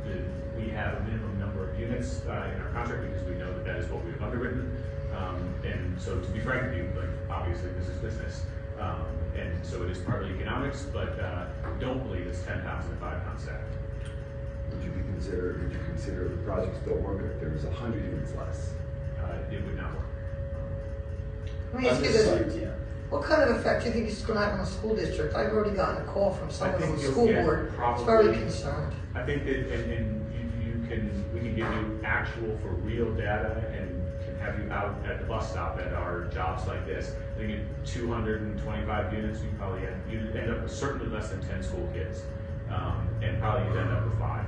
the, 0.08 0.22
we 0.58 0.70
have 0.70 0.98
a 0.98 1.02
minimum 1.02 1.40
number 1.40 1.70
of 1.70 1.80
units, 1.80 2.22
uh, 2.28 2.52
in 2.54 2.62
our 2.62 2.70
contract 2.74 3.04
because 3.08 3.24
we 3.28 3.36
know 3.36 3.52
that 3.54 3.66
that 3.66 3.78
is 3.78 3.90
what 3.90 4.04
we've 4.04 4.22
underwritten. 4.22 4.84
Um, 5.16 5.54
and 5.66 6.00
so 6.00 6.20
to 6.20 6.28
be 6.30 6.40
frank 6.40 6.64
with 6.68 6.78
you, 6.78 6.92
like, 6.96 7.10
obviously 7.30 7.72
this 7.80 7.88
is 7.88 7.98
business. 7.98 8.44
Um, 8.80 9.06
and 9.36 9.66
so 9.66 9.84
it 9.84 9.92
is 9.92 10.00
partly 10.00 10.34
economics, 10.34 10.86
but, 10.94 11.20
uh, 11.20 11.48
don't 11.80 12.06
believe 12.08 12.28
it's 12.28 12.44
ten 12.44 12.62
pounds 12.62 12.86
in 12.88 12.94
a 12.94 12.96
five 12.98 13.24
pound 13.24 13.40
sack. 13.40 13.62
Would 14.72 14.84
you 14.84 14.92
be 14.92 15.02
considered, 15.02 15.64
would 15.64 15.72
you 15.72 15.80
consider 15.86 16.28
the 16.28 16.38
project 16.38 16.78
still 16.82 16.98
working 16.98 17.30
if 17.32 17.40
there 17.40 17.50
was 17.50 17.64
a 17.64 17.72
hundred 17.72 18.04
units 18.06 18.36
less? 18.36 18.72
Uh, 19.22 19.38
it 19.52 19.66
would 19.66 19.78
not 19.78 19.94
work. 19.96 19.99
Let 21.74 21.82
me 21.82 21.90
ask 21.90 22.04
you 22.04 22.12
this 22.12 22.24
this, 22.26 22.56
yeah. 22.56 22.70
what 23.10 23.24
kind 23.24 23.44
of 23.44 23.58
effect 23.58 23.84
do 23.84 23.90
you 23.90 23.94
think 23.94 24.08
it's 24.10 24.22
gonna 24.22 24.40
have 24.40 24.54
on 24.54 24.60
the 24.60 24.66
school 24.66 24.96
district? 24.96 25.36
I've 25.36 25.52
already 25.54 25.76
gotten 25.76 26.04
a 26.04 26.06
call 26.06 26.32
from 26.34 26.50
someone 26.50 26.82
on 26.82 26.96
the 26.96 27.04
school 27.04 27.28
board, 27.28 27.74
it's 27.78 28.04
very 28.04 28.34
concerned. 28.34 28.94
I 29.16 29.24
think 29.24 29.46
that, 29.46 29.56
and, 29.56 29.92
and 29.92 30.34
you, 30.64 30.72
you 30.82 30.88
can, 30.88 31.34
we 31.34 31.40
can 31.40 31.56
give 31.56 31.74
you 31.74 32.00
actual 32.04 32.58
for 32.62 32.70
real 32.70 33.12
data 33.14 33.64
and 33.78 34.02
can 34.26 34.38
have 34.40 34.60
you 34.60 34.72
out 34.72 34.96
at 35.06 35.20
the 35.20 35.26
bus 35.26 35.52
stop 35.52 35.80
at 35.80 35.94
our 35.94 36.26
jobs 36.26 36.68
like 36.68 36.86
this. 36.86 37.14
I 37.36 37.40
think 37.40 37.52
in 37.52 37.68
two 37.86 38.12
hundred 38.12 38.42
and 38.42 38.60
twenty-five 38.60 39.14
units, 39.14 39.42
you 39.42 39.50
probably 39.58 39.88
end, 39.88 40.02
you 40.10 40.20
end 40.40 40.52
up 40.52 40.62
with 40.64 40.72
certainly 40.72 41.08
less 41.08 41.30
than 41.30 41.42
ten 41.48 41.64
school 41.64 41.88
kids. 41.94 42.22
Um, 42.70 43.08
and 43.24 43.40
probably 43.40 43.68
you'd 43.68 43.78
end 43.80 43.92
up 43.92 44.04
with 44.06 44.20
five. 44.20 44.46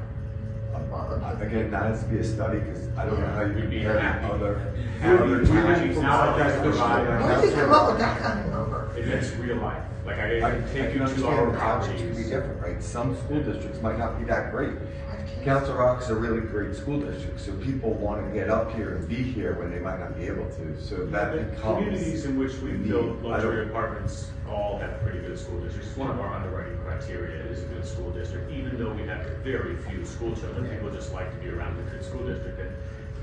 Uh, 0.74 1.38
Again, 1.42 1.72
that 1.72 1.84
has 1.84 2.04
to 2.04 2.10
be 2.10 2.20
a 2.20 2.24
study, 2.24 2.60
because 2.60 2.88
I 2.98 3.06
don't 3.06 3.20
know 3.20 3.26
how 3.28 3.42
you 3.42 3.54
We'd 3.56 3.70
be 3.70 3.78
compare 3.82 4.00
happy. 4.00 4.28
to 4.28 4.34
other, 4.34 4.74
Happy. 5.00 5.24
other 5.24 5.38
We'd 5.38 5.42
be 5.42 5.48
towns. 5.48 5.98
now 5.98 6.38
like 6.38 6.62
provide- 6.62 7.08
Where 7.08 7.42
did 7.42 7.50
you 7.50 7.56
come 7.62 7.72
up 7.74 7.88
with 7.90 7.98
that 8.00 8.20
kind 8.22 8.40
of 8.46 8.52
number? 8.54 8.90
It- 8.96 9.08
It's 9.08 9.36
real 9.36 9.58
life, 9.58 9.84
like 10.06 10.18
I, 10.18 10.40
I 10.40 10.48
I 10.50 10.52
I 10.52 10.62
take 10.62 10.72
can 10.74 10.92
you 10.94 10.98
to 11.00 11.04
understand 11.06 11.26
our 11.40 11.46
the 11.52 11.58
projects 11.58 11.88
can 11.88 11.96
be 11.98 12.04
properties. 12.14 12.30
different, 12.30 12.62
right? 12.62 12.84
Some 12.84 13.16
school 13.18 13.42
districts 13.42 13.82
might 13.82 13.98
not 13.98 14.20
be 14.20 14.26
that 14.26 14.52
great. 14.52 14.74
Council 15.44 15.74
Rock 15.76 16.02
is 16.04 16.10
a 16.12 16.16
really 16.16 16.42
great 16.42 16.76
school 16.76 17.00
district, 17.00 17.40
so 17.40 17.52
people 17.54 17.94
want 17.96 18.24
to 18.28 18.32
get 18.32 18.50
up 18.50 18.76
here 18.76 18.96
and 18.96 19.10
be 19.10 19.16
here 19.16 19.56
when 19.60 19.72
they 19.72 19.80
might 19.80 20.00
not 20.00 20.16
be 20.16 20.28
able 20.28 20.46
to, 20.46 20.80
so 20.80 20.98
that 21.08 21.34
The 21.34 21.40
becomes. 21.42 21.78
Communities 21.80 22.26
in 22.26 22.38
which 22.38 22.54
we 22.60 22.74
the 22.74 22.78
build 22.90 23.22
need. 23.24 23.28
I 23.28 23.34
luxury 23.36 23.56
don't- 23.66 23.70
apartments 23.70 24.30
all 24.48 24.78
have 24.78 25.02
pretty 25.02 25.20
good 25.20 25.40
school 25.40 25.60
districts. 25.62 25.88
It's 25.90 25.98
one 25.98 26.12
of 26.12 26.20
our 26.20 26.32
underwriting 26.36 26.78
criteria 26.92 27.44
is 27.46 27.64
a 27.64 27.66
good 27.68 27.86
school 27.86 28.12
district, 28.12 28.52
even 28.52 28.78
though 28.78 28.94
we 28.94 29.04
have 29.08 29.26
very 29.44 29.78
few 29.89 30.06
school 30.06 30.36
children. 30.36 30.70
People 30.70 30.92
just 30.92 31.14
like 31.14 31.32
to 31.32 31.38
be 31.38 31.50
around 31.50 31.80
a 31.80 31.84
good 31.92 32.04
school 32.04 32.26
district. 32.26 32.60
And 32.60 32.72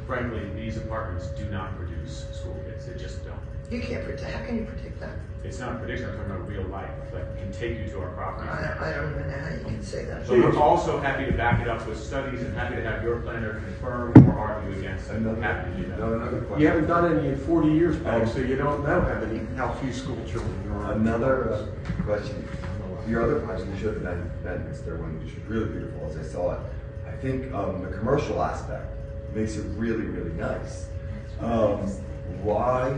frankly, 0.07 0.49
these 0.57 0.79
apartments 0.79 1.29
do 1.29 1.45
not 1.47 1.77
produce 1.77 2.25
school 2.33 2.57
kids. 2.66 2.87
They 2.87 2.99
just 2.99 3.25
don't. 3.25 3.39
You 3.71 3.83
can't 3.83 4.03
predict, 4.03 4.25
how 4.31 4.47
can 4.47 4.57
you 4.57 4.64
predict 4.64 4.99
that? 5.01 5.12
It's 5.45 5.59
not 5.59 5.77
a 5.77 5.79
prediction, 5.79 6.09
I'm 6.09 6.16
talking 6.16 6.33
about 6.33 6.49
real 6.49 6.64
life, 6.64 6.91
like 7.12 7.37
can 7.37 7.53
take 7.53 7.79
you 7.79 7.87
to 7.93 8.01
our 8.01 8.11
properties. 8.12 8.51
I, 8.51 8.89
I 8.89 8.95
don't 8.95 9.11
even 9.12 9.31
know 9.31 9.39
how 9.39 9.55
you 9.55 9.64
can 9.64 9.83
say 9.83 10.05
that. 10.07 10.27
But 10.27 10.39
we're 10.39 10.59
also 10.59 10.99
happy 11.01 11.27
to 11.27 11.33
back 11.33 11.61
it 11.61 11.69
up 11.69 11.87
with 11.87 12.03
studies 12.03 12.41
and 12.41 12.57
happy 12.57 12.77
to 12.77 12.83
have 12.83 13.03
your 13.03 13.21
planner 13.21 13.61
confirm 13.61 14.12
or 14.27 14.39
argue 14.39 14.79
against 14.79 15.11
it. 15.11 15.16
Another, 15.16 15.41
Happy 15.43 15.71
to 15.71 15.77
do 15.77 15.89
that. 15.91 15.99
no, 15.99 16.14
another 16.14 16.41
question. 16.41 16.61
You 16.62 16.66
haven't 16.69 16.87
done 16.87 17.19
any 17.19 17.29
in 17.29 17.39
forty 17.39 17.71
years, 17.71 17.99
Peg, 18.03 18.27
so 18.27 18.39
you 18.39 18.57
don't 18.57 18.83
know 18.85 19.01
how 19.03 19.21
many, 19.21 19.47
how 19.57 19.73
few 19.75 19.93
school 19.93 20.16
children 20.27 20.62
there 20.64 20.73
are. 20.73 20.93
Another 20.95 21.53
uh, 21.53 21.66
question, 22.05 22.49
your 23.09 23.23
other 23.23 23.41
project, 23.41 23.69
you 23.73 23.79
showed 23.79 23.95
the 23.97 24.01
Ben- 24.01 24.31
Bedminster 24.45 24.97
one, 24.99 25.19
which 25.25 25.33
is 25.35 25.45
really 25.47 25.69
beautiful 25.71 26.07
as 26.09 26.17
I 26.17 26.23
saw 26.23 26.53
it. 26.55 26.61
I 27.07 27.13
think, 27.13 27.53
um, 27.55 27.83
the 27.83 27.89
commercial 27.97 28.43
aspect 28.43 28.87
makes 29.35 29.57
it 29.57 29.65
really, 29.77 30.05
really 30.05 30.33
nice. 30.33 30.87
Um, 31.41 31.87
why, 32.43 32.93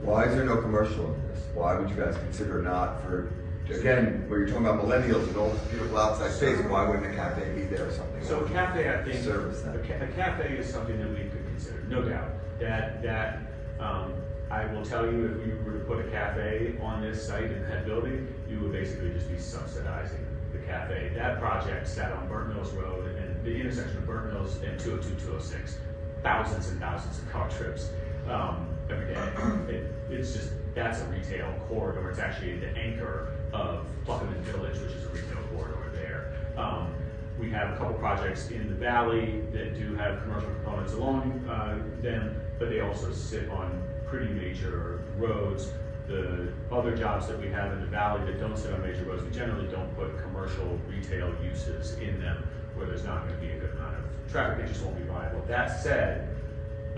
why 0.00 0.24
is 0.24 0.34
there 0.34 0.44
no 0.44 0.56
commercial 0.56 1.12
in 1.14 1.28
this? 1.28 1.42
Why 1.54 1.74
would 1.78 1.90
you 1.90 1.96
guys 1.96 2.16
consider 2.16 2.62
not 2.62 3.02
for, 3.02 3.30
again, 3.68 4.24
when 4.28 4.40
you're 4.40 4.48
talking 4.48 4.66
about 4.66 4.82
millennials 4.84 5.26
and 5.28 5.36
all 5.36 5.50
this 5.50 5.60
beautiful 5.68 5.98
outside 5.98 6.30
space, 6.30 6.58
why 6.68 6.88
wouldn't 6.88 7.12
a 7.12 7.14
cafe 7.14 7.52
be 7.54 7.62
there 7.64 7.86
or 7.88 7.92
something? 7.92 8.24
So 8.24 8.40
a 8.40 8.48
cafe, 8.48 8.88
I 8.88 9.02
think, 9.04 9.22
Service 9.22 9.60
a 9.62 9.64
that. 9.66 9.84
ca- 9.86 10.04
a 10.04 10.08
cafe 10.08 10.54
is 10.56 10.66
something 10.72 10.98
that 10.98 11.08
we 11.10 11.28
could 11.28 11.44
consider, 11.46 11.82
no 11.88 12.02
doubt. 12.02 12.30
That, 12.58 13.02
that, 13.02 13.40
um, 13.80 14.14
I 14.52 14.66
will 14.66 14.84
tell 14.84 15.10
you, 15.10 15.34
if 15.40 15.46
you 15.46 15.58
were 15.64 15.78
to 15.78 15.84
put 15.86 16.06
a 16.06 16.10
cafe 16.10 16.74
on 16.82 17.00
this 17.00 17.26
site 17.26 17.50
in 17.50 17.62
that 17.70 17.86
building, 17.86 18.28
you 18.50 18.60
would 18.60 18.72
basically 18.72 19.10
just 19.14 19.30
be 19.30 19.38
subsidizing 19.38 20.26
the 20.52 20.58
cafe. 20.58 21.10
That 21.14 21.40
project 21.40 21.88
sat 21.88 22.12
on 22.12 22.28
Burnt 22.28 22.54
Mills 22.54 22.70
Road 22.72 23.16
and 23.16 23.42
the 23.46 23.54
intersection 23.58 23.96
of 23.96 24.06
Burnt 24.06 24.30
Mills 24.30 24.56
and 24.56 24.78
202, 24.78 25.08
206. 25.24 25.78
Thousands 26.22 26.68
and 26.68 26.78
thousands 26.78 27.18
of 27.18 27.32
car 27.32 27.48
trips, 27.48 27.88
um, 28.28 28.68
every 28.90 29.06
day. 29.06 29.74
It, 29.74 29.94
it's 30.10 30.34
just, 30.34 30.50
that's 30.74 31.00
a 31.00 31.06
retail 31.06 31.50
corridor. 31.66 32.10
It's 32.10 32.18
actually 32.18 32.58
the 32.58 32.76
anchor 32.76 33.32
of 33.54 33.86
Pluckemin 34.06 34.40
Village, 34.40 34.78
which 34.80 34.92
is 34.92 35.04
a 35.06 35.08
retail 35.08 35.42
corridor 35.54 35.90
there. 35.94 36.34
Um, 36.58 36.94
we 37.40 37.48
have 37.52 37.72
a 37.72 37.76
couple 37.78 37.94
projects 37.94 38.50
in 38.50 38.68
the 38.68 38.74
valley 38.74 39.44
that 39.52 39.74
do 39.78 39.94
have 39.94 40.22
commercial 40.24 40.50
components 40.50 40.92
along 40.92 41.42
uh, 41.48 41.78
them, 42.02 42.38
but 42.58 42.68
they 42.68 42.80
also 42.80 43.10
sit 43.12 43.48
on 43.48 43.82
pretty 44.12 44.30
major 44.34 45.00
roads. 45.16 45.72
The 46.06 46.52
other 46.70 46.94
jobs 46.94 47.28
that 47.28 47.40
we 47.40 47.48
have 47.48 47.72
in 47.72 47.80
the 47.80 47.86
valley 47.86 48.30
that 48.30 48.38
don't 48.38 48.58
sit 48.58 48.70
on 48.74 48.82
major 48.82 49.04
roads, 49.04 49.22
we 49.22 49.30
generally 49.30 49.66
don't 49.68 49.90
put 49.96 50.18
commercial 50.22 50.78
retail 50.86 51.34
uses 51.42 51.94
in 51.94 52.20
them 52.20 52.46
where 52.74 52.86
there's 52.86 53.04
not 53.04 53.26
going 53.26 53.40
to 53.40 53.46
be 53.46 53.50
a 53.52 53.58
good 53.58 53.70
amount 53.70 53.94
of 53.96 54.30
traffic. 54.30 54.66
It 54.66 54.68
just 54.68 54.84
won't 54.84 54.98
be 54.98 55.04
viable. 55.04 55.42
That 55.48 55.80
said, 55.82 56.28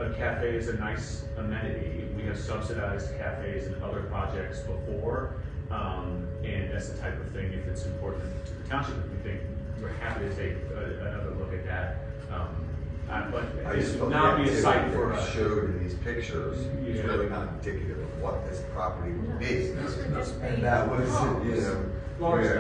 a 0.01 0.11
cafe 0.15 0.57
is 0.57 0.69
a 0.69 0.77
nice 0.77 1.25
amenity. 1.37 2.09
We 2.17 2.25
have 2.25 2.37
subsidized 2.39 3.17
cafes 3.17 3.69
and 3.69 3.81
other 3.85 4.03
projects 4.03 4.59
before. 4.63 5.37
Um, 5.71 6.27
and 6.43 6.69
that's 6.73 6.89
the 6.89 6.99
type 6.99 7.21
of 7.21 7.31
thing, 7.31 7.53
if 7.53 7.65
it's 7.69 7.85
important 7.85 8.25
to 8.47 8.55
the 8.55 8.69
township, 8.69 8.97
we 8.97 9.23
think, 9.23 9.41
we're 9.81 9.89
happy 9.89 10.29
to 10.29 10.35
take 10.35 10.57
a- 10.75 11.07
another 11.07 11.31
look 11.39 11.53
at 11.53 11.65
that. 11.67 11.99
Um, 12.33 12.64
uh, 13.11 13.31
but 13.31 13.45
I 13.67 13.73
it 13.75 13.81
just 13.81 13.93
would 13.93 13.99
felt 13.99 14.11
not 14.11 14.39
the 14.39 14.45
be 14.45 14.51
a 14.51 14.61
site 14.61 14.77
activity 14.77 14.97
for 14.97 15.09
that 15.11 15.19
us. 15.19 15.33
Showed 15.35 15.65
in 15.71 15.83
these 15.83 15.95
pictures 15.95 16.59
is 16.59 16.97
Yeah. 16.97 17.03
really 17.07 17.29
not 17.29 17.49
indicative 17.49 17.99
of 17.99 18.21
what 18.23 18.45
this 18.49 18.63
property 18.75 19.13
would 19.13 19.39
be. 19.39 19.45
This 19.73 19.97
would 19.97 20.15
just 20.15 20.41
be 20.41 20.47
And 20.49 20.63
that 20.65 20.89
was, 20.91 21.09
you 21.45 21.61
know, 21.61 21.85
Large, 22.21 22.45
Yeah. 22.45 22.53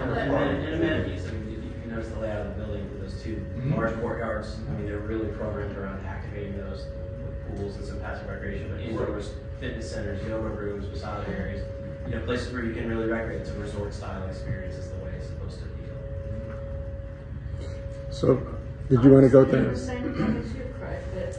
and 0.00 0.10
amen- 0.12 0.54
and 0.64 0.74
amenities, 0.74 1.26
I 1.26 1.32
mean, 1.32 1.48
you 1.50 1.56
you 1.58 1.72
can 1.82 1.90
notice 1.90 2.08
the 2.10 2.20
layout 2.20 2.46
of 2.46 2.56
the 2.56 2.62
building 2.64 2.88
with 2.90 3.00
those 3.02 3.20
two 3.22 3.44
Mhm. 3.58 3.76
large 3.76 3.92
courtyards. 4.00 4.56
I 4.68 4.72
mean, 4.76 4.86
they're 4.86 4.98
really 4.98 5.28
programmed 5.28 5.76
around 5.76 6.04
activating 6.06 6.56
those 6.58 6.86
with 6.86 7.56
pools 7.58 7.76
and 7.76 7.84
some 7.84 7.98
passive 8.00 8.28
recreation, 8.28 8.70
but 8.70 8.80
indoors, 8.80 9.32
fitness 9.58 9.90
centers, 9.90 10.22
yoga 10.28 10.48
rooms, 10.48 10.86
massage 10.88 11.26
areas, 11.28 11.62
you 12.06 12.14
know, 12.14 12.20
places 12.24 12.52
where 12.52 12.62
you 12.64 12.72
can 12.72 12.88
really 12.88 13.10
recreate. 13.10 13.40
It's 13.40 13.50
a 13.50 13.54
resort 13.54 13.92
style 13.92 14.22
experience 14.28 14.76
is 14.76 14.90
the 14.90 14.96
way 15.04 15.10
it's 15.16 15.26
supposed 15.26 15.58
to 15.58 15.64
be. 15.64 15.72
So, 18.10 18.40
did 18.88 19.04
you 19.04 19.10
want 19.10 19.24
to 19.24 19.30
go 19.30 19.44
there? 19.44 19.70
the 19.70 19.76
same 19.76 20.14
thing 20.14 20.36
as 20.36 20.52
you, 20.54 20.74
Craig, 20.78 21.02
that 21.14 21.38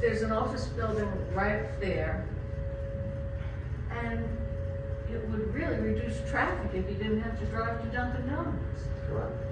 there's 0.00 0.22
an 0.22 0.32
office 0.32 0.66
building 0.68 1.10
right 1.34 1.78
there. 1.80 2.26
And 3.90 4.24
it 5.10 5.28
would 5.28 5.54
really 5.54 5.76
reduce 5.76 6.18
traffic 6.28 6.70
if 6.74 6.88
you 6.88 6.96
didn't 6.96 7.20
have 7.20 7.38
to 7.38 7.46
drive 7.46 7.82
to 7.82 7.88
Dunkin' 7.88 8.28
Donuts. 8.28 8.84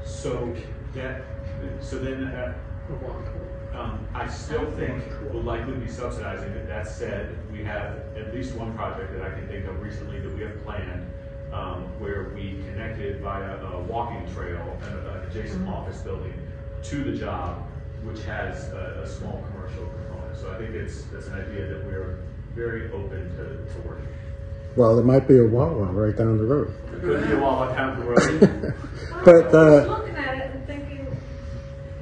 So 0.04 0.54
that, 0.94 1.22
so 1.80 1.98
then, 1.98 2.24
uh, 2.24 2.54
um, 3.74 4.06
I 4.14 4.28
still 4.28 4.70
think 4.72 5.02
we'll 5.30 5.42
likely 5.42 5.74
be 5.74 5.88
subsidizing 5.88 6.50
it. 6.50 6.66
That 6.66 6.88
said, 6.88 7.38
we 7.52 7.62
have 7.64 8.00
at 8.16 8.34
least 8.34 8.54
one 8.54 8.74
project 8.74 9.12
that 9.12 9.22
I 9.22 9.30
can 9.30 9.46
think 9.48 9.66
of 9.66 9.80
recently 9.80 10.18
that 10.20 10.34
we 10.34 10.42
have 10.42 10.62
planned, 10.64 11.10
um, 11.52 11.84
where 11.98 12.32
we 12.34 12.62
connected 12.70 13.20
via 13.20 13.62
a 13.64 13.80
walking 13.82 14.26
trail, 14.34 14.78
an 14.82 14.98
an 14.98 15.28
adjacent 15.28 15.68
office 15.68 15.98
building 16.00 16.34
to 16.84 17.04
the 17.04 17.16
job, 17.16 17.62
which 18.04 18.22
has 18.24 18.68
a, 18.72 19.02
a 19.04 19.06
small 19.06 19.44
commercial 19.52 19.86
component. 19.86 20.36
So 20.36 20.52
I 20.52 20.58
think 20.58 20.70
it's, 20.70 21.04
it's 21.12 21.28
an 21.28 21.34
idea 21.34 21.66
that 21.66 21.84
we're 21.86 22.18
very 22.54 22.90
open 22.92 23.30
to, 23.36 23.72
to 23.72 23.88
working. 23.88 24.08
Well, 24.76 24.96
there 24.96 25.04
might 25.04 25.28
be 25.28 25.38
a 25.38 25.44
Wawa 25.44 25.84
right 25.84 26.16
down 26.16 26.38
the 26.38 26.44
road. 26.44 26.74
It 26.94 27.00
could 27.02 27.26
be 27.26 27.32
a 27.34 27.38
wall 27.38 27.68
down 27.68 28.00
the 28.00 28.06
road. 28.06 28.74
But, 29.24 29.54
I 29.54 29.70
was 29.70 29.86
uh, 29.86 29.88
looking 29.88 30.16
at 30.16 30.38
it 30.38 30.50
and 30.52 30.66
thinking, 30.66 31.06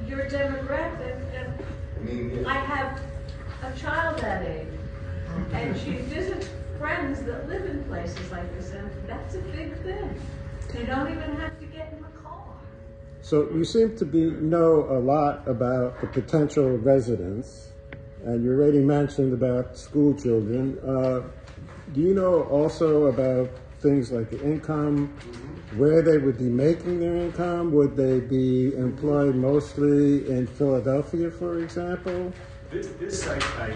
your 0.07 0.27
demographic, 0.27 1.17
and 1.35 2.47
I 2.47 2.51
I 2.51 2.55
have 2.55 2.99
a 3.61 3.77
child 3.77 4.17
that 4.19 4.43
age, 4.43 4.67
and 5.53 5.79
she 5.79 5.97
visits 5.97 6.49
friends 6.81 7.21
that 7.23 7.47
live 7.47 7.63
in 7.65 7.83
places 7.83 8.31
like 8.31 8.51
this, 8.57 8.73
and 8.73 8.89
that's 9.05 9.35
a 9.35 9.39
big 9.39 9.77
thing. 9.83 10.19
They 10.73 10.83
don't 10.83 11.11
even 11.11 11.35
have 11.37 11.59
to 11.59 11.65
get 11.65 11.93
in 11.93 12.01
the 12.01 12.09
car. 12.23 12.41
So 13.21 13.47
you 13.53 13.63
seem 13.63 13.95
to 13.97 14.05
be, 14.05 14.31
know 14.31 14.87
a 14.89 14.97
lot 14.97 15.47
about 15.47 16.01
the 16.01 16.07
potential 16.07 16.77
residents, 16.79 17.69
and 18.25 18.43
you 18.43 18.49
already 18.51 18.79
mentioned 18.79 19.31
about 19.31 19.77
school 19.77 20.15
children. 20.15 20.79
Uh, 20.79 21.21
do 21.93 22.01
you 22.01 22.15
know 22.15 22.43
also 22.45 23.05
about 23.05 23.51
things 23.79 24.11
like 24.11 24.31
the 24.31 24.41
income, 24.41 25.07
where 25.77 26.01
they 26.01 26.17
would 26.17 26.39
be 26.39 26.49
making 26.49 26.99
their 26.99 27.15
income? 27.15 27.71
Would 27.73 27.95
they 27.95 28.21
be 28.21 28.73
employed 28.75 29.35
mostly 29.35 30.27
in 30.27 30.47
Philadelphia, 30.47 31.29
for 31.29 31.59
example? 31.59 32.33
This, 32.71 32.87
this 33.01 33.21
site, 33.21 33.43
I, 33.59 33.75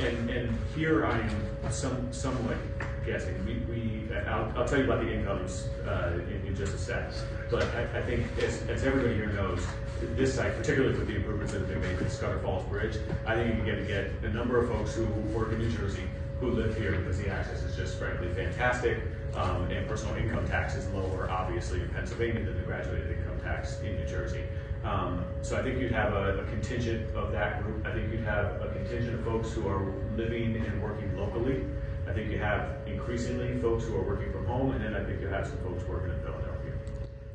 and, 0.00 0.28
and 0.28 0.58
here 0.76 1.06
I 1.06 1.18
am 1.18 1.70
some, 1.70 2.12
somewhat 2.12 2.58
guessing. 3.06 3.34
We, 3.46 3.54
we, 3.72 4.14
I'll, 4.26 4.52
I'll 4.54 4.68
tell 4.68 4.76
you 4.76 4.84
about 4.84 5.02
the 5.02 5.10
incomes, 5.10 5.68
uh, 5.86 6.12
in, 6.28 6.48
in 6.48 6.54
just 6.54 6.74
a 6.74 6.78
sec. 6.78 7.10
But 7.50 7.64
I, 7.74 8.00
I 8.00 8.02
think 8.02 8.26
as, 8.42 8.60
as 8.68 8.84
everybody 8.84 9.14
here 9.14 9.32
knows, 9.32 9.66
this 10.14 10.34
site, 10.34 10.54
particularly 10.58 10.98
with 10.98 11.08
the 11.08 11.16
improvements 11.16 11.54
that 11.54 11.60
have 11.60 11.68
been 11.68 11.80
made 11.80 11.96
to 11.96 12.04
the 12.04 12.10
Scudder 12.10 12.38
Falls 12.40 12.68
Bridge, 12.68 12.98
I 13.24 13.34
think 13.34 13.48
you 13.48 13.62
can 13.62 13.64
get 13.64 13.76
to 13.76 13.84
get 13.84 14.30
a 14.30 14.34
number 14.34 14.62
of 14.62 14.68
folks 14.68 14.94
who 14.94 15.06
work 15.34 15.52
in 15.52 15.60
New 15.60 15.70
Jersey 15.70 16.04
who 16.40 16.50
live 16.50 16.76
here 16.76 16.92
because 16.92 17.18
the 17.18 17.28
access 17.28 17.62
is 17.62 17.74
just 17.76 17.98
frankly 17.98 18.28
fantastic. 18.34 18.98
Um, 19.34 19.70
and 19.70 19.86
personal 19.88 20.16
income 20.16 20.46
tax 20.48 20.74
is 20.74 20.86
lower, 20.90 21.30
obviously, 21.30 21.80
in 21.80 21.88
Pennsylvania 21.90 22.44
than 22.44 22.56
the 22.56 22.62
graduated 22.62 23.18
income 23.18 23.40
tax 23.42 23.80
in 23.80 23.96
New 23.96 24.06
Jersey. 24.06 24.42
Um, 24.88 25.24
so 25.42 25.56
I 25.58 25.62
think 25.62 25.78
you'd 25.80 25.92
have 25.92 26.14
a, 26.14 26.38
a 26.38 26.44
contingent 26.44 27.14
of 27.14 27.30
that 27.32 27.62
group. 27.62 27.86
I 27.86 27.92
think 27.92 28.10
you'd 28.10 28.24
have 28.24 28.60
a 28.62 28.68
contingent 28.72 29.14
of 29.18 29.24
folks 29.24 29.52
who 29.52 29.68
are 29.68 29.92
living 30.16 30.56
and 30.56 30.82
working 30.82 31.14
locally. 31.16 31.64
I 32.08 32.12
think 32.12 32.30
you 32.30 32.38
have 32.38 32.70
increasingly 32.86 33.58
folks 33.60 33.84
who 33.84 33.96
are 33.96 34.02
working 34.02 34.32
from 34.32 34.46
home, 34.46 34.72
and 34.72 34.82
then 34.82 34.94
I 34.94 35.04
think 35.04 35.20
you 35.20 35.26
have 35.28 35.46
some 35.46 35.58
folks 35.58 35.84
working 35.86 36.10
in 36.14 36.20
Philadelphia. 36.22 36.72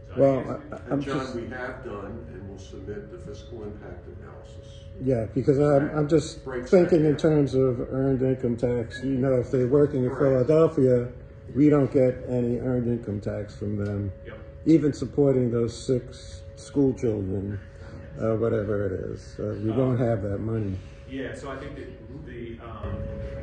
So 0.09 0.13
Well, 0.21 0.41
think 0.43 0.73
I- 0.73 0.75
I'm 0.87 0.91
And 0.93 1.01
John, 1.03 1.19
just, 1.19 1.35
we 1.35 1.47
have 1.49 1.83
done 1.85 2.25
and 2.33 2.49
will 2.49 2.57
submit 2.57 3.11
the 3.11 3.19
fiscal 3.19 3.63
impact 3.63 4.05
analysis. 4.07 4.79
yeah, 5.03 5.25
because 5.35 5.59
I'm, 5.59 5.95
I'm 5.95 6.07
just 6.07 6.43
Breaks 6.43 6.71
thinking 6.71 7.05
in 7.05 7.17
terms 7.17 7.53
of 7.53 7.81
earned 7.93 8.23
income 8.23 8.57
tax. 8.57 9.03
You 9.03 9.11
know, 9.11 9.33
if 9.35 9.51
they're 9.51 9.67
working 9.67 10.05
in 10.05 10.09
Correct. 10.09 10.47
Philadelphia, 10.47 11.07
we 11.55 11.69
don't 11.69 11.91
get 11.91 12.15
any 12.27 12.57
earned 12.59 12.87
income 12.87 13.21
tax 13.21 13.55
from 13.55 13.77
them. 13.77 14.11
Yep. 14.25 14.37
even 14.65 14.93
supporting 14.93 15.51
those 15.51 15.77
six 15.77 16.42
school 16.63 16.93
children, 16.93 17.59
uh, 18.19 18.35
whatever 18.35 18.87
it 18.87 19.11
is, 19.11 19.35
uh, 19.39 19.55
we 19.63 19.71
don't 19.71 19.97
have 19.97 20.21
that 20.23 20.39
money. 20.39 20.75
Yeah, 21.09 21.35
so 21.35 21.51
I 21.51 21.57
think 21.57 21.75
that 21.75 22.25
the, 22.25 22.57
um, 22.63 22.95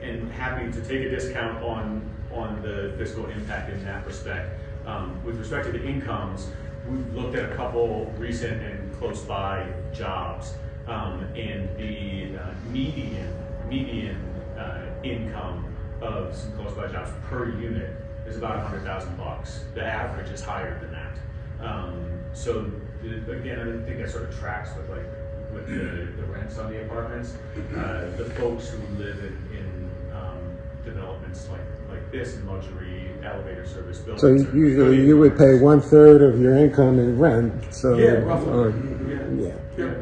and 0.03 0.33
happy 0.33 0.73
to 0.73 0.81
take 0.81 1.03
a 1.07 1.11
discount 1.11 1.63
on, 1.63 2.03
on 2.33 2.63
the 2.63 2.95
fiscal 2.99 3.27
impact 3.27 3.71
in 3.71 3.85
that 3.85 4.07
respect. 4.07 4.61
Um, 4.87 5.23
with 5.25 5.37
respect 5.37 5.67
to 5.67 5.73
the 5.73 5.85
incomes, 5.85 6.49
we've 6.89 7.15
looked 7.15 7.37
at 7.37 7.53
a 7.53 7.55
couple 7.55 8.13
recent 8.19 8.63
and 8.63 8.93
close 8.99 9.21
by 9.21 9.71
jobs. 9.93 10.55
Um, 10.87 11.23
and 11.37 11.69
the 11.77 12.39
uh, 12.39 12.55
median, 12.71 13.33
median, 13.69 14.17
uh, 14.59 14.87
income 15.03 15.65
of 16.01 16.35
some 16.35 16.53
close 16.53 16.73
by 16.73 16.89
jobs 16.89 17.11
per 17.29 17.51
unit 17.61 17.95
is 18.27 18.37
about 18.37 18.57
a 18.57 18.61
hundred 18.61 18.83
thousand 18.83 19.17
bucks. 19.17 19.65
The 19.75 19.85
average 19.85 20.31
is 20.31 20.43
higher 20.43 20.79
than 20.81 20.93
that. 20.93 21.65
Um, 21.65 22.21
so, 22.33 22.71
again, 23.05 23.83
I 23.83 23.87
think 23.87 23.99
that 24.01 24.11
sort 24.11 24.25
of 24.29 24.39
tracks 24.39 24.71
with 24.77 24.89
like, 24.91 25.05
with 25.53 25.67
the, 25.67 26.21
the 26.21 26.27
rents 26.29 26.59
on 26.59 26.71
the 26.71 26.83
apartments. 26.83 27.35
Uh, 27.77 28.11
the 28.17 28.27
folks 28.37 28.69
who 28.69 28.79
live 29.03 29.19
in, 29.19 29.57
in, 29.57 29.91
um, 30.15 30.39
developments 30.85 31.49
like, 31.51 31.61
like 31.89 32.13
this, 32.13 32.37
in 32.37 32.47
luxury 32.47 33.11
elevator 33.25 33.67
service 33.67 33.99
buildings. 33.99 34.21
So 34.21 34.29
are 34.29 34.57
usually 34.57 35.05
you 35.07 35.19
would 35.19 35.37
pay 35.37 35.59
one 35.59 35.81
third 35.81 36.23
of 36.23 36.41
your 36.41 36.57
income 36.57 36.99
in 36.99 37.19
rent, 37.19 37.53
so. 37.75 37.97
Yeah, 37.97 38.13
roughly. 38.21 38.53
or- 38.53 38.71
Yeah. 38.71 39.17
Yeah. 39.47 39.55
Yeah, 39.77 39.95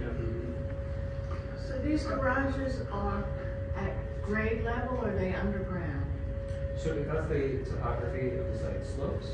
yeah. 0.00 0.06
So 1.66 1.78
these 1.78 2.04
garages 2.04 2.80
are 2.92 3.24
at 3.76 3.92
grade 4.22 4.64
level 4.64 4.98
or 5.02 5.10
are 5.10 5.14
they 5.16 5.34
underground? 5.34 6.04
So 6.76 6.94
because 6.94 7.28
the 7.28 7.58
topography 7.70 8.36
of 8.38 8.52
the 8.52 8.58
site 8.58 8.86
slopes, 8.86 9.28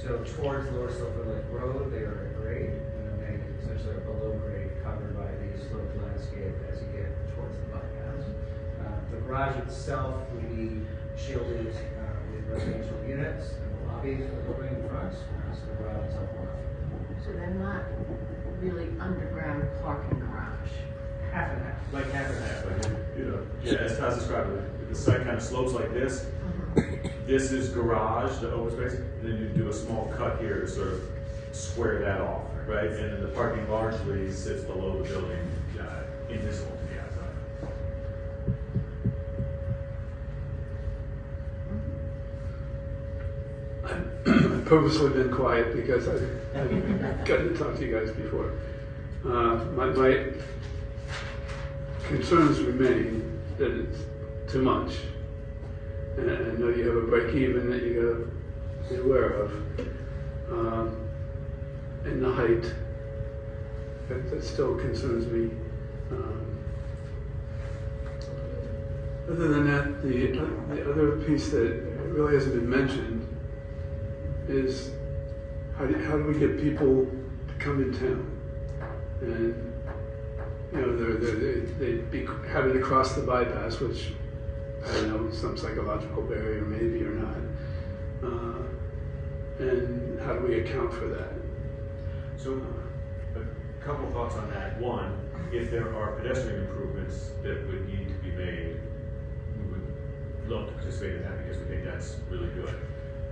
so 0.00 0.24
towards 0.24 0.70
Lower 0.72 0.90
Silver 0.90 1.24
Lake 1.24 1.44
Road, 1.50 1.92
they 1.92 1.98
are 1.98 2.26
at 2.26 2.36
grade, 2.40 2.70
and 2.70 3.20
then 3.20 3.20
they 3.20 3.62
essentially 3.62 3.96
are 3.96 4.00
below 4.00 4.32
grade, 4.38 4.70
covered 4.82 5.14
by 5.16 5.28
the 5.28 5.68
sloped 5.68 5.96
landscape 6.02 6.56
as 6.72 6.80
you 6.80 6.88
get 6.96 7.08
towards 7.34 7.56
the 7.58 7.66
bypass. 7.68 8.24
Uh, 8.80 8.96
the 9.10 9.18
garage 9.20 9.56
itself 9.58 10.16
will 10.32 10.40
be 10.56 10.80
shielded 11.16 11.68
uh, 11.68 12.16
with 12.32 12.48
residential 12.48 12.96
units, 13.06 13.54
and 13.60 13.68
the 13.76 13.92
lobby 13.92 14.16
for 14.16 14.34
the 14.36 14.42
building 14.48 14.82
in 14.82 14.88
front, 14.88 15.12
uh, 15.12 15.52
so 15.52 15.60
the 15.68 15.82
garage 15.82 16.06
itself 16.08 16.28
will 16.32 16.44
not. 16.48 17.24
So 17.24 17.32
they're 17.32 17.50
not 17.60 17.84
really 18.60 18.88
underground 19.00 19.68
parking 19.82 20.18
garage. 20.20 20.72
Half 21.30 21.52
and 21.52 21.62
half. 21.62 21.76
Like 21.92 22.10
half 22.10 22.30
and 22.30 22.44
half, 22.44 22.64
like, 22.66 22.96
you 23.16 23.24
know, 23.24 23.46
yeah, 23.62 23.74
as 23.74 23.98
Taz 23.98 24.18
described 24.18 24.50
the 24.88 24.96
site 24.96 25.24
kind 25.24 25.36
of 25.36 25.42
slopes 25.42 25.72
like 25.72 25.92
this. 25.92 26.26
This 27.26 27.52
is 27.52 27.68
garage, 27.68 28.38
the 28.38 28.52
open 28.52 28.76
space, 28.76 28.98
and 28.98 29.22
then 29.22 29.38
you 29.38 29.48
do 29.48 29.68
a 29.68 29.72
small 29.72 30.12
cut 30.16 30.40
here 30.40 30.60
to 30.62 30.68
sort 30.68 30.88
of 30.88 31.02
square 31.52 32.00
that 32.00 32.20
off, 32.20 32.42
right? 32.66 32.90
And 32.90 33.12
then 33.12 33.20
the 33.22 33.28
parking 33.28 33.70
largely 33.70 34.32
sits 34.32 34.64
below 34.64 35.00
the 35.00 35.08
building, 35.08 35.38
uh, 35.78 36.02
to 36.28 36.38
the 36.38 37.00
outside. 37.00 37.30
I've 44.26 44.64
purposely 44.64 45.10
been 45.10 45.32
quiet 45.32 45.74
because 45.74 46.08
I've, 46.08 46.56
I've 46.56 47.24
gotten 47.24 47.52
to 47.52 47.58
talk 47.58 47.76
to 47.76 47.86
you 47.86 47.96
guys 47.96 48.10
before. 48.10 48.54
Uh, 49.24 49.64
my, 49.76 49.86
my 49.86 50.32
concerns 52.08 52.60
remain 52.60 53.40
that 53.58 53.70
it's 53.70 53.98
too 54.50 54.62
much. 54.62 54.94
And 56.16 56.58
know 56.58 56.68
you 56.68 56.86
have 56.86 56.96
a 56.96 57.06
break 57.06 57.34
even 57.34 57.70
that 57.70 57.82
you 57.82 57.94
gotta 57.94 58.94
be 58.94 59.00
aware 59.00 59.30
of. 59.30 59.52
Um, 60.50 60.96
and 62.04 62.22
the 62.22 62.32
height, 62.32 62.72
that, 64.08 64.30
that 64.30 64.42
still 64.42 64.76
concerns 64.76 65.26
me. 65.26 65.50
Um, 66.10 66.58
other 69.30 69.48
than 69.48 69.66
that, 69.66 70.02
the, 70.02 70.26
the 70.74 70.90
other 70.90 71.16
piece 71.24 71.50
that 71.50 71.90
really 72.08 72.34
hasn't 72.34 72.54
been 72.54 72.68
mentioned 72.68 73.26
is 74.48 74.90
how 75.78 75.86
do, 75.86 75.96
how 76.04 76.16
do 76.16 76.24
we 76.24 76.38
get 76.38 76.60
people 76.60 77.06
to 77.06 77.54
come 77.64 77.82
in 77.82 77.92
town? 77.92 78.38
And, 79.20 79.72
you 80.72 80.80
know, 80.80 80.96
they're, 80.96 81.14
they're, 81.14 81.60
they'd 81.60 82.10
be 82.10 82.26
having 82.48 82.72
to 82.72 82.80
cross 82.80 83.14
the 83.14 83.22
bypass, 83.22 83.78
which, 83.78 84.12
I 84.86 84.92
don't 84.92 85.08
know, 85.26 85.30
some 85.32 85.56
psychological 85.56 86.22
barrier 86.22 86.62
maybe 86.62 87.04
or 87.04 87.12
not. 87.14 87.36
Uh, 88.22 88.62
And 89.58 90.18
how 90.20 90.34
do 90.34 90.46
we 90.46 90.60
account 90.60 90.92
for 90.94 91.06
that? 91.08 91.32
So, 92.36 92.60
a 93.36 93.84
couple 93.84 94.10
thoughts 94.10 94.36
on 94.36 94.48
that. 94.50 94.80
One, 94.80 95.18
if 95.52 95.70
there 95.70 95.94
are 95.94 96.12
pedestrian 96.12 96.62
improvements 96.62 97.30
that 97.42 97.66
would 97.68 97.86
need 97.86 98.08
to 98.08 98.14
be 98.24 98.30
made, 98.30 98.80
we 99.58 99.64
would 99.72 99.86
love 100.48 100.68
to 100.68 100.72
participate 100.72 101.16
in 101.16 101.22
that 101.22 101.38
because 101.44 101.58
we 101.58 101.64
think 101.66 101.84
that's 101.84 102.16
really 102.30 102.48
good. 102.54 102.74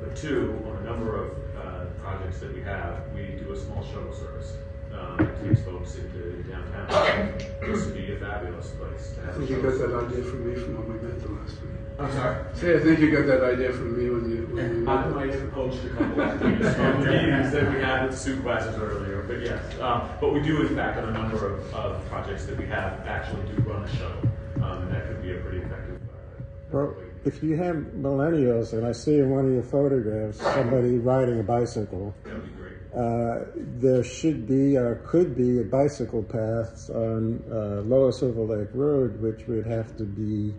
But 0.02 0.14
two, 0.16 0.62
on 0.68 0.76
a 0.76 0.80
number 0.84 1.16
of 1.24 1.30
uh, 1.56 1.84
projects 2.02 2.40
that 2.40 2.54
we 2.54 2.60
have, 2.62 3.10
we 3.14 3.38
do 3.42 3.52
a 3.52 3.56
small 3.56 3.82
shuttle 3.82 4.12
service. 4.12 4.52
Um, 4.92 5.16
that 5.18 5.44
takes 5.44 5.60
folks 5.62 5.96
into 5.96 6.42
downtown. 6.44 7.38
This 7.60 7.84
would 7.86 7.94
be 7.94 8.12
a 8.12 8.16
fabulous 8.18 8.70
place 8.70 9.12
to 9.14 9.22
I 9.22 9.26
have. 9.26 9.36
a 9.36 9.46
think 9.46 9.50
you 9.50 9.62
got 9.62 9.78
that 9.78 9.94
idea 10.06 10.24
from 10.24 10.48
me 10.48 10.54
from 10.60 10.76
when 10.78 11.00
we 11.00 11.08
met 11.08 11.20
the 11.20 11.28
last 11.28 11.60
week. 11.62 11.78
I'm 11.98 12.12
sorry? 12.12 12.44
Say, 12.54 12.76
I 12.76 12.80
think 12.80 13.00
you 13.00 13.10
got 13.10 13.26
that 13.26 13.42
idea 13.42 13.72
from 13.72 13.98
me 13.98 14.08
when 14.08 14.30
you, 14.30 14.46
when 14.54 14.82
you. 14.82 14.88
I 14.88 15.08
might 15.08 15.30
have 15.30 15.50
poached 15.50 15.84
a 15.84 15.88
couple 15.90 16.20
of 16.20 16.40
things 16.40 16.74
from 16.74 17.00
meetings 17.00 17.52
that 17.52 17.74
we 17.74 17.80
had 17.80 18.02
with 18.04 18.12
the 18.12 18.16
supervisors 18.16 18.76
earlier, 18.76 19.22
but 19.22 19.40
yes. 19.42 19.60
Um, 19.80 20.08
but 20.20 20.32
we 20.32 20.40
do 20.40 20.64
in 20.64 20.76
fact, 20.76 20.98
on 20.98 21.08
a 21.08 21.12
number 21.12 21.54
of, 21.54 21.74
of 21.74 22.04
projects 22.06 22.46
that 22.46 22.56
we 22.56 22.66
have, 22.66 23.04
actually 23.04 23.42
do 23.52 23.62
run 23.62 23.82
a 23.82 23.96
shuttle. 23.96 24.30
Um, 24.62 24.82
and 24.82 24.92
that 24.92 25.06
could 25.08 25.22
be 25.22 25.32
a 25.32 25.38
pretty 25.38 25.58
effective, 25.58 26.00
uh, 26.02 26.42
Well, 26.70 26.94
if 27.24 27.42
you 27.42 27.56
have 27.56 27.76
millennials, 27.76 28.72
and 28.74 28.86
I 28.86 28.92
see 28.92 29.18
in 29.18 29.30
one 29.30 29.46
of 29.46 29.52
your 29.52 29.62
photographs 29.64 30.38
somebody 30.38 30.98
riding 30.98 31.40
a 31.40 31.42
bicycle, 31.42 32.14
that 32.24 32.34
would 32.34 32.44
be 32.44 32.52
great. 32.52 32.57
Uh, 32.94 33.44
there 33.54 34.02
should 34.02 34.46
be 34.46 34.76
or 34.76 34.96
could 35.06 35.36
be 35.36 35.60
a 35.60 35.64
bicycle 35.64 36.22
path 36.22 36.88
on 36.90 37.42
uh, 37.50 37.82
Lower 37.82 38.12
Silver 38.12 38.42
Lake 38.42 38.68
Road, 38.72 39.20
which 39.20 39.46
would 39.46 39.66
have 39.66 39.96
to 39.98 40.04
be, 40.04 40.54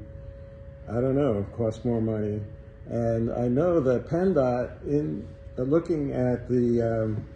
I 0.87 1.01
don't 1.01 1.15
know, 1.15 1.45
cost 1.57 1.85
more 1.85 2.01
money. 2.01 2.39
And 2.87 3.31
I 3.31 3.47
know 3.47 3.79
that 3.79 4.07
PennDOT, 4.07 4.83
in 4.83 5.27
uh, 5.57 5.63
looking 5.63 6.11
at 6.11 6.47
the, 6.47 6.81
um, 6.81 7.27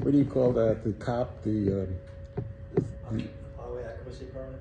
what 0.00 0.12
do 0.12 0.18
you 0.18 0.24
call 0.24 0.52
that, 0.52 0.84
the 0.84 0.92
cop, 0.94 1.42
the 1.42 1.88
um, 3.08 3.28
Highway 3.58 3.84
occupancy 3.84 4.26
permit? 4.26 4.60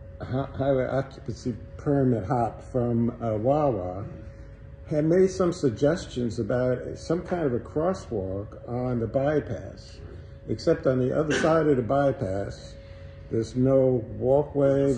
highway 0.58 0.88
occupancy 0.88 1.56
permit 1.78 2.26
hop 2.26 2.62
from 2.62 3.10
uh, 3.24 3.38
Wawa 3.38 4.06
had 4.90 5.06
made 5.06 5.30
some 5.30 5.54
suggestions 5.54 6.40
about 6.40 6.98
some 6.98 7.22
kind 7.22 7.44
of 7.44 7.54
a 7.54 7.60
crosswalk 7.60 8.68
on 8.68 9.00
the 9.00 9.08
bypass. 9.08 10.00
Except 10.48 10.88
on 10.88 10.98
the 10.98 11.18
other 11.18 11.40
side 11.40 11.68
of 11.68 11.78
the 11.78 11.84
bypass, 11.84 12.74
there's 13.30 13.56
no 13.56 14.04
walkway, 14.18 14.98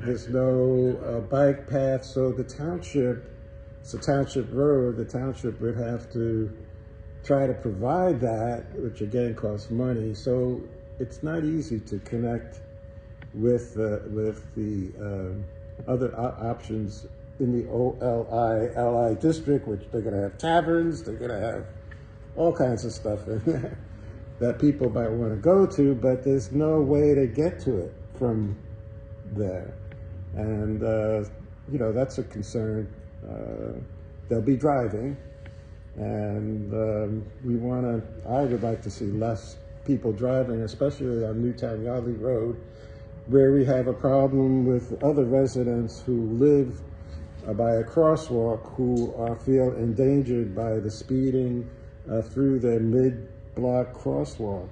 there's 0.00 0.28
no 0.28 1.00
uh, 1.02 1.20
bike 1.20 1.66
path, 1.66 2.04
so 2.04 2.32
the 2.32 2.44
township, 2.44 3.24
it's 3.80 3.94
a 3.94 3.98
township 3.98 4.46
road, 4.52 4.98
the 4.98 5.06
township 5.06 5.58
would 5.62 5.76
have 5.76 6.12
to 6.12 6.54
try 7.24 7.46
to 7.46 7.54
provide 7.54 8.20
that, 8.20 8.66
which 8.74 9.00
again 9.00 9.34
costs 9.34 9.70
money. 9.70 10.12
So 10.12 10.60
it's 10.98 11.22
not 11.22 11.44
easy 11.44 11.80
to 11.80 11.98
connect 12.00 12.60
with 13.32 13.78
uh, 13.78 14.00
with 14.10 14.44
the 14.54 14.92
um, 15.00 15.44
other 15.88 16.14
o- 16.14 16.36
options 16.46 17.06
in 17.40 17.52
the 17.52 17.68
OLI 17.70 18.68
LI 18.76 19.14
district, 19.20 19.66
which 19.66 19.82
they're 19.90 20.02
going 20.02 20.14
to 20.14 20.22
have 20.22 20.38
taverns, 20.38 21.02
they're 21.02 21.14
going 21.14 21.30
to 21.30 21.40
have 21.40 21.66
all 22.36 22.54
kinds 22.54 22.84
of 22.84 22.92
stuff 22.92 23.26
in 23.26 23.42
there 23.44 23.78
that 24.38 24.58
people 24.58 24.88
might 24.90 25.10
want 25.10 25.32
to 25.32 25.36
go 25.36 25.66
to, 25.66 25.94
but 25.94 26.22
there's 26.24 26.52
no 26.52 26.80
way 26.80 27.14
to 27.14 27.26
get 27.26 27.60
to 27.60 27.78
it 27.78 27.94
from 28.18 28.56
there, 29.32 29.74
and 30.34 30.82
uh, 30.82 31.24
you 31.70 31.78
know 31.78 31.92
that's 31.92 32.18
a 32.18 32.22
concern. 32.24 32.92
Uh, 33.28 33.78
they'll 34.28 34.40
be 34.40 34.56
driving, 34.56 35.16
and 35.96 36.72
um, 36.72 37.26
we 37.44 37.56
want 37.56 37.82
to. 37.82 38.28
I 38.28 38.42
would 38.42 38.62
like 38.62 38.82
to 38.82 38.90
see 38.90 39.06
less 39.06 39.56
people 39.84 40.12
driving, 40.12 40.62
especially 40.62 41.24
on 41.24 41.42
Newtown 41.42 41.82
Yardley 41.82 42.12
Road, 42.12 42.60
where 43.26 43.52
we 43.52 43.64
have 43.64 43.86
a 43.86 43.92
problem 43.92 44.66
with 44.66 45.02
other 45.02 45.24
residents 45.24 46.02
who 46.02 46.22
live 46.32 46.80
by 47.54 47.76
a 47.76 47.84
crosswalk 47.84 48.74
who 48.74 49.14
are 49.16 49.36
feel 49.36 49.72
endangered 49.76 50.54
by 50.54 50.78
the 50.78 50.90
speeding 50.90 51.68
uh, 52.10 52.22
through 52.22 52.58
their 52.58 52.80
mid-block 52.80 53.92
crosswalk. 53.92 54.68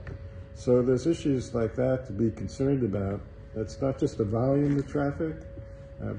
So 0.55 0.83
there's 0.83 1.07
issues 1.07 1.55
like 1.55 1.75
that 1.77 2.07
to 2.07 2.13
be 2.13 2.31
concerned 2.31 2.83
about. 2.83 3.21
It's 3.55 3.81
not 3.81 3.99
just 3.99 4.19
the 4.19 4.25
volume 4.25 4.79
of 4.79 4.87
traffic. 4.87 5.37
Uh, 6.03 6.15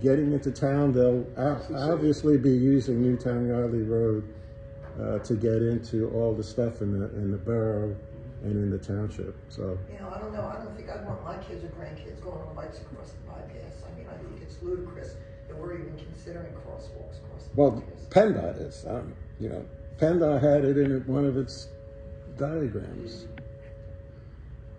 getting 0.00 0.32
into 0.32 0.50
town, 0.50 0.92
they'll 0.92 1.26
obviously 1.36 2.38
be 2.38 2.50
using 2.50 3.02
Newtown 3.02 3.48
Yardley 3.48 3.82
Road 3.82 4.24
uh, 5.00 5.18
to 5.20 5.34
get 5.34 5.62
into 5.62 6.10
all 6.10 6.34
the 6.34 6.44
stuff 6.44 6.82
in 6.82 6.98
the 6.98 7.06
in 7.16 7.30
the 7.30 7.38
borough 7.38 7.96
and 8.42 8.52
in 8.52 8.70
the 8.70 8.78
township. 8.78 9.34
So 9.48 9.78
You 9.90 9.98
know, 10.00 10.12
I 10.14 10.18
don't 10.18 10.32
know, 10.32 10.44
I 10.44 10.62
don't 10.62 10.74
think 10.76 10.90
I'd 10.90 11.06
want 11.06 11.24
my 11.24 11.36
kids 11.38 11.64
or 11.64 11.68
grandkids 11.68 12.20
going 12.22 12.40
on 12.42 12.54
bikes 12.54 12.80
across 12.80 13.12
the 13.12 13.30
bypass. 13.30 13.82
I 13.86 13.98
mean, 13.98 14.06
I 14.08 14.16
think 14.18 14.42
it's 14.42 14.60
ludicrous 14.62 15.14
that 15.52 15.60
we're 15.60 15.74
even 15.74 15.96
considering 15.96 16.52
crosswalks 16.66 17.18
across 17.24 17.44
the 17.44 17.50
Well, 17.56 17.70
bypass. 17.72 18.06
PennDOT 18.10 18.68
is, 18.68 18.86
um, 18.88 19.12
you 19.38 19.48
know, 19.48 19.64
PennDOT 19.98 20.40
had 20.40 20.64
it 20.64 20.78
in 20.78 21.06
one 21.06 21.24
of 21.24 21.36
its 21.36 21.68
diagrams. 22.38 23.26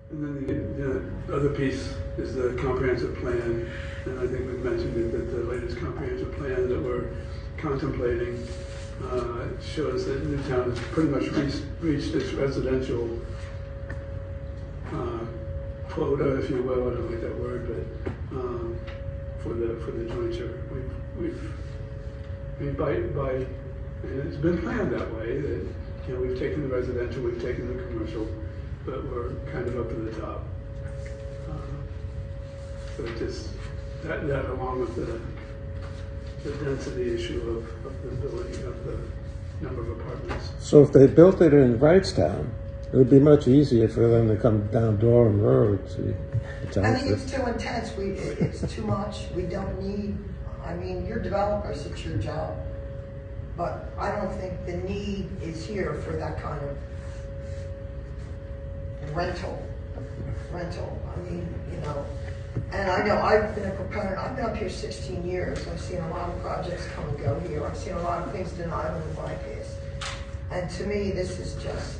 And 0.09 0.47
then 0.47 0.77
the, 0.77 1.31
the 1.31 1.37
other 1.37 1.49
piece 1.49 1.93
is 2.17 2.35
the 2.35 2.57
comprehensive 2.61 3.15
plan, 3.17 3.71
and 4.05 4.19
I 4.19 4.27
think 4.27 4.45
we've 4.45 4.63
mentioned 4.63 4.95
it, 4.97 5.11
that 5.11 5.31
the 5.31 5.43
latest 5.43 5.77
comprehensive 5.77 6.35
plan 6.37 6.69
that 6.69 6.81
we're 6.81 7.09
contemplating 7.57 8.47
uh, 9.11 9.47
shows 9.61 10.05
that 10.05 10.23
Newtown 10.25 10.69
has 10.69 10.79
pretty 10.79 11.09
much 11.09 11.27
reached, 11.31 11.63
reached 11.81 12.13
its 12.13 12.33
residential 12.33 13.19
uh, 14.91 15.19
quota, 15.89 16.37
if 16.39 16.49
you 16.49 16.61
will, 16.61 16.91
I 16.91 16.93
don't 16.93 17.11
like 17.11 17.21
that 17.21 17.39
word, 17.39 17.67
but 17.67 18.37
um, 18.37 18.79
for 19.43 19.49
the, 19.49 19.75
for 19.83 19.91
the 19.91 20.05
jointure. 20.05 20.63
We've, 20.73 20.91
we've, 21.19 21.51
I 22.59 22.63
mean, 22.63 22.73
by, 22.75 22.99
by, 23.21 23.31
and 24.03 24.27
it's 24.27 24.37
been 24.37 24.57
planned 24.61 24.91
that 24.93 25.13
way, 25.15 25.41
that, 25.41 25.67
you 26.07 26.13
know, 26.13 26.21
we've 26.21 26.39
taken 26.39 26.67
the 26.67 26.73
residential, 26.75 27.21
we've 27.23 27.41
taken 27.41 27.67
the 27.75 27.83
commercial, 27.83 28.27
but 28.85 29.03
we're 29.05 29.33
kind 29.51 29.67
of 29.67 29.79
up 29.79 29.89
to 29.89 29.95
the 29.95 30.21
top. 30.21 30.43
Uh, 31.49 31.53
So 32.97 33.05
it 33.05 33.17
just, 33.17 33.49
that, 34.03 34.27
that 34.27 34.45
along 34.51 34.81
with 34.81 34.95
the, 34.95 35.19
the 36.49 36.65
density 36.65 37.13
issue 37.15 37.41
of, 37.41 37.85
of 37.85 38.03
the 38.03 38.27
building, 38.27 38.63
of 38.65 38.85
the 38.85 38.97
number 39.61 39.81
of 39.81 39.99
apartments. 39.99 40.51
So 40.59 40.83
if 40.83 40.91
they 40.91 41.07
built 41.07 41.41
it 41.41 41.53
in 41.53 41.79
Wrightstown, 41.79 42.49
it 42.93 42.97
would 42.97 43.09
be 43.09 43.19
much 43.19 43.47
easier 43.47 43.87
for 43.87 44.07
them 44.07 44.27
to 44.27 44.37
come 44.37 44.67
down 44.67 44.97
Durham 44.97 45.41
Road 45.41 45.89
to 45.89 46.01
the 46.01 46.85
I 46.85 46.93
think 46.93 47.11
it's 47.11 47.29
too 47.29 47.43
intense, 47.47 47.95
we, 47.97 48.11
it's 48.11 48.61
too 48.71 48.83
much, 48.83 49.25
we 49.35 49.43
don't 49.43 49.81
need, 49.81 50.15
I 50.63 50.75
mean, 50.75 51.05
you're 51.05 51.19
developers, 51.19 51.85
it's 51.85 52.05
your 52.05 52.17
job. 52.17 52.55
But 53.57 53.91
I 53.97 54.11
don't 54.11 54.31
think 54.39 54.65
the 54.65 54.77
need 54.77 55.29
is 55.41 55.65
here 55.65 55.95
for 56.05 56.13
that 56.13 56.41
kind 56.41 56.59
of 56.63 56.77
rental, 59.15 59.61
rental, 60.51 60.99
I 61.15 61.19
mean, 61.29 61.47
you 61.71 61.77
know. 61.81 62.05
And 62.71 62.89
I 62.89 63.03
know, 63.03 63.17
I've 63.17 63.55
been 63.55 63.69
a 63.69 63.75
proponent, 63.75 64.17
I've 64.17 64.35
been 64.35 64.45
up 64.45 64.55
here 64.55 64.69
sixteen 64.69 65.25
years, 65.27 65.67
I've 65.67 65.81
seen 65.81 65.97
a 65.97 66.09
lot 66.09 66.29
of 66.29 66.39
projects 66.41 66.87
come 66.95 67.07
and 67.09 67.17
go 67.19 67.39
here, 67.47 67.65
I've 67.65 67.77
seen 67.77 67.93
a 67.93 68.01
lot 68.01 68.21
of 68.27 68.31
things 68.31 68.51
denied 68.51 68.91
on 68.91 69.01
the 69.09 69.15
bypass. 69.15 69.77
And 70.51 70.69
to 70.71 70.85
me, 70.85 71.11
this 71.11 71.39
is 71.39 71.55
just, 71.63 71.99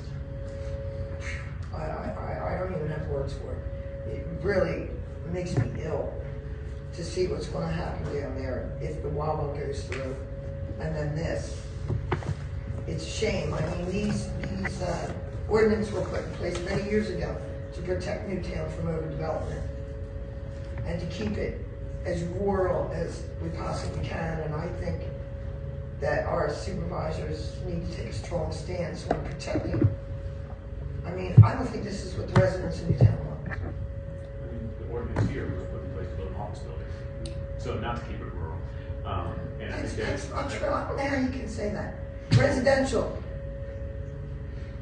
I, 1.73 1.79
I, 1.79 2.55
I- 2.55 2.57
don't 2.59 2.75
even 2.75 2.87
have 2.89 3.07
words 3.07 3.33
for 3.33 3.53
it. 3.53 4.13
It 4.15 4.25
really 4.41 4.89
makes 5.31 5.57
me 5.57 5.69
ill 5.83 6.13
to 6.93 7.03
see 7.03 7.27
what's 7.27 7.47
gonna 7.47 7.67
happen 7.71 8.03
down 8.05 8.35
there 8.35 8.71
if 8.81 9.01
the 9.01 9.09
Wawa 9.09 9.57
goes 9.57 9.83
through. 9.83 10.15
And 10.79 10.95
then 10.95 11.15
this. 11.15 11.59
It's 12.87 13.05
a 13.05 13.09
shame. 13.09 13.53
I 13.53 13.61
mean, 13.75 13.89
these, 13.91 14.29
these, 14.41 14.81
uh, 14.81 15.13
ordinances 15.49 15.91
were 15.93 16.01
put 16.01 16.23
in 16.23 16.31
place 16.33 16.59
many 16.65 16.83
years 16.89 17.09
ago 17.09 17.35
to 17.73 17.81
protect 17.81 18.27
Newtown 18.27 18.69
from 18.71 18.87
overdevelopment. 18.87 19.61
And 20.85 20.99
to 20.99 21.05
keep 21.07 21.37
it 21.37 21.65
as 22.05 22.23
rural 22.23 22.91
as 22.93 23.23
we 23.41 23.49
possibly 23.49 24.05
can, 24.05 24.39
and 24.41 24.53
I 24.53 24.67
think 24.83 25.01
that 26.01 26.25
our 26.25 26.53
supervisors 26.53 27.55
need 27.65 27.89
to 27.89 27.97
take 27.97 28.07
a 28.07 28.13
strong 28.13 28.51
stance 28.51 29.07
on 29.09 29.23
protecting 29.23 29.87
I 31.05 31.11
mean, 31.11 31.35
I 31.43 31.53
don't 31.53 31.67
think 31.67 31.83
this 31.83 32.03
is 32.05 32.15
what 32.15 32.33
the 32.33 32.39
residents 32.41 32.81
of 32.81 32.89
Newtown 32.89 33.17
want. 33.27 33.39
I 33.49 33.55
mean, 34.51 34.69
the 34.79 34.93
ordinance 34.93 35.29
here 35.29 35.45
was 35.55 35.63
put 35.65 35.83
in 35.83 35.91
place 35.93 36.09
to 36.09 36.15
build 36.15 36.29
an 36.29 36.35
office 36.35 36.59
building, 36.59 37.35
so 37.57 37.75
not 37.79 37.97
to 37.97 38.01
keep 38.05 38.21
it 38.21 38.33
rural. 38.33 38.57
Um, 39.05 39.35
and 39.59 39.73
I 39.73 39.81
think 39.81 40.07
that's 40.07 40.25
that, 40.25 40.35
not 40.35 40.51
true. 40.51 40.67
I 40.69 40.87
don't 40.87 40.97
know 40.97 41.03
how 41.03 41.17
you 41.17 41.29
can 41.29 41.47
say 41.47 41.69
that. 41.71 41.95
Residential. 42.37 43.21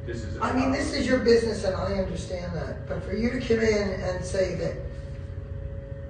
this 0.05 0.23
is. 0.23 0.37
I 0.39 0.53
mean, 0.53 0.71
this 0.71 0.93
is 0.93 1.07
your 1.07 1.19
business 1.19 1.63
and 1.63 1.75
I 1.75 1.93
understand 1.93 2.53
that. 2.55 2.87
But 2.87 3.03
for 3.03 3.13
you 3.13 3.31
to 3.31 3.39
come 3.39 3.59
in 3.59 3.89
and 4.01 4.23
say 4.23 4.55
that 4.55 4.75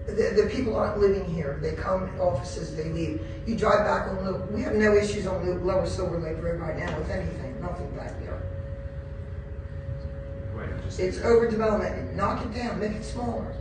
The, 0.07 0.34
the 0.36 0.49
people 0.49 0.76
aren't 0.76 0.99
living 0.99 1.26
here. 1.34 1.59
They 1.62 1.74
come 1.74 2.03
in 2.09 2.20
offices, 2.20 2.76
they 2.76 2.89
leave. 2.89 3.22
You 3.45 3.55
drive 3.55 3.86
back 3.86 4.07
on 4.09 4.26
the, 4.26 4.34
we 4.51 4.62
have 4.64 4.74
no 4.76 4.95
issues 4.95 5.26
on 5.28 5.45
the 5.45 5.53
Lower 5.64 5.86
Silver 5.86 6.20
Lake 6.20 6.41
Road 6.43 6.59
right 6.59 6.76
now 6.78 6.97
with 6.97 7.09
anything, 7.09 7.62
nothing 7.62 7.89
back 7.95 8.20
there. 8.20 8.41
It's 11.00 11.18
overdevelopment. 11.20 12.16
Knock 12.16 12.46
it 12.46 12.54
down, 12.54 12.80
make 12.80 12.92
it 12.92 13.04
smaller. 13.04 13.54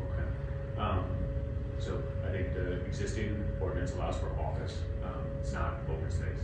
Okay. 0.00 0.80
Um, 0.80 1.04
so 1.78 2.02
I 2.26 2.30
think 2.30 2.54
the 2.54 2.72
existing 2.86 3.44
ordinance 3.60 3.92
allows 3.94 4.16
for 4.16 4.30
office, 4.40 4.78
um, 5.04 5.26
it's 5.40 5.52
not 5.52 5.80
open 5.88 6.10
space. 6.10 6.42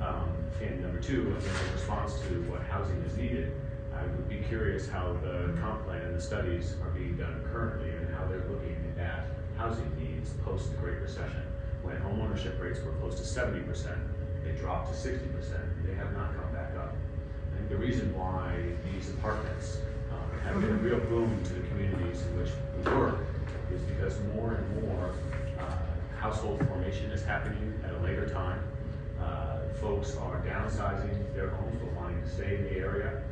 Um, 0.00 0.32
and 0.60 0.82
number 0.82 1.00
two, 1.00 1.28
in 1.28 1.72
response 1.72 2.18
to 2.28 2.42
what 2.50 2.62
housing 2.62 3.02
is 3.02 3.16
needed, 3.16 3.52
I 3.94 4.02
would 4.02 4.28
be 4.28 4.38
curious 4.48 4.88
how 4.88 5.14
the 5.22 5.56
comp 5.60 5.84
plan 5.84 6.02
and 6.02 6.16
the 6.16 6.20
studies 6.20 6.74
are 6.82 6.90
being 6.90 7.16
done 7.16 7.42
currently 7.52 7.90
and 7.90 8.14
how 8.14 8.26
they're 8.26 8.44
looking 8.50 8.76
at 8.98 9.26
housing 9.56 9.90
needs 9.98 10.30
post 10.44 10.70
the 10.70 10.76
Great 10.78 11.00
Recession. 11.00 11.42
When 11.82 11.96
homeownership 11.96 12.60
rates 12.60 12.80
were 12.84 12.92
close 12.92 13.18
to 13.18 13.24
seventy 13.24 13.60
percent, 13.60 13.98
they 14.44 14.52
dropped 14.52 14.92
to 14.92 14.98
sixty 14.98 15.28
percent, 15.28 15.62
they 15.86 15.94
have 15.94 16.12
not 16.14 16.34
come 16.34 16.52
back 16.52 16.74
up. 16.76 16.94
I 17.52 17.58
think 17.58 17.61
the 17.72 17.78
reason 17.78 18.14
why 18.14 18.52
these 18.92 19.08
apartments 19.08 19.78
um, 20.12 20.40
have 20.40 20.60
been 20.60 20.72
a 20.72 20.74
real 20.74 21.00
boon 21.08 21.42
to 21.42 21.54
the 21.54 21.66
communities 21.68 22.20
in 22.20 22.38
which 22.38 22.50
we 22.76 22.92
work 22.92 23.24
is 23.72 23.80
because 23.96 24.20
more 24.34 24.52
and 24.52 24.82
more 24.82 25.14
uh, 25.58 25.78
household 26.20 26.62
formation 26.68 27.10
is 27.12 27.24
happening 27.24 27.72
at 27.82 27.94
a 27.94 27.98
later 28.00 28.28
time. 28.28 28.62
Uh, 29.18 29.60
Folks 29.80 30.16
are 30.16 30.40
downsizing 30.46 31.34
their 31.34 31.48
homes, 31.48 31.80
but 31.82 31.92
wanting 31.94 32.20
to 32.22 32.28
stay 32.28 32.56
in 32.56 32.64
the 32.64 32.76
area. 32.76 33.22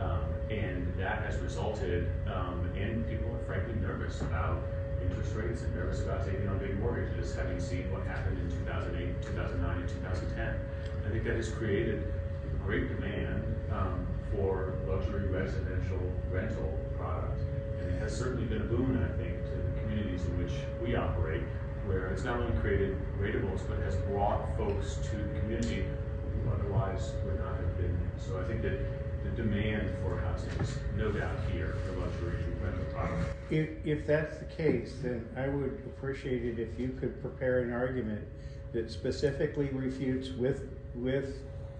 Um, 0.00 0.26
And 0.50 0.92
that 0.98 1.22
has 1.22 1.38
resulted 1.38 2.10
um, 2.26 2.68
in 2.76 3.04
people 3.04 3.30
are 3.32 3.44
frankly 3.46 3.74
nervous 3.80 4.20
about 4.22 4.60
interest 5.00 5.34
rates 5.36 5.62
and 5.62 5.74
nervous 5.76 6.02
about 6.02 6.26
taking 6.26 6.48
on 6.48 6.58
big 6.58 6.78
mortgages, 6.80 7.34
having 7.34 7.60
seen 7.60 7.90
what 7.92 8.02
happened 8.06 8.38
in 8.38 8.50
2008, 8.66 9.22
2009, 9.22 9.76
and 9.80 9.88
2010. 9.88 10.58
I 11.06 11.10
think 11.10 11.24
that 11.24 11.36
has 11.36 11.48
created 11.48 12.12
great 12.66 12.88
demand 12.88 13.53
um, 13.74 14.06
for 14.32 14.74
luxury 14.86 15.28
residential 15.28 16.00
rental 16.30 16.78
product. 16.96 17.40
And 17.80 17.94
it 17.94 17.98
has 17.98 18.16
certainly 18.16 18.46
been 18.46 18.62
a 18.62 18.64
boon, 18.64 19.02
I 19.02 19.22
think, 19.22 19.42
to 19.44 19.50
the 19.50 19.80
communities 19.80 20.24
in 20.24 20.38
which 20.38 20.52
we 20.82 20.96
operate, 20.96 21.42
where 21.86 22.08
it's 22.08 22.24
not 22.24 22.40
only 22.40 22.56
created 22.60 22.96
ratables, 23.18 23.60
but 23.68 23.78
has 23.80 23.96
brought 23.96 24.56
folks 24.56 24.96
to 25.10 25.16
the 25.16 25.40
community 25.40 25.84
who 26.42 26.50
otherwise 26.50 27.12
would 27.24 27.38
not 27.38 27.56
have 27.56 27.76
been. 27.76 27.98
So 28.18 28.40
I 28.40 28.44
think 28.44 28.62
that 28.62 28.78
the 29.24 29.30
demand 29.30 29.90
for 30.02 30.20
housing 30.20 30.50
is 30.60 30.76
no 30.96 31.10
doubt 31.10 31.36
here 31.52 31.76
for 31.86 32.00
luxury 32.00 32.38
rental 32.62 32.84
product. 32.92 33.30
If, 33.50 33.68
if 33.84 34.06
that's 34.06 34.38
the 34.38 34.44
case, 34.44 34.96
then 35.02 35.26
I 35.36 35.48
would 35.48 35.82
appreciate 35.86 36.44
it 36.44 36.58
if 36.58 36.78
you 36.78 36.96
could 37.00 37.20
prepare 37.20 37.60
an 37.60 37.72
argument 37.72 38.26
that 38.72 38.90
specifically 38.90 39.68
refutes 39.68 40.30
with, 40.30 40.68
with 40.94 41.36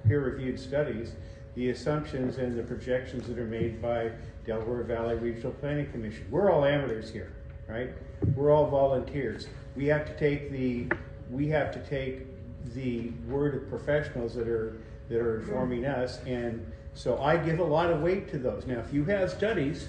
peer-reviewed 0.06 0.58
studies, 0.60 1.12
the 1.54 1.70
assumptions 1.70 2.38
and 2.38 2.58
the 2.58 2.62
projections 2.62 3.26
that 3.28 3.38
are 3.38 3.46
made 3.46 3.80
by 3.80 4.10
Delaware 4.44 4.82
Valley 4.82 5.16
Regional 5.16 5.52
Planning 5.52 5.90
Commission. 5.90 6.26
We're 6.30 6.50
all 6.50 6.64
amateurs 6.64 7.10
here, 7.10 7.32
right? 7.68 7.90
We're 8.34 8.50
all 8.50 8.66
volunteers. 8.66 9.46
We 9.76 9.86
have 9.86 10.06
to 10.06 10.18
take 10.18 10.50
the, 10.50 10.88
we 11.30 11.48
have 11.48 11.72
to 11.72 11.78
take 11.88 12.26
the 12.74 13.10
word 13.28 13.54
of 13.54 13.68
professionals 13.68 14.34
that 14.34 14.48
are, 14.48 14.80
that 15.08 15.20
are 15.20 15.40
informing 15.40 15.84
us, 15.84 16.18
and 16.24 16.66
so 16.94 17.20
I 17.20 17.36
give 17.36 17.58
a 17.58 17.64
lot 17.64 17.90
of 17.90 18.00
weight 18.02 18.30
to 18.30 18.38
those. 18.38 18.66
Now, 18.66 18.78
if 18.78 18.92
you 18.92 19.04
have 19.04 19.30
studies 19.30 19.88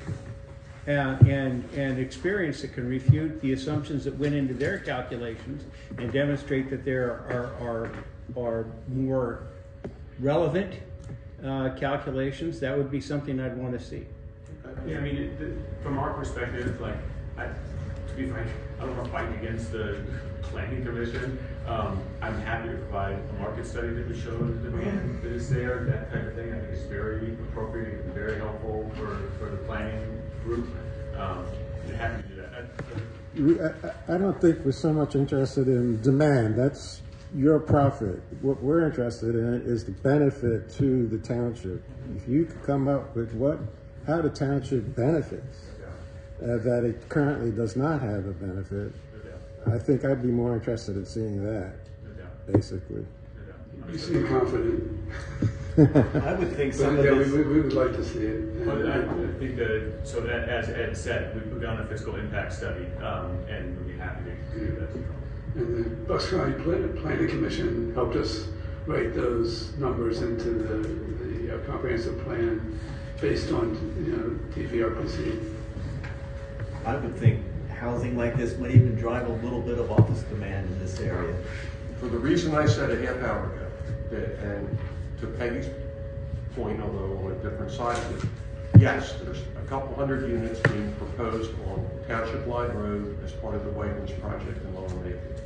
and, 0.87 1.19
and, 1.27 1.69
and 1.75 1.99
experience 1.99 2.61
that 2.61 2.73
can 2.73 2.87
refute 2.87 3.41
the 3.41 3.53
assumptions 3.53 4.03
that 4.05 4.17
went 4.17 4.35
into 4.35 4.53
their 4.53 4.79
calculations 4.79 5.63
and 5.97 6.11
demonstrate 6.11 6.69
that 6.69 6.85
there 6.85 7.11
are, 7.29 7.55
are, 7.61 8.43
are 8.43 8.65
more 8.87 9.43
relevant 10.19 10.73
uh, 11.43 11.69
calculations, 11.75 12.59
that 12.59 12.77
would 12.77 12.91
be 12.91 13.01
something 13.01 13.39
I'd 13.39 13.57
want 13.57 13.77
to 13.77 13.83
see. 13.83 14.05
Yeah, 14.85 14.97
I 14.97 15.01
mean, 15.01 15.15
it, 15.17 15.39
the, 15.39 15.53
from 15.83 15.97
our 15.97 16.13
perspective, 16.13 16.79
like, 16.81 16.95
I, 17.37 17.45
to 17.45 18.13
be 18.15 18.29
frank, 18.29 18.47
I 18.79 18.85
don't 18.85 18.95
want 18.95 19.05
to 19.05 19.11
fight 19.11 19.31
against 19.41 19.71
the 19.71 19.99
planning 20.43 20.83
commission. 20.85 21.37
Um, 21.67 22.01
I'm 22.21 22.39
happy 22.41 22.69
to 22.69 22.75
provide 22.75 23.17
a 23.17 23.33
market 23.39 23.65
study 23.65 23.89
that 23.89 24.07
would 24.07 24.17
show 24.17 24.37
the 24.37 24.69
demand 24.69 25.21
that 25.23 25.31
is 25.31 25.49
there, 25.49 25.83
that 25.85 26.11
type 26.11 26.27
of 26.27 26.35
thing. 26.35 26.53
I 26.53 26.59
think 26.59 26.71
is 26.73 26.83
very 26.83 27.33
appropriate 27.49 28.01
and 28.05 28.13
very 28.13 28.37
helpful 28.37 28.89
for, 28.95 29.17
for 29.39 29.49
the 29.49 29.57
planning 29.57 30.21
group. 30.43 30.67
Um, 31.17 31.45
I'm 31.87 31.93
happy 31.95 32.23
to 32.23 32.27
do 33.35 33.55
that. 33.55 33.83
I, 33.83 33.87
I- 33.87 34.15
I 34.15 34.17
don't 34.17 34.39
think 34.39 34.63
we're 34.63 34.71
so 34.71 34.93
much 34.93 35.15
interested 35.15 35.67
in 35.67 35.99
demand. 36.01 36.55
That's 36.57 37.01
your 37.35 37.59
profit. 37.59 38.21
What 38.41 38.61
we're 38.61 38.85
interested 38.85 39.35
in 39.35 39.61
is 39.65 39.83
the 39.85 39.91
benefit 39.91 40.69
to 40.75 41.07
the 41.07 41.17
township. 41.17 41.83
If 42.15 42.27
you 42.27 42.45
could 42.45 42.63
come 42.63 42.87
up 42.87 43.15
with 43.15 43.33
what, 43.33 43.59
how 44.07 44.21
the 44.21 44.29
township 44.29 44.95
benefits, 44.95 45.65
uh, 46.41 46.57
that 46.57 46.83
it 46.83 47.07
currently 47.09 47.51
does 47.51 47.75
not 47.75 48.01
have 48.01 48.25
a 48.25 48.31
benefit, 48.31 48.93
I 49.67 49.77
think 49.79 50.05
I'd 50.05 50.21
be 50.21 50.29
more 50.29 50.53
interested 50.55 50.95
in 50.95 51.05
seeing 51.05 51.43
that, 51.43 51.75
basically. 52.51 53.05
You 53.91 53.97
seem 53.97 54.27
confident. 54.27 54.99
I 55.77 56.33
would 56.33 56.55
think 56.55 56.73
some 56.73 56.95
But 56.95 56.99
of 56.99 57.05
yeah, 57.05 57.11
we, 57.11 57.23
this- 57.25 57.33
we 57.33 57.43
we 57.43 57.61
would 57.61 57.73
like 57.73 57.91
to 57.93 58.03
see 58.05 58.19
it. 58.19 58.65
But 58.65 58.85
I 58.87 59.01
I 59.01 59.33
think 59.39 59.57
that, 59.57 59.99
so 60.03 60.21
that, 60.21 60.47
as 60.47 60.69
Ed 60.69 60.95
said, 60.95 61.35
we've 61.35 61.53
begun 61.53 61.79
a 61.79 61.85
fiscal 61.85 62.15
impact 62.15 62.53
study, 62.53 62.85
um, 63.03 63.37
and 63.49 63.77
we'd 63.77 63.93
be 63.93 63.99
happy 63.99 64.23
to 64.53 64.59
do 64.59 64.75
that. 64.79 64.89
And 65.55 65.85
the 65.85 65.89
Bucks 66.07 66.29
County 66.29 66.53
Plan- 66.63 66.97
Planning 67.01 67.29
Commission 67.29 67.93
helped 67.93 68.15
us 68.17 68.47
write 68.85 69.15
those 69.15 69.75
numbers 69.77 70.21
into 70.21 70.49
the, 70.51 71.25
the 71.25 71.55
uh, 71.55 71.65
comprehensive 71.65 72.21
plan 72.23 72.79
based 73.21 73.51
on, 73.51 73.73
you 74.05 74.11
know, 74.17 74.29
DVRPC. 74.53 75.53
I 76.85 76.95
would 76.97 77.15
think 77.17 77.41
housing 77.69 78.17
like 78.17 78.35
this 78.37 78.57
might 78.57 78.71
even 78.71 78.95
drive 78.95 79.27
a 79.27 79.33
little 79.45 79.61
bit 79.61 79.79
of 79.79 79.91
office 79.91 80.21
demand 80.23 80.67
in 80.71 80.79
this 80.79 80.99
area. 80.99 81.35
For 81.99 82.07
the 82.07 82.17
reason 82.17 82.53
I 82.53 82.65
said 82.65 82.91
a 82.91 82.97
half 82.97 83.23
hour 83.23 83.45
ago, 83.45 83.71
that, 84.11 84.39
and 84.39 84.77
to 85.21 85.27
Peggy's 85.27 85.69
point, 86.55 86.81
although 86.81 87.17
on 87.25 87.31
a 87.31 87.35
different 87.35 87.71
side 87.71 87.97
of 87.97 88.23
it, 88.23 88.29
yes, 88.79 89.13
there's 89.23 89.39
a 89.57 89.67
couple 89.67 89.95
hundred 89.95 90.29
units 90.29 90.59
being 90.69 90.93
proposed 90.95 91.51
on 91.67 91.89
Township 92.07 92.45
Line 92.45 92.71
Road 92.71 93.17
as 93.23 93.31
part 93.31 93.55
of 93.55 93.63
the 93.63 93.71
Wegmans 93.71 94.19
project 94.19 94.63
in 94.63 94.75
Lower 94.75 94.89
Makefield. 94.89 95.44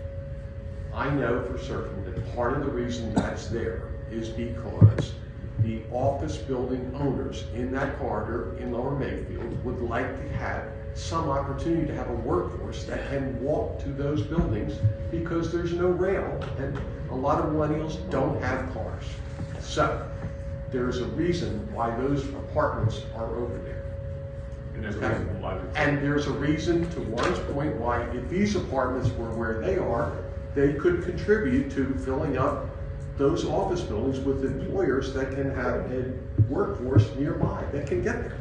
I 1.00 1.10
know 1.12 1.42
for 1.46 1.58
certain 1.58 2.04
that 2.04 2.36
part 2.36 2.58
of 2.58 2.66
the 2.66 2.70
reason 2.70 3.14
that's 3.14 3.48
there 3.48 3.84
is 4.12 4.28
because 4.28 5.14
the 5.60 5.80
office 5.94 6.36
building 6.36 6.94
owners 6.94 7.46
in 7.56 7.72
that 7.72 7.98
corridor 7.98 8.58
in 8.60 8.74
Lower 8.74 8.92
Makefield 8.92 9.64
would 9.64 9.82
like 9.82 10.18
to 10.18 10.30
have 10.34 10.66
some 10.96 11.30
opportunity 11.30 11.88
to 11.88 11.96
have 11.96 12.10
a 12.10 12.16
workforce 12.16 12.84
that 12.84 13.08
can 13.08 13.42
walk 13.42 13.82
to 13.84 13.90
those 13.94 14.24
buildings 14.24 14.78
because 15.10 15.54
there's 15.54 15.72
no 15.72 15.88
rail 15.88 16.38
and 16.58 16.78
a 17.12 17.16
lot 17.16 17.40
of 17.40 17.54
millennials 17.54 17.98
don't 18.10 18.42
have 18.42 18.70
cars. 18.74 19.06
So 19.62 20.06
there's 20.70 20.98
a 20.98 21.06
reason 21.06 21.66
why 21.74 21.96
those 21.96 22.28
apartments 22.28 23.04
are 23.16 23.38
over 23.38 23.58
there. 23.60 23.86
And 24.74 24.84
there's 24.84 24.98
a 24.98 25.00
reason 25.00 25.42
why. 25.42 25.60
And 25.76 26.00
there's 26.00 26.28
a 26.28 26.34
reason, 26.34 26.90
to 26.90 27.00
Warren's 27.04 27.40
point, 27.54 27.74
why 27.78 28.02
if 28.02 28.28
these 28.28 28.58
apartments 28.58 29.10
were 29.16 29.30
where 29.32 29.62
they 29.62 29.78
are, 29.78 30.14
they 30.56 30.74
could 30.74 31.04
contribute 31.04 31.72
to 31.72 31.94
filling 32.06 32.38
up 32.38 32.68
those 33.18 33.46
office 33.46 33.82
buildings 33.82 34.20
with 34.20 34.46
employers 34.46 35.14
that 35.14 35.32
can 35.32 35.54
have 35.54 35.92
a 35.92 36.14
workforce 36.48 37.14
nearby 37.16 37.64
that 37.72 37.86
can 37.86 38.02
get 38.02 38.16
there. 38.24 38.38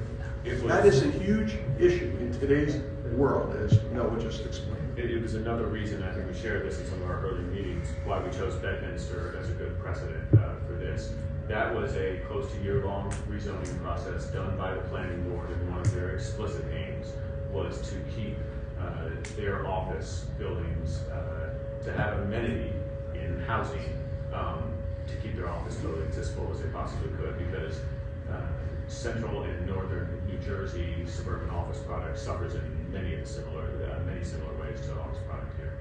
That 0.67 0.87
is 0.87 1.03
a 1.03 1.11
huge 1.11 1.59
issue 1.79 2.17
in 2.21 2.33
today's 2.39 2.81
world, 3.13 3.57
as 3.57 3.83
Noah 3.93 4.21
just 4.21 4.47
explained. 4.47 4.99
It, 4.99 5.11
it 5.11 5.23
was 5.23 5.35
another 5.35 5.67
reason, 5.67 6.03
I 6.03 6.13
think 6.13 6.27
we 6.27 6.35
shared 6.39 6.67
this 6.67 6.79
in 6.81 6.87
some 6.87 7.03
of 7.03 7.11
our 7.11 7.21
early 7.21 7.43
meetings, 7.45 7.89
why 8.05 8.21
we 8.21 8.31
chose 8.31 8.55
Bedminster 8.57 9.37
as 9.41 9.51
a 9.51 9.53
good 9.53 9.79
precedent 9.81 10.25
uh, 10.35 10.55
for 10.67 10.75
this. 10.75 11.13
That 11.49 11.75
was 11.75 11.97
a 11.97 12.21
close 12.29 12.51
to 12.53 12.63
year-long 12.63 13.11
rezoning 13.29 13.83
process 13.83 14.27
done 14.27 14.57
by 14.57 14.75
the 14.75 14.81
planning 14.83 15.23
board, 15.29 15.51
and 15.51 15.71
one 15.71 15.81
of 15.81 15.93
their 15.95 16.11
explicit 16.11 16.65
aims 16.73 17.13
was 17.53 17.81
to 17.91 17.97
keep 18.15 18.37
uh, 18.81 19.09
their 19.37 19.67
office 19.67 20.27
buildings, 20.39 21.01
uh, 21.13 21.38
to 21.89 21.95
have 21.95 22.19
amenity 22.19 22.71
in 23.15 23.41
housing, 23.47 23.99
um, 24.35 24.75
to 25.07 25.15
keep 25.23 25.35
their 25.37 25.49
office 25.49 25.77
buildings 25.77 26.19
as 26.19 26.31
full 26.31 26.53
as 26.53 26.61
they 26.61 26.69
possibly 26.69 27.09
could, 27.17 27.39
because 27.39 27.81
uh, 28.31 28.43
central 28.89 29.43
and 29.45 29.67
northern 29.67 30.23
New 30.29 30.37
Jersey 30.39 30.95
suburban 31.07 31.49
office 31.49 31.79
product 31.79 32.19
suffers 32.19 32.55
in 32.57 32.93
many 32.93 33.15
of 33.15 33.21
the 33.21 33.27
similar, 33.27 33.65
uh, 33.91 34.05
many 34.05 34.23
similar 34.23 34.53
ways 34.61 34.79
to 34.83 35.01
office 35.01 35.19
product 35.27 35.57
here. 35.57 35.73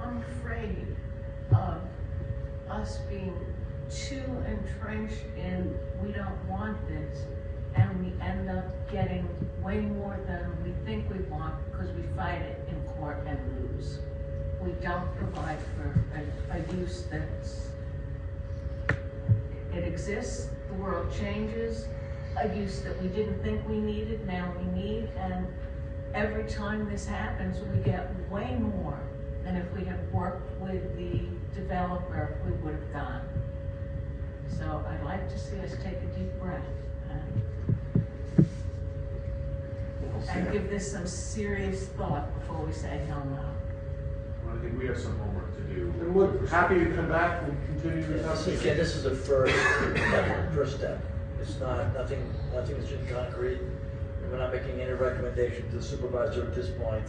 I'm 0.00 0.24
afraid 0.40 0.96
of 1.52 1.80
us 2.68 2.98
being 3.08 3.38
too 3.88 4.24
entrenched 4.48 5.26
in, 5.36 5.78
we 6.02 6.10
don't 6.10 6.44
want 6.48 6.76
this, 6.88 7.24
and 7.80 8.04
we 8.04 8.12
end 8.24 8.50
up 8.50 8.64
getting 8.90 9.28
way 9.62 9.80
more 9.80 10.18
than 10.26 10.46
we 10.62 10.72
think 10.84 11.08
we 11.10 11.18
want 11.24 11.54
because 11.70 11.90
we 11.92 12.02
fight 12.16 12.42
it 12.42 12.60
in 12.68 12.80
court 12.94 13.24
and 13.26 13.38
lose. 13.58 13.98
We 14.60 14.72
don't 14.82 15.14
provide 15.16 15.58
for 15.76 15.98
a, 16.14 16.56
a 16.56 16.76
use 16.76 17.04
that's, 17.10 17.68
it 19.72 19.84
exists, 19.84 20.50
the 20.68 20.74
world 20.74 21.12
changes, 21.18 21.86
a 22.36 22.54
use 22.54 22.82
that 22.82 23.00
we 23.00 23.08
didn't 23.08 23.42
think 23.42 23.66
we 23.68 23.78
needed, 23.78 24.26
now 24.26 24.52
we 24.58 24.80
need, 24.80 25.08
and 25.18 25.46
every 26.14 26.44
time 26.44 26.88
this 26.90 27.06
happens, 27.06 27.58
we 27.74 27.82
get 27.82 28.10
way 28.30 28.56
more 28.56 29.00
than 29.44 29.56
if 29.56 29.72
we 29.72 29.84
had 29.84 30.12
worked 30.12 30.60
with 30.60 30.96
the 30.96 31.22
developer, 31.58 32.36
we 32.44 32.52
would 32.62 32.74
have 32.74 32.92
done. 32.92 33.22
So 34.58 34.84
I'd 34.86 35.04
like 35.04 35.28
to 35.30 35.38
see 35.38 35.58
us 35.60 35.72
take 35.82 35.96
a 35.96 36.18
deep 36.18 36.38
breath 36.38 36.60
and, 40.02 40.28
and 40.34 40.52
give 40.52 40.70
this 40.70 40.92
some 40.92 41.06
serious 41.06 41.86
thought 41.88 42.38
before 42.40 42.64
we 42.64 42.72
say 42.72 43.00
hell 43.08 43.24
no. 43.30 43.42
Well, 44.46 44.56
I 44.56 44.60
think 44.62 44.78
we 44.78 44.86
have 44.86 44.98
some 44.98 45.18
homework 45.18 45.54
to 45.56 45.62
do. 45.74 45.92
And 46.00 46.14
we're 46.14 46.46
happy 46.46 46.78
to 46.78 46.94
come 46.94 47.08
back 47.08 47.42
and 47.42 47.56
continue 47.66 48.02
the 48.02 48.14
This 48.14 48.20
is, 48.20 48.26
conversation. 48.26 48.60
again, 48.60 48.76
this 48.76 48.96
is 48.96 49.06
a 49.06 49.14
first, 49.14 49.54
step, 49.54 50.54
first 50.54 50.76
step. 50.76 51.00
It's 51.40 51.58
not, 51.58 51.94
nothing, 51.94 52.22
nothing 52.52 52.76
is 52.76 52.92
in 52.92 53.06
concrete. 53.06 53.58
We're 54.30 54.38
not 54.38 54.52
making 54.52 54.80
any 54.80 54.92
recommendation 54.92 55.68
to 55.70 55.76
the 55.76 55.82
supervisor 55.82 56.42
at 56.42 56.54
this 56.54 56.70
point. 56.70 57.04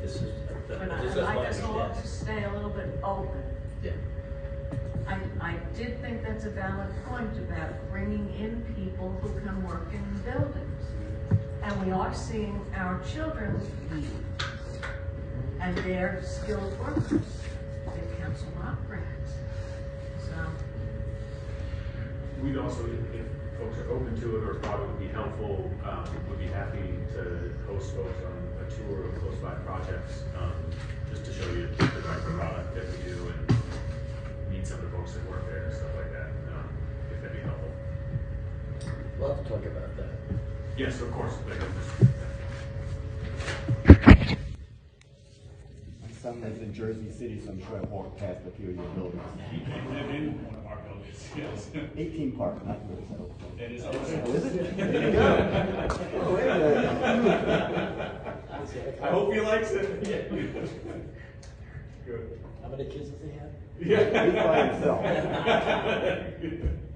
This 0.00 0.22
is, 0.22 0.32
But 0.68 0.78
this 0.80 0.90
I'd 0.90 1.04
is 1.04 1.16
like 1.16 1.34
my 1.34 1.46
us 1.46 1.62
all 1.62 1.90
to 1.90 2.06
stay 2.06 2.44
a 2.44 2.52
little 2.52 2.70
bit 2.70 2.88
open. 3.02 3.42
I, 5.08 5.18
I 5.40 5.54
did 5.74 6.00
think 6.02 6.22
that's 6.22 6.44
a 6.44 6.50
valid 6.50 6.90
point 7.06 7.34
about 7.38 7.90
bringing 7.90 8.28
in 8.38 8.62
people 8.76 9.10
who 9.22 9.40
can 9.40 9.66
work 9.66 9.88
in 9.92 10.04
buildings. 10.20 10.84
And 11.62 11.86
we 11.86 11.92
are 11.92 12.12
seeing 12.14 12.60
our 12.76 13.02
children 13.10 13.58
leave. 13.90 14.10
And 15.60 15.76
they're 15.78 16.22
skilled 16.22 16.78
workers. 16.78 17.10
They 17.86 18.22
council 18.22 18.48
rock 18.60 18.76
grants. 18.86 19.32
So, 20.26 20.34
We'd 22.42 22.58
also, 22.58 22.84
if 22.84 23.14
if 23.14 23.26
folks 23.58 23.78
are 23.78 23.90
open 23.90 24.20
to 24.20 24.36
it 24.36 24.44
or 24.44 24.60
thought 24.60 24.78
it 24.80 24.86
would 24.88 25.00
be 25.00 25.08
helpful, 25.08 25.70
um, 25.84 26.04
would 26.28 26.38
be 26.38 26.46
happy 26.46 26.94
to 27.14 27.50
host 27.66 27.94
folks 27.96 28.22
on 28.24 28.66
a 28.66 28.70
tour 28.70 29.06
of 29.08 29.14
close 29.20 29.36
by 29.36 29.54
projects, 29.66 30.22
um, 30.38 30.52
just 31.10 31.24
to 31.24 31.32
show 31.32 31.50
you 31.50 31.66
the 31.66 31.86
type 31.86 32.24
of 32.26 32.34
product 32.34 32.74
that 32.74 32.84
we 32.86 33.10
do 33.10 33.26
and 33.26 33.47
folks 35.08 35.18
that 35.18 35.30
work 35.30 35.46
there 35.48 35.64
and 35.64 35.72
stuff 35.74 35.94
like 35.96 36.12
that, 36.12 36.28
um, 36.52 36.68
if 37.10 37.16
that'd 37.22 37.36
be 37.36 37.42
helpful. 37.42 37.70
We'll 39.18 39.34
have 39.34 39.42
to 39.44 39.48
talk 39.50 39.64
about 39.64 39.96
that. 39.96 40.10
Yes, 40.76 41.00
of 41.00 41.10
course. 41.12 41.32
like, 41.48 41.60
My 46.02 46.10
son 46.22 46.42
in 46.42 46.74
Jersey 46.74 47.10
City, 47.10 47.40
so 47.40 47.48
I'm 47.50 47.60
sure 47.64 47.78
I 47.78 47.80
walked 47.86 48.18
past 48.18 48.40
a 48.46 48.50
few 48.50 48.68
of 48.70 48.76
your 48.76 48.84
buildings. 48.86 49.22
I 49.50 49.52
live 49.92 50.10
in 50.10 50.44
one 50.44 50.54
of 50.56 50.66
our 50.66 50.76
buildings, 50.76 51.28
yes. 51.36 51.68
18 51.96 52.32
Park, 52.32 52.66
not 52.66 52.78
yours, 52.88 53.04
I 53.10 53.14
hope. 53.16 53.32
That 53.58 53.72
is 53.72 53.84
Oh, 53.84 53.90
is 53.90 54.10
it? 54.44 54.76
There 54.76 55.06
you 55.06 55.12
go. 55.12 55.28
Oh, 56.20 56.34
wait 56.34 56.48
a 56.48 56.58
minute. 56.58 56.88
I 59.02 59.06
hope 59.10 59.32
he 59.32 59.40
likes 59.40 59.70
it. 59.70 60.04
Good. 62.06 62.38
How 62.62 62.68
many 62.68 62.84
kids 62.84 63.08
does 63.10 63.20
he 63.22 63.30
have? 63.38 63.50
Yeah. 63.80 64.24
He's 64.24 64.34
by 64.34 64.66
himself. 64.66 65.04